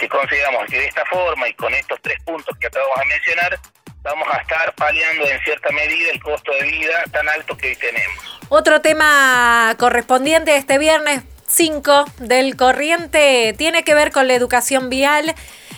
consideramos 0.09 0.67
que 0.71 0.79
de 0.79 0.87
esta 0.87 1.05
forma 1.07 1.49
y 1.49 1.55
con 1.55 1.75
estos 1.75 2.01
tres 2.01 2.19
puntos 2.25 2.57
que 2.59 2.67
acabamos 2.67 2.99
de 3.01 3.07
mencionar, 3.07 3.59
vamos 4.03 4.29
a 4.31 4.37
estar 4.39 4.75
paliando 4.75 5.27
en 5.27 5.41
cierta 5.41 5.71
medida 5.73 6.11
el 6.13 6.23
costo 6.23 6.53
de 6.53 6.63
vida 6.63 7.03
tan 7.11 7.29
alto 7.29 7.57
que 7.57 7.69
hoy 7.69 7.77
tenemos. 7.77 8.41
Otro 8.49 8.81
tema 8.81 9.75
correspondiente 9.79 10.57
este 10.57 10.79
viernes 10.79 11.23
5 11.47 12.05
del 12.19 12.57
corriente 12.57 13.55
tiene 13.57 13.85
que 13.85 13.95
ver 13.95 14.13
con 14.13 14.29
la 14.29 14.35
educación 14.35 14.91
vial 14.91 15.35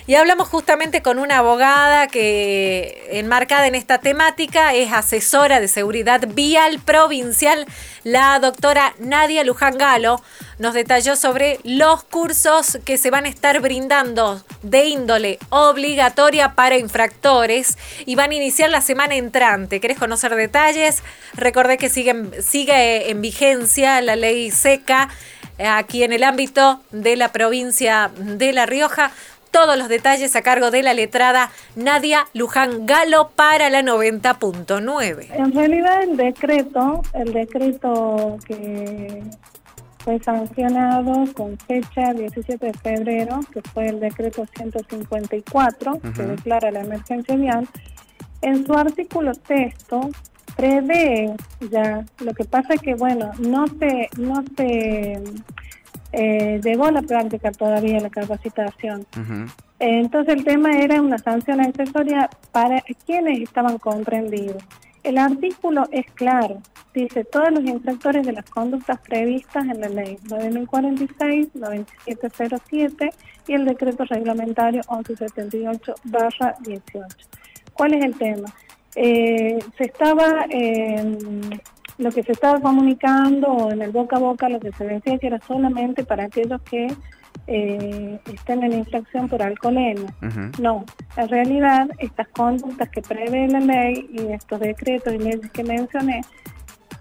y 0.06 0.14
hablamos 0.14 0.48
justamente 0.48 1.02
con 1.02 1.18
una 1.18 1.38
abogada 1.38 2.06
que, 2.06 3.08
enmarcada 3.10 3.66
en 3.66 3.74
esta 3.74 3.98
temática, 3.98 4.72
es 4.74 4.92
asesora 4.92 5.58
de 5.58 5.68
seguridad 5.68 6.28
vial 6.28 6.78
provincial, 6.78 7.66
la 8.04 8.38
doctora 8.38 8.94
Nadia 8.98 9.42
Luján 9.42 9.78
Galo. 9.78 10.22
Nos 10.58 10.74
detalló 10.74 11.16
sobre 11.16 11.58
los 11.64 12.04
cursos 12.04 12.78
que 12.84 12.98
se 12.98 13.10
van 13.10 13.24
a 13.24 13.28
estar 13.28 13.60
brindando 13.60 14.42
de 14.62 14.84
índole 14.84 15.38
obligatoria 15.50 16.54
para 16.54 16.78
infractores 16.78 17.76
y 18.06 18.14
van 18.14 18.30
a 18.30 18.34
iniciar 18.36 18.70
la 18.70 18.80
semana 18.80 19.16
entrante. 19.16 19.80
¿Querés 19.80 19.98
conocer 19.98 20.34
detalles? 20.36 21.02
Recordé 21.34 21.78
que 21.78 21.88
sigue 21.88 23.10
en 23.10 23.20
vigencia 23.20 24.00
la 24.00 24.14
ley 24.14 24.50
seca 24.52 25.08
aquí 25.58 26.04
en 26.04 26.12
el 26.12 26.22
ámbito 26.22 26.80
de 26.90 27.16
la 27.16 27.32
provincia 27.32 28.10
de 28.16 28.52
La 28.52 28.66
Rioja. 28.66 29.10
Todos 29.56 29.78
los 29.78 29.88
detalles 29.88 30.36
a 30.36 30.42
cargo 30.42 30.70
de 30.70 30.82
la 30.82 30.92
letrada 30.92 31.50
Nadia 31.76 32.26
Luján 32.34 32.84
Galo 32.84 33.30
para 33.34 33.70
la 33.70 33.80
90.9. 33.80 35.28
En 35.32 35.50
realidad 35.50 36.02
el 36.02 36.18
decreto, 36.18 37.00
el 37.14 37.32
decreto 37.32 38.36
que 38.46 39.22
fue 40.04 40.18
sancionado 40.22 41.24
con 41.32 41.56
fecha 41.56 42.12
17 42.12 42.66
de 42.66 42.72
febrero, 42.74 43.40
que 43.50 43.62
fue 43.72 43.86
el 43.86 43.98
decreto 43.98 44.44
154, 44.58 46.00
que 46.14 46.22
declara 46.22 46.70
la 46.70 46.80
emergencia 46.80 47.34
vial, 47.34 47.66
en 48.42 48.66
su 48.66 48.74
artículo 48.74 49.32
texto 49.32 50.10
prevé 50.54 51.34
ya, 51.70 52.04
lo 52.18 52.34
que 52.34 52.44
pasa 52.44 52.74
es 52.74 52.82
que, 52.82 52.94
bueno, 52.94 53.30
no 53.38 53.66
se, 53.78 54.10
no 54.18 54.44
se 54.54 55.18
eh, 56.12 56.60
llegó 56.62 56.90
la 56.90 57.02
práctica 57.02 57.50
todavía 57.52 58.00
la 58.00 58.10
capacitación. 58.10 59.06
entonces 59.78 60.34
el 60.34 60.44
tema 60.44 60.76
era 60.78 61.00
una 61.00 61.18
sanción 61.18 61.60
accesoria 61.60 62.28
para 62.52 62.82
quienes 63.04 63.40
estaban 63.40 63.78
comprendidos. 63.78 64.62
El 65.02 65.18
artículo 65.18 65.86
es 65.92 66.06
claro, 66.14 66.60
dice 66.92 67.22
todos 67.22 67.52
los 67.52 67.64
infractores 67.64 68.26
de 68.26 68.32
las 68.32 68.50
conductas 68.50 68.98
previstas 69.00 69.64
en 69.64 69.80
la 69.80 69.88
ley 69.88 70.18
9046, 70.28 71.54
9707 71.54 73.10
y 73.46 73.52
el 73.52 73.66
decreto 73.66 74.04
reglamentario 74.04 74.82
1178-18. 74.82 76.82
¿Cuál 77.72 77.94
es 77.94 78.04
el 78.04 78.18
tema? 78.18 78.52
Eh, 78.96 79.58
se 79.76 79.84
estaba 79.84 80.46
eh, 80.50 81.18
lo 81.98 82.10
que 82.10 82.22
se 82.22 82.32
estaba 82.32 82.60
comunicando 82.60 83.70
en 83.70 83.82
el 83.82 83.90
boca 83.90 84.16
a 84.16 84.20
boca, 84.20 84.48
lo 84.48 84.60
que 84.60 84.72
se 84.72 84.84
decía 84.84 85.18
que 85.18 85.28
era 85.28 85.40
solamente 85.46 86.04
para 86.04 86.24
aquellos 86.24 86.60
que 86.62 86.88
eh, 87.46 88.18
estén 88.32 88.62
en 88.64 88.72
infracción 88.72 89.28
por 89.28 89.42
alcoholemia. 89.42 90.12
No, 90.60 90.84
en 91.16 91.28
realidad 91.28 91.88
estas 91.98 92.28
conductas 92.28 92.88
que 92.90 93.02
prevé 93.02 93.48
la 93.48 93.60
ley 93.60 94.08
y 94.12 94.32
estos 94.32 94.60
decretos 94.60 95.14
y 95.14 95.18
leyes 95.18 95.50
que 95.52 95.62
mencioné 95.62 96.20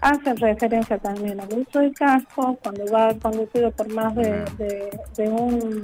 hacen 0.00 0.36
referencia 0.36 0.98
también 0.98 1.40
al 1.40 1.48
uso 1.52 1.80
del 1.80 1.92
casco 1.94 2.58
cuando 2.62 2.84
va 2.92 3.14
conducido 3.14 3.70
por 3.72 3.92
más 3.92 4.14
de, 4.14 4.90
un 5.18 5.82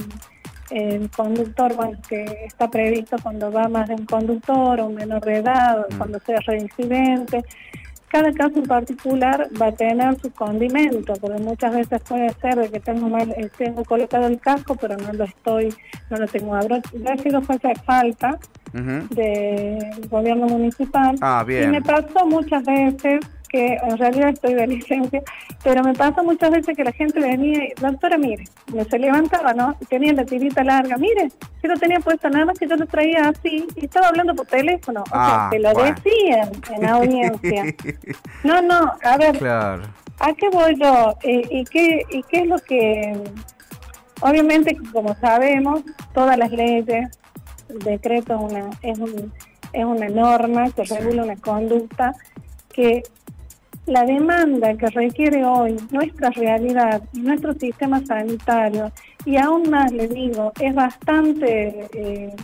eh, 0.71 1.09
conductor, 1.17 1.75
bueno, 1.75 1.99
que 2.09 2.25
está 2.47 2.71
previsto 2.71 3.17
cuando 3.23 3.51
va 3.51 3.69
más 3.69 3.89
de 3.89 3.95
un 3.95 4.07
conductor 4.07 4.81
o 4.81 4.91
menor 4.91 5.25
de 5.25 5.37
edad, 5.37 5.87
cuando 5.99 6.21
sea 6.21 6.39
reincidente 6.41 7.43
cada 8.13 8.31
caso 8.31 8.59
en 8.59 8.67
particular 8.67 9.49
va 9.61 9.69
a 9.69 9.73
tener 9.73 10.21
su 10.21 10.31
condimento, 10.33 11.15
porque 11.15 11.41
muchas 11.43 11.75
veces 11.75 11.99
puede 12.07 12.29
ser 12.35 12.57
de 12.57 12.69
que 12.69 12.79
tengo 12.79 13.09
mal, 13.09 13.35
tengo 13.57 13.83
colocado 13.85 14.27
el 14.27 14.39
casco, 14.39 14.77
pero 14.77 14.99
no 14.99 15.15
lo 15.15 15.25
estoy, 15.25 15.75
no 16.11 16.19
lo 16.19 16.27
tengo 16.27 16.55
abrochado. 16.55 16.99
Ha 17.11 17.17
sido 17.17 17.41
falta, 17.41 17.75
falta 17.87 18.39
del 18.75 20.09
gobierno 20.11 20.47
municipal. 20.47 21.17
Ah, 21.23 21.43
bien. 21.47 21.65
Y 21.65 21.67
me 21.69 21.81
pasó 21.81 22.27
muchas 22.27 22.63
veces 22.65 23.21
que 23.53 23.75
en 23.75 23.99
realidad 23.99 24.31
estoy 24.31 24.55
de 24.55 24.67
licencia, 24.67 25.23
pero 25.63 25.85
me 25.85 25.93
pasa 25.93 26.23
muchas 26.23 26.51
veces 26.51 26.75
que 26.75 26.83
la 26.85 26.93
gente 26.93 27.21
venía 27.21 27.65
y, 27.67 27.73
doctora, 27.81 28.17
mire, 28.17 28.45
me 28.73 28.83
se 28.87 28.99
levantaba, 28.99 29.53
¿no? 29.53 29.77
Tenía 29.91 30.15
la 30.15 30.25
tirita 30.25 30.65
larga, 30.65 30.97
mire, 30.97 31.29
yo 31.63 31.69
no 31.69 31.77
tenía 31.77 32.01
puesto 32.01 32.31
nada, 32.31 32.55
que 32.59 32.67
yo 32.67 32.77
lo 32.77 32.87
traía 32.87 33.29
así 33.29 33.67
y 33.77 33.85
estaba 33.85 34.09
hablando 34.09 34.35
por 34.35 34.47
teléfono. 34.47 35.03
o 35.03 35.05
Ah, 35.13 35.49
sea, 35.51 35.59
que 35.59 35.59
lo 35.63 35.73
bueno. 35.75 35.95
decían 35.95 36.51
en 36.75 36.87
audiencia. 36.89 37.65
No, 38.45 38.61
no, 38.63 38.93
a 39.05 39.17
ver, 39.19 39.37
Claro. 39.39 39.83
¿a 40.19 40.33
qué 40.33 40.49
voy 40.51 40.75
yo? 40.81 41.15
Eh, 41.23 41.43
¿Y 41.51 41.65
qué, 41.65 42.03
¿Y 42.11 42.23
qué 42.25 42.39
es 42.41 42.47
lo 42.47 42.59
que...? 42.59 43.13
Obviamente, 44.21 44.77
como 44.93 45.15
sabemos, 45.17 45.83
todas 46.15 46.39
las 46.39 46.51
leyes, 46.53 47.09
el 47.69 47.79
decreto 47.81 48.35
es 48.35 48.53
una, 48.53 48.71
es, 48.83 48.99
un- 48.99 49.33
es 49.73 49.85
una 49.85 50.09
norma 50.09 50.71
que 50.71 50.85
regula 50.85 51.25
una 51.25 51.37
conducta 51.37 52.13
que 52.73 53.03
la 53.87 54.05
demanda 54.05 54.75
que 54.75 54.87
requiere 54.89 55.45
hoy 55.45 55.77
nuestra 55.91 56.31
realidad 56.31 57.03
nuestro 57.13 57.53
sistema 57.55 58.05
sanitario, 58.05 58.93
y 59.25 59.37
aún 59.37 59.71
más 59.71 59.93
le 59.93 60.09
digo, 60.09 60.53
es 60.61 60.75
bastante 60.75 61.89
eh, 61.93 62.35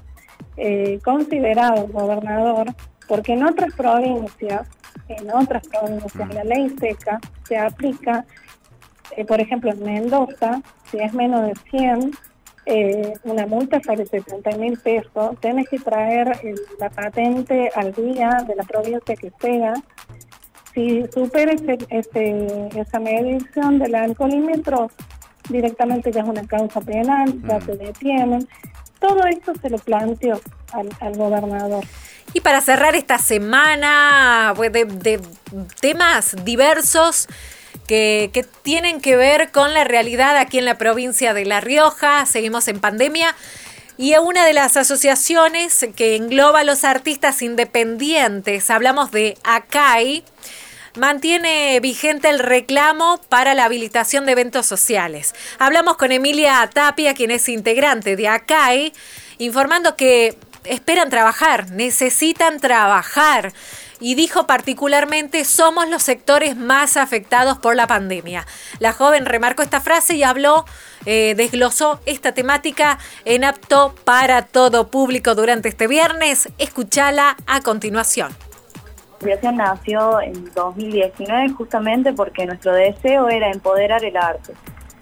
eh, 0.57 0.99
considerado 1.05 1.87
gobernador, 1.89 2.67
porque 3.07 3.35
en 3.35 3.45
otras 3.45 3.73
provincias, 3.75 4.69
en 5.09 5.31
otras 5.31 5.67
provincias, 5.69 6.35
la 6.35 6.45
ley 6.45 6.69
seca 6.81 7.21
se 7.47 7.57
aplica, 7.57 8.27
eh, 9.17 9.25
por 9.25 9.41
ejemplo, 9.41 9.71
en 9.71 9.85
Mendoza, 9.85 10.61
si 10.91 10.99
es 10.99 11.15
menos 11.15 11.47
de 11.47 11.55
100, 11.71 12.11
eh, 12.67 13.15
una 13.25 13.47
multa 13.47 13.81
sale 13.81 14.05
70 14.05 14.51
mil 14.59 14.79
pesos, 14.79 15.41
tienes 15.41 15.69
que 15.71 15.79
traer 15.79 16.39
la 16.79 16.91
patente 16.91 17.71
al 17.75 17.95
día 17.95 18.45
de 18.47 18.57
la 18.57 18.65
provincia 18.65 19.15
que 19.17 19.33
sea, 19.41 19.73
si 20.79 21.05
supera 21.13 21.53
ese, 21.53 21.77
ese- 21.91 22.69
esa 22.81 23.01
medición 23.01 23.81
del 23.81 23.95
alcoholímetro, 23.97 24.91
directamente 25.49 26.13
ya 26.13 26.21
es 26.23 26.29
una 26.29 26.47
causa 26.47 26.81
penal, 26.81 27.35
ya 27.49 27.61
se 27.61 27.73
detienen. 27.77 28.47
Todo 29.01 29.25
esto 29.27 29.53
se 29.61 29.71
lo 29.71 29.79
planteó 29.79 30.41
al, 30.73 30.89
al 31.01 31.17
gobernador. 31.17 31.85
Y 32.33 32.41
para 32.41 32.61
cerrar 32.61 32.95
esta 32.95 33.19
semana 33.19 34.53
pues, 34.55 34.73
de, 34.73 34.85
de 34.85 35.21
temas 35.81 36.37
diversos 36.45 37.27
que, 37.89 38.31
que 38.33 38.45
tienen 38.63 39.01
que 39.01 39.17
ver 39.17 39.51
con 39.51 39.73
la 39.75 39.83
realidad 39.85 40.37
aquí 40.37 40.59
en 40.59 40.65
la 40.65 40.77
provincia 40.79 41.35
de 41.35 41.45
La 41.45 41.61
Rioja, 41.61 42.25
seguimos 42.27 42.69
en 42.69 42.79
pandemia. 42.81 43.35
Y 43.97 44.15
a 44.15 44.21
una 44.21 44.45
de 44.45 44.53
las 44.53 44.77
asociaciones 44.77 45.85
que 45.97 46.15
engloba 46.15 46.61
a 46.61 46.65
los 46.65 46.85
artistas 46.85 47.43
independientes, 47.43 48.71
hablamos 48.71 49.11
de 49.11 49.37
ACAI, 49.43 50.23
mantiene 50.99 51.81
vigente 51.81 52.29
el 52.29 52.39
reclamo 52.39 53.21
para 53.29 53.55
la 53.55 53.65
habilitación 53.65 54.27
de 54.27 54.33
eventos 54.33 54.67
sociales. 54.67 55.35
Hablamos 55.59 55.97
con 55.97 56.13
Emilia 56.13 56.69
Tapia, 56.73 57.15
quien 57.15 57.31
es 57.31 57.49
integrante 57.49 58.17
de 58.17 58.29
ACAI, 58.29 58.93
informando 59.39 59.97
que 59.97 60.37
esperan 60.65 61.11
trabajar, 61.11 61.71
necesitan 61.71 62.61
trabajar. 62.61 63.53
Y 64.01 64.15
dijo 64.15 64.47
particularmente, 64.47 65.45
somos 65.45 65.89
los 65.89 66.05
sectores 66.05 66.57
más 66.57 66.97
afectados 66.97 67.59
por 67.59 67.75
la 67.75 67.89
pandemia. 67.89 68.47
La 68.79 68.93
joven 68.93 69.27
remarcó 69.27 69.63
esta 69.63 69.81
frase 69.81 70.15
y 70.15 70.23
habló, 70.23 70.65
eh, 71.05 71.35
desglosó 71.37 72.01
esta 72.07 72.33
temática 72.33 72.99
en 73.25 73.43
apto 73.43 73.97
para 74.05 74.43
todo 74.43 74.89
público 74.89 75.35
durante 75.35 75.69
este 75.69 75.89
viernes. 75.89 76.49
Escúchala 76.59 77.37
a 77.47 77.61
continuación. 77.61 78.48
Asociación 79.19 79.57
nació 79.57 80.21
en 80.21 80.45
2019 80.55 81.49
justamente 81.51 82.13
porque 82.13 82.47
nuestro 82.47 82.73
deseo 82.73 83.29
era 83.29 83.51
empoderar 83.51 84.05
el 84.05 84.17
arte. 84.17 84.55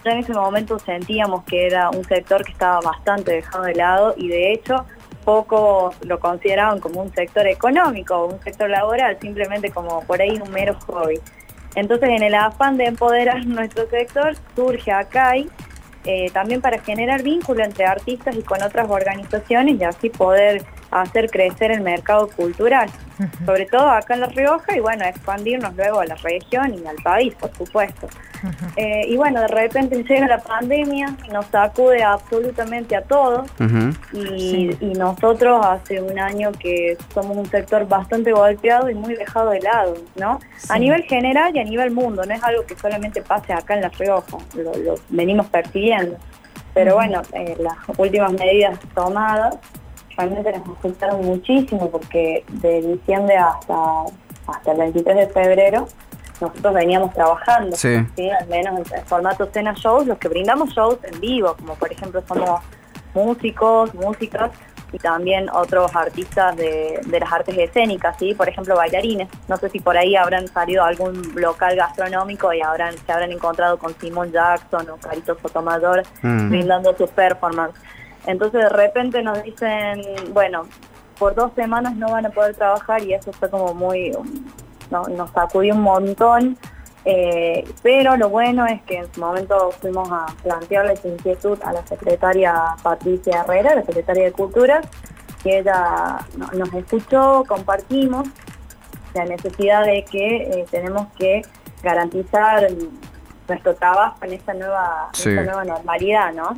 Ya 0.02 0.12
en 0.12 0.18
ese 0.20 0.32
momento 0.32 0.78
sentíamos 0.78 1.44
que 1.44 1.66
era 1.66 1.90
un 1.90 2.02
sector 2.02 2.42
que 2.42 2.52
estaba 2.52 2.80
bastante 2.80 3.32
dejado 3.32 3.64
de 3.64 3.74
lado 3.74 4.14
y 4.16 4.28
de 4.28 4.52
hecho 4.52 4.86
pocos 5.22 5.94
lo 6.02 6.18
consideraban 6.18 6.80
como 6.80 7.02
un 7.02 7.12
sector 7.12 7.46
económico 7.46 8.24
un 8.24 8.40
sector 8.40 8.70
laboral, 8.70 9.18
simplemente 9.20 9.70
como 9.70 10.00
por 10.04 10.22
ahí 10.22 10.40
un 10.42 10.50
mero 10.50 10.78
hobby. 10.86 11.20
Entonces 11.74 12.08
en 12.08 12.22
el 12.22 12.34
afán 12.34 12.78
de 12.78 12.86
empoderar 12.86 13.44
nuestro 13.46 13.86
sector 13.90 14.34
surge 14.54 14.92
ACAI 14.92 15.46
eh, 16.04 16.30
también 16.30 16.62
para 16.62 16.78
generar 16.78 17.22
vínculo 17.22 17.62
entre 17.62 17.84
artistas 17.84 18.34
y 18.34 18.42
con 18.42 18.62
otras 18.62 18.88
organizaciones 18.88 19.78
y 19.78 19.84
así 19.84 20.08
poder 20.08 20.64
hacer 20.90 21.30
crecer 21.30 21.70
el 21.70 21.80
mercado 21.80 22.28
cultural, 22.28 22.88
sobre 23.44 23.66
todo 23.66 23.90
acá 23.90 24.14
en 24.14 24.20
La 24.20 24.26
Rioja 24.26 24.76
y 24.76 24.80
bueno, 24.80 25.04
expandirnos 25.04 25.74
luego 25.74 26.00
a 26.00 26.06
la 26.06 26.14
región 26.16 26.74
y 26.74 26.86
al 26.86 26.96
país, 26.96 27.34
por 27.34 27.54
supuesto. 27.56 28.08
Eh, 28.76 29.06
y 29.08 29.16
bueno, 29.16 29.40
de 29.40 29.48
repente 29.48 30.02
llega 30.04 30.26
la 30.26 30.38
pandemia, 30.38 31.16
nos 31.32 31.46
sacude 31.46 32.02
absolutamente 32.02 32.94
a 32.94 33.02
todos 33.02 33.48
y, 34.12 34.76
y 34.80 34.92
nosotros 34.92 35.64
hace 35.64 36.00
un 36.00 36.18
año 36.18 36.52
que 36.52 36.96
somos 37.14 37.36
un 37.36 37.46
sector 37.46 37.88
bastante 37.88 38.32
golpeado 38.32 38.90
y 38.90 38.94
muy 38.94 39.14
dejado 39.14 39.50
de 39.50 39.60
lado, 39.60 39.94
¿no? 40.16 40.38
A 40.68 40.78
nivel 40.78 41.02
general 41.04 41.56
y 41.56 41.60
a 41.60 41.64
nivel 41.64 41.90
mundo, 41.90 42.24
no 42.24 42.34
es 42.34 42.42
algo 42.42 42.64
que 42.66 42.76
solamente 42.76 43.22
pase 43.22 43.52
acá 43.52 43.74
en 43.74 43.80
La 43.80 43.88
Rioja, 43.88 44.36
lo, 44.54 44.76
lo 44.76 44.94
venimos 45.08 45.46
percibiendo. 45.46 46.16
Pero 46.74 46.94
bueno, 46.96 47.22
eh, 47.32 47.56
las 47.58 47.76
últimas 47.96 48.32
medidas 48.32 48.78
tomadas 48.94 49.56
realmente 50.16 50.52
nos 50.58 50.78
afectaron 50.78 51.24
muchísimo 51.24 51.90
porque 51.90 52.44
de 52.48 52.82
diciembre 52.82 53.36
hasta, 53.36 53.74
hasta 54.46 54.72
el 54.72 54.78
23 54.78 55.16
de 55.16 55.26
febrero 55.28 55.86
nosotros 56.40 56.74
veníamos 56.74 57.12
trabajando, 57.14 57.76
Sí. 57.76 57.94
al 57.94 58.46
menos 58.48 58.90
en, 58.92 58.98
en 58.98 59.06
formato 59.06 59.46
cena 59.52 59.72
shows, 59.74 60.06
los 60.06 60.18
que 60.18 60.28
brindamos 60.28 60.70
shows 60.74 60.98
en 61.04 61.18
vivo, 61.20 61.54
como 61.58 61.74
por 61.76 61.90
ejemplo 61.90 62.22
somos 62.28 62.60
músicos, 63.14 63.94
músicas 63.94 64.50
y 64.92 64.98
también 64.98 65.48
otros 65.50 65.94
artistas 65.96 66.54
de, 66.56 67.00
de 67.06 67.20
las 67.20 67.32
artes 67.32 67.56
escénicas, 67.58 68.16
¿sí? 68.18 68.34
por 68.34 68.48
ejemplo 68.48 68.76
bailarines. 68.76 69.28
No 69.48 69.56
sé 69.56 69.68
si 69.70 69.80
por 69.80 69.96
ahí 69.96 70.14
habrán 70.14 70.46
salido 70.48 70.84
a 70.84 70.88
algún 70.88 71.22
local 71.34 71.74
gastronómico 71.74 72.52
y 72.52 72.60
habrán, 72.62 72.94
se 72.96 73.12
habrán 73.12 73.32
encontrado 73.32 73.78
con 73.78 73.94
Simon 73.98 74.30
Jackson 74.30 74.88
o 74.90 74.96
Carito 74.96 75.36
Sotomayor 75.40 76.02
Mm. 76.22 76.50
brindando 76.50 76.94
sus 76.96 77.10
performance. 77.10 77.74
Entonces 78.26 78.60
de 78.62 78.68
repente 78.68 79.22
nos 79.22 79.42
dicen, 79.42 80.02
bueno, 80.32 80.62
por 81.18 81.34
dos 81.34 81.52
semanas 81.54 81.96
no 81.96 82.08
van 82.10 82.26
a 82.26 82.30
poder 82.30 82.54
trabajar 82.54 83.02
y 83.02 83.14
eso 83.14 83.32
fue 83.32 83.48
como 83.48 83.72
muy, 83.74 84.12
no, 84.90 85.04
nos 85.04 85.30
sacudió 85.30 85.74
un 85.74 85.82
montón. 85.82 86.58
Eh, 87.08 87.64
pero 87.84 88.16
lo 88.16 88.28
bueno 88.30 88.66
es 88.66 88.82
que 88.82 88.96
en 88.98 89.14
su 89.14 89.20
momento 89.20 89.70
fuimos 89.80 90.08
a 90.10 90.26
plantearle 90.42 90.94
esa 90.94 91.06
inquietud 91.06 91.56
a 91.64 91.72
la 91.72 91.86
secretaria 91.86 92.74
Patricia 92.82 93.42
Herrera, 93.42 93.76
la 93.76 93.84
secretaria 93.84 94.24
de 94.24 94.32
Cultura, 94.32 94.80
que 95.42 95.58
ella 95.60 96.18
no- 96.36 96.48
nos 96.52 96.74
escuchó, 96.74 97.44
compartimos 97.46 98.26
la 99.14 99.24
necesidad 99.24 99.84
de 99.86 100.04
que 100.04 100.36
eh, 100.42 100.66
tenemos 100.68 101.06
que 101.16 101.42
garantizar 101.82 102.66
nuestro 103.48 103.74
trabajo 103.76 104.16
en 104.22 104.32
esta 104.32 104.52
nueva, 104.54 105.08
Sí. 105.12 105.30
esta 105.30 105.42
nueva 105.44 105.64
normalidad, 105.64 106.32
¿no? 106.32 106.56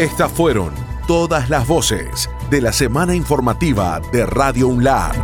Estas 0.00 0.32
fueron 0.32 0.72
todas 1.06 1.50
las 1.50 1.66
voces 1.68 2.30
de 2.48 2.62
la 2.62 2.72
semana 2.72 3.14
informativa 3.14 4.00
de 4.12 4.24
Radio 4.24 4.68
UNLAR. 4.68 5.14